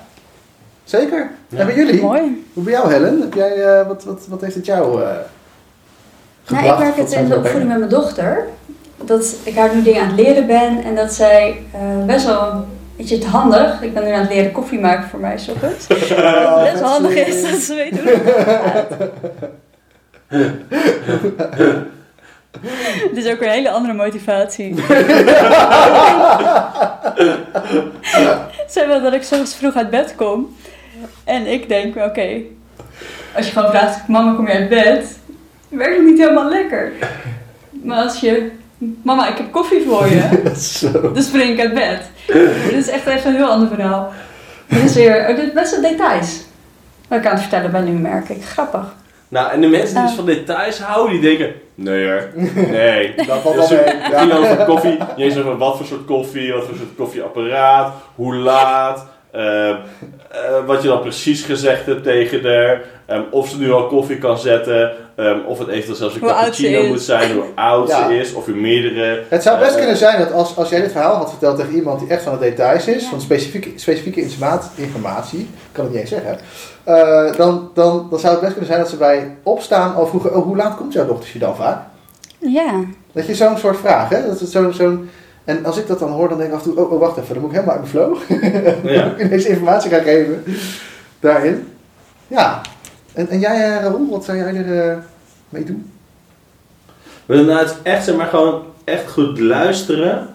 zeker. 0.85 1.31
Ja. 1.49 1.59
En 1.59 1.67
bij 1.67 1.75
jullie? 1.75 2.01
Mooi. 2.01 2.47
Hoe 2.53 2.63
bij 2.63 2.73
jou, 2.73 2.93
Helen? 2.93 3.21
Heb 3.21 3.35
jij, 3.35 3.65
eh, 3.65 3.87
wat, 3.87 4.05
wat, 4.05 4.27
wat 4.29 4.41
heeft 4.41 4.55
het 4.55 4.67
jou 4.67 5.03
eh 5.03 5.09
Nou, 5.09 5.19
gebracht? 6.45 6.73
ik 6.73 6.79
merk 6.79 6.97
Wat 6.97 7.05
het 7.11 7.19
in 7.19 7.25
de 7.25 7.33
zo 7.33 7.39
opvoeding 7.39 7.69
met 7.69 7.79
mijn 7.79 7.91
dochter. 7.91 8.45
Dat 9.05 9.35
ik 9.43 9.55
haar 9.55 9.75
nu 9.75 9.83
dingen 9.83 10.03
aan 10.03 10.09
het 10.09 10.21
leren 10.21 10.47
ben 10.47 10.85
en 10.85 10.95
dat 10.95 11.13
zij 11.13 11.63
eh, 11.73 12.05
best 12.07 12.27
wel 12.27 12.53
een 12.53 12.65
beetje 12.97 13.19
te 13.19 13.27
handig. 13.27 13.83
Ik 13.83 13.95
ben 13.95 14.05
nu 14.05 14.11
aan 14.11 14.21
het 14.21 14.31
leren 14.31 14.53
koffie 14.53 14.81
maken 14.81 15.09
voor 15.09 15.21
mij, 15.21 15.39
s 15.39 15.49
ochtends. 15.49 15.87
Dat 15.87 15.99
Oh, 15.99 16.63
het 16.63 16.71
best 16.71 16.81
wel 16.81 16.91
handig 16.91 17.15
is 17.15 17.43
dat 17.51 17.61
ze 17.61 17.75
weet 17.75 18.01
hoe 18.01 18.11
is 23.15 23.27
ook 23.27 23.39
weer 23.39 23.49
een 23.49 23.55
hele 23.55 23.71
andere 23.71 23.95
motivatie. 23.95 24.75
Zij 28.69 28.87
wil 28.87 29.03
dat 29.03 29.13
ik 29.13 29.23
soms 29.23 29.55
vroeg 29.55 29.75
uit 29.75 29.91
bed 29.91 30.15
kom. 30.17 30.57
En 31.25 31.47
ik 31.47 31.69
denk, 31.69 31.97
oké, 31.97 32.41
als 33.35 33.47
je 33.47 33.53
gewoon 33.53 33.71
vraagt, 33.71 34.09
mama 34.09 34.35
kom 34.35 34.47
je 34.47 34.53
uit 34.53 34.69
bed? 34.69 35.19
Werkt 35.69 35.97
het 35.97 36.05
niet 36.05 36.19
helemaal 36.19 36.49
lekker. 36.49 36.93
Maar 37.71 38.03
als 38.03 38.21
je, 38.21 38.51
mama 39.03 39.29
ik 39.29 39.37
heb 39.37 39.53
koffie 39.53 39.83
voor 39.87 40.09
je, 40.09 40.51
Zo. 40.79 41.13
dan 41.13 41.23
spring 41.23 41.51
ik 41.51 41.61
uit 41.61 41.75
bed. 41.75 42.11
Dit 42.69 42.73
is 42.73 42.89
echt 42.89 43.07
even 43.07 43.31
een 43.31 43.37
heel 43.37 43.51
ander 43.51 43.69
verhaal. 43.69 44.13
Dit 44.67 44.83
is 44.83 44.95
weer, 44.95 45.29
oh, 45.29 45.37
dit 45.37 45.53
best 45.53 45.71
wel 45.71 45.91
details. 45.91 46.41
Wat 47.09 47.19
ik 47.19 47.27
aan 47.27 47.33
het 47.33 47.41
vertellen 47.41 47.71
ben 47.71 47.85
nu, 47.85 47.91
merk 47.91 48.29
ik. 48.29 48.45
Grappig. 48.45 48.95
Nou, 49.33 49.51
en 49.53 49.61
de 49.61 49.67
mensen 49.69 49.95
die 49.95 50.03
dus 50.03 50.11
Ah. 50.11 50.17
van 50.17 50.27
details 50.27 50.81
houden, 50.81 51.21
die 51.21 51.37
denken... 51.37 51.55
Nee 51.75 52.11
hoor, 52.11 52.29
nee. 52.71 53.15
Dat 53.27 53.39
valt 53.41 53.55
wel 53.55 53.65
is 53.65 53.71
mee. 53.71 53.79
een 53.95 54.11
Ja. 54.11 54.21
kilo 54.25 54.45
van 54.45 54.65
koffie. 54.67 54.99
Je 55.17 55.31
zegt 55.31 55.45
van 55.47 55.59
wat 55.59 55.77
voor 55.77 55.87
soort 55.87 56.05
koffie, 56.05 56.53
wat 56.53 56.65
voor 56.65 56.75
soort 56.77 56.95
koffieapparaat, 56.97 57.93
hoe 58.15 58.35
laat, 58.35 59.07
wat 60.67 60.83
je 60.83 60.89
dan 60.89 61.01
precies 61.01 61.43
gezegd 61.43 61.87
hebt 61.87 62.03
tegen 62.03 62.45
haar, 62.45 62.81
ehm, 63.07 63.23
of 63.31 63.49
ze 63.49 63.59
nu 63.59 63.73
al 63.73 63.87
koffie 63.87 64.19
kan 64.19 64.39
zetten, 64.39 64.93
ehm, 65.17 65.39
of 65.47 65.59
het 65.59 65.69
eventueel 65.69 65.97
zelfs 65.97 66.15
een 66.15 66.21
Hoe 66.21 66.31
cappuccino 66.31 66.81
is. 66.81 66.89
moet 66.89 67.01
zijn, 67.01 67.33
hoe 67.33 67.45
oud 67.55 67.89
Ja. 67.89 68.09
ze 68.09 68.19
is, 68.19 68.33
of 68.35 68.47
u 68.49 68.55
meerdere. 68.55 69.23
Het 69.29 69.43
zou 69.43 69.59
best 69.59 69.71
Eh, 69.71 69.77
kunnen 69.79 69.97
zijn 69.97 70.19
dat 70.19 70.33
als, 70.33 70.57
als 70.57 70.69
jij 70.69 70.81
dit 70.81 70.93
verhaal 70.93 71.15
had 71.17 71.31
verteld 71.31 71.57
tegen 71.57 71.75
iemand 71.75 72.01
die 72.01 72.09
echt 72.09 72.23
van 72.23 72.33
de 72.33 72.39
details 72.39 72.87
is, 72.87 73.03
Ja. 73.03 73.09
van 73.09 73.21
specifieke, 73.21 73.71
specifieke 73.77 74.21
informatie, 74.77 75.41
ik 75.41 75.49
kan 75.73 75.85
het 75.85 75.93
niet 75.93 76.01
eens 76.03 76.11
zeggen, 76.11 76.39
eh, 76.85 77.37
dan, 77.37 77.71
dan, 77.75 78.07
dan 78.11 78.19
zou 78.19 78.33
het 78.33 78.41
best 78.41 78.53
kunnen 78.53 78.67
zijn 78.71 78.81
dat 78.81 78.89
ze 78.91 78.97
bij 78.97 79.37
opstaan 79.43 79.95
al 79.95 80.07
vroegen, 80.07 80.37
oh, 80.37 80.45
hoe 80.45 80.57
laat 80.57 80.77
komt 80.77 80.93
jouw 80.93 81.07
dochtertje 81.07 81.39
dan 81.39 81.57
vaak? 81.57 81.79
Ja. 82.39 82.81
Dat 83.13 83.27
je 83.27 83.35
zo'n 83.35 83.59
soort 83.59 83.77
vraag, 83.79 84.09
hè? 84.09 84.27
Dat 84.27 84.41
het 84.41 84.49
zo, 84.51 84.71
zo'n, 84.71 85.11
en 85.45 85.65
als 85.65 85.77
ik 85.79 85.87
dat 85.87 85.99
dan 85.99 86.11
hoor, 86.11 86.29
dan 86.29 86.39
denk 86.39 86.51
ik 86.51 86.57
af 86.57 86.65
en 86.65 86.73
toe, 86.75 86.85
oh, 86.85 86.93
oh 86.93 87.01
wacht 87.01 87.17
even, 87.17 87.35
dan 87.35 87.43
moet 87.43 87.53
ik 87.53 87.57
helemaal 87.61 87.81
uit 87.83 87.93
mijn 87.93 88.05
flow. 88.05 88.17
Ja. 88.93 89.01
Dan 89.01 89.09
moet 89.11 89.21
ik 89.21 89.27
ineens 89.27 89.45
informatie 89.45 89.91
gaan 89.91 90.03
geven 90.03 90.43
daarin. 91.21 91.69
Ja. 92.27 92.61
En, 93.13 93.29
en 93.29 93.39
jij, 93.39 93.55
eh, 93.77 93.83
Raoul, 93.83 94.11
wat 94.11 94.25
zou 94.25 94.37
jij 94.39 94.55
er 94.55 94.91
eh, 94.91 94.97
mee 95.49 95.65
doen? 95.65 95.91
Nou 97.27 97.51
het 97.53 97.77
echt, 97.83 98.05
zeg 98.05 98.17
maar, 98.17 98.27
gewoon 98.27 98.63
echt 98.85 99.11
goed 99.11 99.39
luisteren 99.39 100.29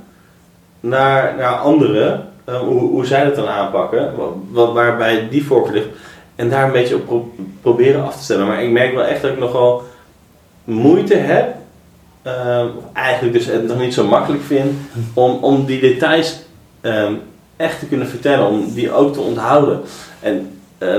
naar, 0.79 1.35
naar 1.37 1.55
anderen. 1.55 2.27
eh, 2.45 2.59
hoe, 2.59 2.79
hoe 2.79 3.05
zij 3.05 3.23
dat 3.23 3.35
dan 3.35 3.47
aanpakken. 3.47 4.13
Wat, 4.51 4.73
waarbij 4.73 5.27
die 5.29 5.45
voorkeur 5.45 5.73
ligt. 5.73 5.87
En 6.35 6.49
daar 6.49 6.65
een 6.65 6.71
beetje 6.71 6.95
op 6.95 7.05
pro- 7.05 7.31
proberen 7.61 8.03
af 8.03 8.17
te 8.17 8.23
stemmen. 8.23 8.47
Maar 8.47 8.63
ik 8.63 8.71
merk 8.71 8.93
wel 8.93 9.03
echt 9.03 9.21
dat 9.21 9.31
ik 9.31 9.39
nogal 9.39 9.83
moeite 10.63 11.15
heb. 11.15 11.55
Eh, 12.21 12.65
of 12.77 12.83
eigenlijk 12.93 13.33
dus 13.33 13.45
het 13.45 13.67
nog 13.67 13.79
niet 13.79 13.93
zo 13.93 14.07
makkelijk 14.07 14.43
vind. 14.43 14.77
Om, 15.13 15.31
om 15.31 15.65
die 15.65 15.79
details 15.79 16.39
ehm, 16.81 17.13
echt 17.55 17.79
te 17.79 17.85
kunnen 17.85 18.07
vertellen. 18.07 18.47
Om 18.47 18.73
die 18.73 18.91
ook 18.91 19.13
te 19.13 19.19
onthouden. 19.19 19.81
En 20.19 20.59
eh, 20.77 20.97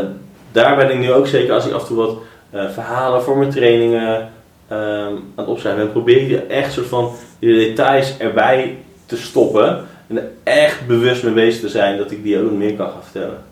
daar 0.53 0.77
ben 0.77 0.91
ik 0.91 0.99
nu 0.99 1.13
ook 1.13 1.27
zeker 1.27 1.55
als 1.55 1.67
ik 1.67 1.73
af 1.73 1.81
en 1.81 1.87
toe 1.87 1.97
wat 1.97 2.17
eh, 2.51 2.71
verhalen 2.71 3.23
voor 3.23 3.37
mijn 3.37 3.51
trainingen 3.51 4.29
ehm, 4.69 5.13
aan 5.13 5.33
het 5.35 5.47
opschrijven 5.47 5.83
ben, 5.83 5.93
probeer 5.93 6.31
ik 6.31 6.49
echt 6.49 6.73
soort 6.73 6.87
van 6.87 7.13
die 7.39 7.55
details 7.55 8.19
erbij 8.19 8.77
te 9.07 9.17
stoppen. 9.17 9.87
En 10.07 10.17
er 10.17 10.31
echt 10.43 10.87
bewust 10.87 11.23
mee 11.23 11.33
bezig 11.33 11.61
te 11.61 11.69
zijn 11.69 11.99
dat 11.99 12.11
ik 12.11 12.23
die 12.23 12.39
ook 12.39 12.51
meer 12.51 12.75
kan 12.75 12.91
gaan 12.91 13.03
vertellen. 13.03 13.45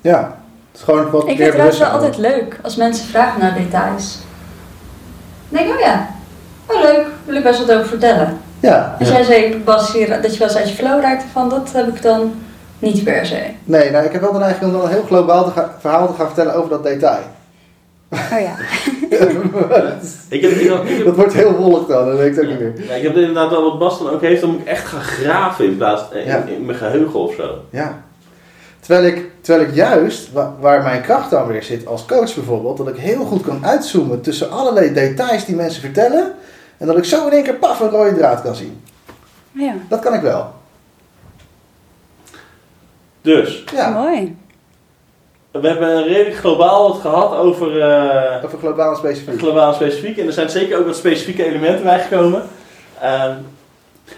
Ja. 0.00 0.38
Het 0.70 0.80
is 0.80 0.82
gewoon 0.82 1.10
wat 1.10 1.22
Ik 1.22 1.28
vind 1.28 1.38
het 1.38 1.50
trouwens 1.50 1.78
wel 1.78 1.88
altijd 1.88 2.16
leuk 2.16 2.58
als 2.62 2.76
mensen 2.76 3.06
vragen 3.06 3.40
naar 3.40 3.54
details. 3.54 4.18
Dan 5.48 5.58
denk 5.58 5.68
ik, 5.68 5.74
oh 5.74 5.80
ja, 5.80 6.15
oh 6.66 6.82
leuk, 6.82 7.06
wil 7.24 7.34
ik 7.36 7.42
best 7.42 7.58
wat 7.66 7.72
over 7.76 7.86
vertellen. 7.88 8.38
Ja. 8.60 8.96
Jij 8.98 9.22
zei, 9.22 9.62
Bas, 9.64 9.92
hier, 9.92 10.22
dat 10.22 10.32
je 10.32 10.38
wel 10.38 10.48
eens 10.48 10.56
uit 10.56 10.68
je 10.68 10.74
flow 10.74 11.00
raakte 11.00 11.26
van, 11.32 11.48
dat 11.48 11.72
heb 11.72 11.86
ik 11.88 12.02
dan 12.02 12.34
niet 12.78 13.04
per 13.04 13.26
se. 13.26 13.42
Nee, 13.64 13.90
nou, 13.90 14.04
ik 14.04 14.12
heb 14.12 14.20
wel 14.20 14.32
de 14.32 14.38
neiging 14.38 14.64
om 14.64 14.72
dan 14.72 14.82
een 14.84 14.90
heel 14.92 15.04
globaal 15.06 15.44
te 15.44 15.50
gaan- 15.50 15.70
verhaal 15.80 16.06
te 16.06 16.12
gaan 16.14 16.26
vertellen 16.26 16.54
over 16.54 16.70
dat 16.70 16.82
detail. 16.82 17.22
Oh 18.10 18.40
ja. 18.40 18.54
Ik 19.08 20.40
heb, 20.42 20.50
ik 20.50 20.68
heb, 20.70 20.82
ik 20.84 20.96
heb, 20.96 21.04
dat 21.04 21.16
wordt 21.16 21.32
heel 21.32 21.52
wollig 21.52 21.86
dan, 21.86 22.06
dat 22.08 22.18
weet 22.18 22.36
ik 22.36 22.42
ook 22.42 22.48
niet 22.48 22.58
meer. 22.58 22.72
ja, 22.88 22.94
ik 22.94 23.02
heb 23.02 23.16
inderdaad 23.16 23.50
wel 23.50 23.62
wat 23.62 23.78
Bas 23.78 23.98
dan 23.98 24.10
ook 24.10 24.20
heeft, 24.20 24.40
dan 24.40 24.50
moet 24.50 24.60
ik 24.60 24.66
echt 24.66 24.86
gaan 24.86 25.00
graven 25.00 25.64
in 25.64 25.76
plaats 25.76 26.02
in, 26.12 26.24
Ja. 26.26 26.42
in 26.46 26.64
mijn 26.64 26.78
geheugen 26.78 27.20
of 27.20 27.34
zo. 27.34 27.58
Ja. 27.70 28.02
Terwijl 28.80 29.06
ik, 29.06 29.24
terwijl 29.40 29.68
ik 29.68 29.74
juist, 29.74 30.32
wa- 30.32 30.52
waar 30.60 30.82
mijn 30.82 31.00
kracht 31.02 31.30
dan 31.30 31.46
weer 31.46 31.62
zit 31.62 31.86
als 31.86 32.04
coach 32.06 32.34
bijvoorbeeld, 32.34 32.76
dat 32.76 32.88
ik 32.88 32.96
heel 32.96 33.24
goed 33.24 33.42
kan 33.42 33.66
uitzoomen 33.66 34.20
tussen 34.20 34.50
allerlei 34.50 34.92
details 34.92 35.44
die 35.44 35.56
mensen 35.56 35.80
vertellen. 35.80 36.32
En 36.78 36.86
dat 36.86 36.96
ik 36.98 37.04
zo 37.04 37.26
in 37.26 37.32
één 37.32 37.42
keer 37.44 37.54
paf 37.54 37.80
een 37.80 37.88
rode 37.88 38.14
draad 38.16 38.42
kan 38.42 38.54
zien. 38.54 38.80
Ja, 39.52 39.72
Dat 39.88 40.00
kan 40.00 40.14
ik 40.14 40.20
wel. 40.20 40.54
Dus, 43.20 43.64
Ja. 43.72 43.90
mooi. 43.90 44.36
we 45.50 45.68
hebben 45.68 46.02
redelijk 46.04 46.36
globaal 46.36 46.88
wat 46.88 47.00
gehad 47.00 47.34
over 47.34 47.80
eh, 47.80 48.44
Over 48.44 48.58
globaal 48.58 48.90
en 48.90 48.96
specifiek. 48.96 49.38
globaal 49.38 49.68
en 49.68 49.74
specifiek. 49.74 50.16
En 50.18 50.26
er 50.26 50.32
zijn 50.32 50.50
zeker 50.50 50.78
ook 50.78 50.86
wat 50.86 50.96
specifieke 50.96 51.44
elementen 51.44 51.82
bijgekomen. 51.84 52.42
Ehm, 53.00 53.32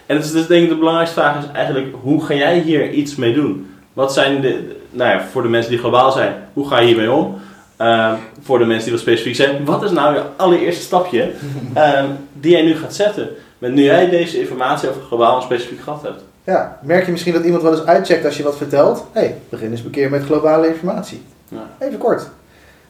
en 0.06 0.16
het 0.16 0.24
is 0.24 0.32
dus 0.32 0.46
denk 0.46 0.62
ik 0.62 0.68
de 0.68 0.76
belangrijkste 0.76 1.20
vraag 1.20 1.38
is 1.44 1.50
eigenlijk, 1.52 1.94
hoe 2.02 2.24
ga 2.24 2.34
jij 2.34 2.58
hier 2.58 2.90
iets 2.90 3.14
mee 3.16 3.34
doen? 3.34 3.74
Wat 3.92 4.12
zijn 4.12 4.40
de, 4.40 4.76
nou 4.90 5.10
ja, 5.10 5.24
voor 5.24 5.42
de 5.42 5.48
mensen 5.48 5.70
die 5.70 5.80
globaal 5.80 6.12
zijn, 6.12 6.34
hoe 6.52 6.68
ga 6.68 6.78
je 6.78 6.86
hiermee 6.86 7.12
om? 7.12 7.38
Ehm, 7.78 8.14
voor 8.42 8.58
de 8.58 8.64
mensen 8.64 8.84
die 8.84 8.92
wat 8.92 9.02
specifiek 9.02 9.34
zijn, 9.34 9.64
wat 9.64 9.82
is 9.82 9.90
nou 9.90 10.14
je 10.14 10.22
allereerste 10.36 10.82
stapje 10.82 11.32
ehm, 11.74 12.06
die 12.32 12.52
jij 12.52 12.62
nu 12.62 12.76
gaat 12.76 12.94
zetten? 12.94 13.28
Met 13.58 13.72
nu 13.72 13.82
jij 13.82 14.08
deze 14.08 14.40
informatie 14.40 14.88
over 14.88 15.02
globaal 15.02 15.36
en 15.36 15.42
specifiek 15.42 15.80
gehad 15.80 16.02
hebt. 16.02 16.22
Ja, 16.44 16.78
merk 16.82 17.04
je 17.04 17.10
misschien 17.10 17.32
dat 17.32 17.44
iemand 17.44 17.62
wel 17.62 17.72
eens 17.72 17.86
uitcheckt 17.86 18.24
als 18.24 18.36
je 18.36 18.42
wat 18.42 18.56
vertelt? 18.56 19.06
Hé, 19.12 19.20
hey, 19.20 19.38
begin 19.48 19.70
eens 19.70 19.80
een 19.80 19.90
keer 19.90 20.10
met 20.10 20.24
globale 20.24 20.68
informatie. 20.68 21.22
Ja. 21.48 21.66
Even 21.78 21.98
kort. 21.98 22.28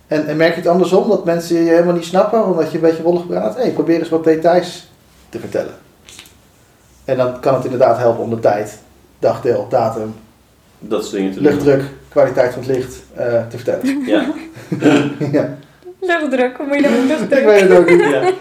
En, 0.06 0.26
en 0.26 0.36
merk 0.36 0.54
je 0.54 0.60
het 0.60 0.70
andersom, 0.70 1.08
dat 1.08 1.24
mensen 1.24 1.56
je 1.56 1.70
helemaal 1.70 1.94
niet 1.94 2.04
snappen 2.04 2.44
omdat 2.44 2.70
je 2.70 2.76
een 2.76 2.82
beetje 2.82 3.02
wollig 3.02 3.26
praat? 3.26 3.54
Hé, 3.54 3.62
hey, 3.62 3.70
probeer 3.70 3.98
eens 3.98 4.08
wat 4.08 4.24
details 4.24 4.90
te 5.28 5.38
vertellen. 5.38 5.74
En 7.04 7.16
dan 7.16 7.40
kan 7.40 7.54
het 7.54 7.64
inderdaad 7.64 7.98
helpen 7.98 8.22
om 8.22 8.30
de 8.30 8.40
tijd, 8.40 8.78
dagdeel, 9.18 9.66
datum, 9.68 10.14
Dat 10.78 11.02
soort 11.02 11.14
dingen 11.14 11.32
te 11.32 11.40
doen. 11.40 11.50
luchtdruk, 11.50 11.82
kwaliteit 12.08 12.52
van 12.52 12.62
het 12.62 12.70
licht 12.70 13.02
eh, 13.14 13.46
te 13.46 13.56
vertellen. 13.58 14.04
Ja. 14.06 14.26
ja, 15.32 15.56
Luchtdruk, 16.00 16.56
hoe 16.56 16.66
moet 16.66 16.76
je 16.76 16.82
dat 16.82 16.90
met 16.90 17.00
ik 17.00 17.08
luchtdruk? 17.08 17.44
weet 17.44 17.60
het 17.60 17.78
ook 17.78 17.90
niet. 17.90 18.00
ja. 18.00 18.32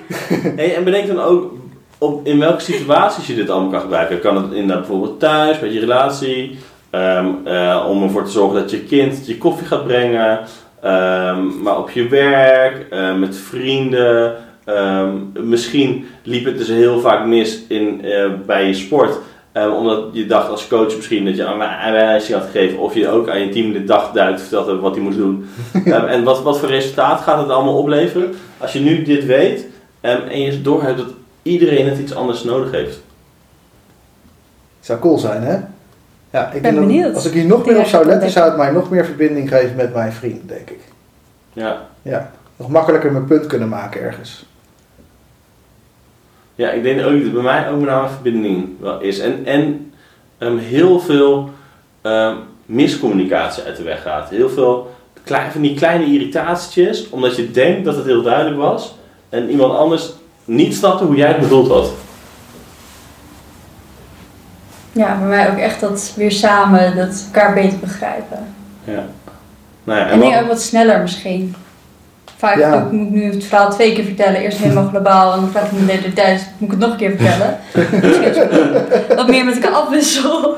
Hey, 0.55 0.75
en 0.75 0.83
bedenk 0.83 1.07
dan 1.07 1.19
ook 1.21 1.53
op 1.97 2.27
in 2.27 2.39
welke 2.39 2.61
situaties 2.61 3.27
je 3.27 3.35
dit 3.35 3.49
allemaal 3.49 3.69
kan 3.71 3.81
gebruiken. 3.81 4.19
Kan 4.19 4.35
het 4.35 4.51
inderdaad 4.51 4.77
bijvoorbeeld 4.87 5.19
thuis, 5.19 5.59
bij 5.59 5.71
je 5.71 5.79
relatie, 5.79 6.57
ehm, 6.89 7.27
eh, 7.43 7.85
om 7.89 8.03
ervoor 8.03 8.23
te 8.23 8.31
zorgen 8.31 8.59
dat 8.59 8.71
je 8.71 8.79
kind 8.83 9.27
je 9.27 9.37
koffie 9.37 9.67
gaat 9.67 9.85
brengen, 9.87 10.39
ehm, 10.81 11.61
maar 11.61 11.77
op 11.77 11.89
je 11.89 12.07
werk, 12.07 12.85
eh, 12.89 13.15
met 13.15 13.37
vrienden. 13.37 14.35
Ehm, 14.65 15.11
misschien 15.33 16.05
liep 16.23 16.45
het 16.45 16.57
dus 16.57 16.67
heel 16.67 16.99
vaak 16.99 17.25
mis 17.25 17.59
in, 17.67 18.01
eh, 18.05 18.25
bij 18.45 18.67
je 18.67 18.73
sport. 18.73 19.19
Eh, 19.51 19.73
omdat 19.75 20.03
je 20.11 20.25
dacht 20.25 20.49
als 20.49 20.67
coach 20.67 20.95
misschien 20.95 21.25
dat 21.25 21.35
je 21.35 21.43
een 21.43 21.61
aanwijzing 21.63 22.37
had 22.39 22.47
gegeven. 22.51 22.79
Of 22.79 22.93
je 22.93 23.09
ook 23.09 23.29
aan 23.29 23.39
je 23.39 23.49
team 23.49 23.73
de 23.73 23.83
dag 23.83 24.11
duidt 24.11 24.41
verteld 24.41 24.67
hebt 24.67 24.81
wat 24.81 24.95
hij 24.95 25.03
moest 25.03 25.17
doen. 25.17 25.45
Ehm, 25.85 26.05
en 26.05 26.23
wat, 26.23 26.41
wat 26.41 26.59
voor 26.59 26.69
resultaat 26.69 27.21
gaat 27.21 27.39
het 27.39 27.49
allemaal 27.49 27.77
opleveren? 27.77 28.33
Als 28.57 28.73
je 28.73 28.79
nu 28.79 29.03
dit 29.03 29.25
weet 29.25 29.65
ehm, 30.01 30.21
en 30.27 30.41
je 30.41 30.61
doorhebt 30.61 30.97
dat 30.97 31.07
iedereen 31.41 31.87
het 31.89 31.99
iets 31.99 32.15
anders 32.15 32.43
nodig 32.43 32.71
heeft. 32.71 32.99
Zou 34.79 34.99
cool 34.99 35.17
zijn, 35.17 35.41
hè? 35.43 35.57
Ja, 36.31 36.45
ik 36.45 36.51
Ben 36.51 36.61
denk 36.61 36.75
dat- 36.75 36.85
benieuwd. 36.87 37.15
als 37.15 37.25
ik 37.25 37.33
hier 37.33 37.45
nog 37.45 37.65
meer 37.65 37.77
op 37.79 37.85
zou 37.85 38.05
letten, 38.05 38.29
zou 38.29 38.47
het 38.47 38.57
mij 38.57 38.71
nog 38.71 38.89
meer 38.89 39.05
verbinding 39.05 39.49
geven 39.49 39.75
met 39.75 39.93
mijn 39.93 40.11
vrienden, 40.11 40.47
denk 40.47 40.69
ik. 40.69 40.79
Ja. 41.53 41.87
Ja, 42.01 42.31
nog 42.55 42.69
makkelijker 42.69 43.11
mijn 43.11 43.25
punt 43.25 43.45
kunnen 43.45 43.69
maken 43.69 44.01
ergens. 44.01 44.45
Ja, 46.57 46.69
ik 46.69 46.83
denk 46.83 47.05
ook 47.05 47.23
dat 47.23 47.33
bij 47.33 47.41
mij 47.41 47.69
ook 47.69 47.79
met 47.79 47.89
name 47.89 48.07
verbinding 48.07 48.69
wel 48.79 48.99
is. 48.99 49.19
En, 49.19 49.45
en 49.45 49.91
ehm, 50.37 50.57
heel 50.57 50.99
veel 50.99 51.49
ehm, 52.01 52.35
miscommunicatie 52.65 53.63
uit 53.63 53.77
de 53.77 53.83
weg 53.83 54.01
gaat. 54.01 54.29
Heel 54.29 54.49
veel 54.49 54.95
klein, 55.23 55.51
van 55.51 55.61
die 55.61 55.75
kleine 55.75 56.05
irritatietjes, 56.05 57.09
omdat 57.09 57.35
je 57.35 57.51
denkt 57.51 57.85
dat 57.85 57.95
het 57.95 58.05
heel 58.05 58.21
duidelijk 58.21 58.57
was. 58.57 58.95
En 59.29 59.49
iemand 59.49 59.73
anders 59.73 60.11
niet 60.45 60.75
snapte 60.75 61.03
hoe 61.03 61.15
jij 61.15 61.27
het 61.27 61.39
bedoeld 61.39 61.67
had. 61.67 61.91
Ja, 64.91 65.17
bij 65.17 65.27
mij 65.27 65.49
ook 65.51 65.57
echt 65.57 65.79
dat 65.79 66.13
weer 66.15 66.31
samen 66.31 66.95
dat 66.95 67.25
elkaar 67.25 67.53
beter 67.53 67.79
begrijpen. 67.79 68.53
Ja. 68.83 69.05
Nou 69.83 69.99
ja, 69.99 70.05
En 70.05 70.11
en 70.11 70.19
dingen 70.19 70.41
ook 70.41 70.47
wat 70.47 70.61
sneller 70.61 71.01
misschien. 71.01 71.55
Vaak 72.37 72.57
Ja. 72.57 72.73
ik- 72.73 72.91
moet 72.91 73.07
ik 73.07 73.13
nu 73.13 73.23
het 73.33 73.43
verhaal 73.43 73.69
twee 73.71 73.93
keer 73.93 74.03
vertellen. 74.03 74.41
Eerst 74.41 74.57
helemaal 74.57 74.87
globaal 74.93 75.33
en 75.33 75.39
dan 75.39 75.49
vraag 75.49 75.65
ik 75.65 75.71
me 75.71 75.85
de 75.85 75.91
hele 75.91 76.13
tijd, 76.13 76.49
moet 76.57 76.73
ik 76.73 76.79
het 76.79 76.79
nog 76.79 76.91
een 76.91 76.97
keer 76.97 77.15
vertellen? 77.17 77.57
Wat 79.17 79.27
meer 79.27 79.45
met 79.45 79.53
elkaar 79.55 79.71
afwissel. 79.71 80.55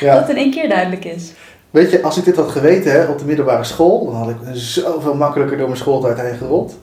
Ja. 0.00 0.12
Dat 0.14 0.20
het 0.20 0.28
in 0.28 0.36
één 0.36 0.50
keer 0.50 0.68
duidelijk 0.68 1.04
is. 1.04 1.32
Weet 1.70 1.90
je, 1.90 2.02
als 2.02 2.16
ik 2.18 2.24
dit 2.24 2.36
had 2.36 2.50
geweten 2.50 2.92
hè, 2.92 3.04
op 3.06 3.18
de 3.18 3.24
middelbare 3.24 3.64
school, 3.64 4.04
dan 4.04 4.14
had 4.14 4.28
ik 4.30 4.36
zoveel 4.52 5.14
makkelijker 5.14 5.56
door 5.56 5.66
mijn 5.66 5.78
schooltijd 5.78 6.20
heen 6.20 6.36
gerold. 6.36 6.78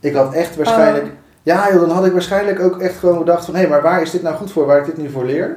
Ik 0.00 0.14
had 0.14 0.34
echt 0.34 0.56
waarschijnlijk, 0.56 1.04
Oh. 1.04 1.10
ja 1.42 1.68
joh, 1.72 1.80
dan 1.80 1.90
had 1.90 2.06
ik 2.06 2.12
waarschijnlijk 2.12 2.60
ook 2.60 2.80
echt 2.80 2.96
gewoon 2.98 3.18
bedacht 3.18 3.44
van, 3.44 3.54
hé, 3.54 3.66
maar 3.68 3.82
waar 3.82 4.02
is 4.02 4.10
dit 4.10 4.22
nou 4.22 4.36
goed 4.36 4.52
voor, 4.52 4.66
waar 4.66 4.78
ik 4.78 4.84
dit 4.86 4.96
nu 4.96 5.10
voor 5.10 5.24
leer? 5.24 5.56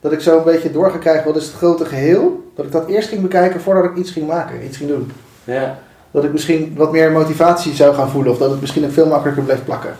Dat 0.00 0.12
ik 0.12 0.20
zo 0.20 0.38
een 0.38 0.44
beetje 0.44 0.70
door 0.72 0.90
ga 0.90 0.98
krijgen, 0.98 1.24
wat 1.24 1.36
is 1.36 1.44
het 1.46 1.54
grote 1.54 1.84
geheel? 1.84 2.50
Dat 2.56 2.64
ik 2.64 2.72
dat 2.72 2.86
eerst 2.88 3.08
ging 3.08 3.22
bekijken 3.22 3.60
voordat 3.60 3.84
ik 3.84 3.96
iets 3.96 4.10
ging 4.10 4.26
maken, 4.26 4.64
iets 4.64 4.76
ging 4.76 4.90
doen. 4.90 5.12
ja. 5.44 5.78
Dat 6.10 6.24
ik 6.24 6.32
misschien 6.32 6.74
wat 6.76 6.92
meer 6.92 7.12
motivatie 7.12 7.74
zou 7.74 7.94
gaan 7.94 8.10
voelen, 8.10 8.32
of 8.32 8.38
dat 8.38 8.50
het 8.50 8.60
misschien 8.60 8.84
ook 8.84 8.92
veel 8.92 9.06
makkelijker 9.06 9.42
bleef 9.42 9.64
plakken. 9.64 9.96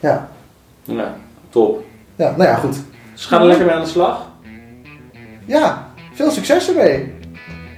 Ja, 0.00 0.28
ja, 0.82 1.14
top. 1.50 1.84
ja 2.16 2.34
nou 2.36 2.48
ja, 2.50 2.54
goed. 2.54 2.76
Dus 3.12 3.26
ga 3.26 3.40
er 3.40 3.46
lekker 3.46 3.66
mee 3.66 3.74
aan 3.74 3.82
de 3.82 3.88
slag. 3.88 4.26
Ja, 5.44 5.88
veel 6.14 6.30
succes 6.30 6.68
ermee. 6.68 6.94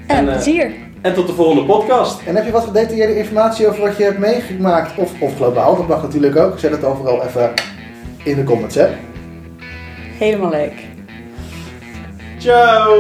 En 0.07 0.17
En, 0.17 0.29
eh, 0.29 0.33
plezier. 0.35 0.73
En 1.01 1.15
tot 1.15 1.27
de 1.27 1.33
volgende 1.33 1.65
podcast. 1.65 2.21
En 2.27 2.35
heb 2.35 2.45
je 2.45 2.51
wat 2.51 2.65
gedetailleerde 2.65 3.17
informatie 3.17 3.69
over 3.69 3.81
wat 3.81 3.97
je 3.97 4.05
hebt 4.05 4.19
meegemaakt, 4.19 4.99
of, 4.99 5.21
of 5.21 5.37
globaal, 5.37 5.77
dat 5.77 5.89
mag 5.89 6.03
natuurlijk 6.03 6.37
ook. 6.37 6.59
Zet 6.59 6.71
het 6.71 6.85
overal 6.85 7.23
even 7.23 7.53
in 8.25 8.37
de 8.37 8.45
comments, 8.45 8.75
hè. 8.75 8.89
Helemaal 10.19 10.51
leuk. 10.51 10.73
Ciao! 12.39 12.95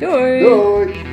Doei. 0.00 0.42
Doei! 0.42 1.07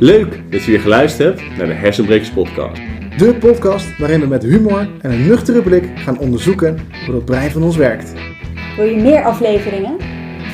Leuk 0.00 0.42
dat 0.50 0.62
je 0.62 0.70
weer 0.70 0.80
geluisterd 0.80 1.40
hebt 1.40 1.56
naar 1.56 1.66
de 1.66 1.72
Hersenbrekers 1.72 2.30
podcast. 2.30 2.80
De 3.18 3.34
podcast 3.34 3.98
waarin 3.98 4.20
we 4.20 4.26
met 4.26 4.42
humor 4.42 4.88
en 5.00 5.10
een 5.10 5.26
nuchtere 5.26 5.62
blik 5.62 5.88
gaan 5.94 6.18
onderzoeken 6.18 6.78
hoe 7.06 7.14
het 7.14 7.24
brein 7.24 7.50
van 7.50 7.62
ons 7.62 7.76
werkt. 7.76 8.12
Wil 8.76 8.84
je 8.84 8.96
meer 8.96 9.24
afleveringen? 9.24 9.96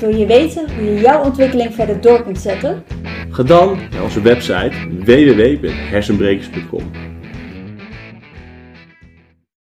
Wil 0.01 0.17
je 0.17 0.27
weten 0.27 0.75
hoe 0.75 0.85
je 0.85 1.01
jouw 1.01 1.25
ontwikkeling 1.25 1.75
verder 1.75 2.01
door 2.01 2.23
kunt 2.23 2.39
zetten? 2.39 2.83
Ga 3.31 3.43
dan 3.43 3.79
naar 3.91 4.03
onze 4.03 4.21
website 4.21 4.73
www.hersenbrekers.com 5.05 6.91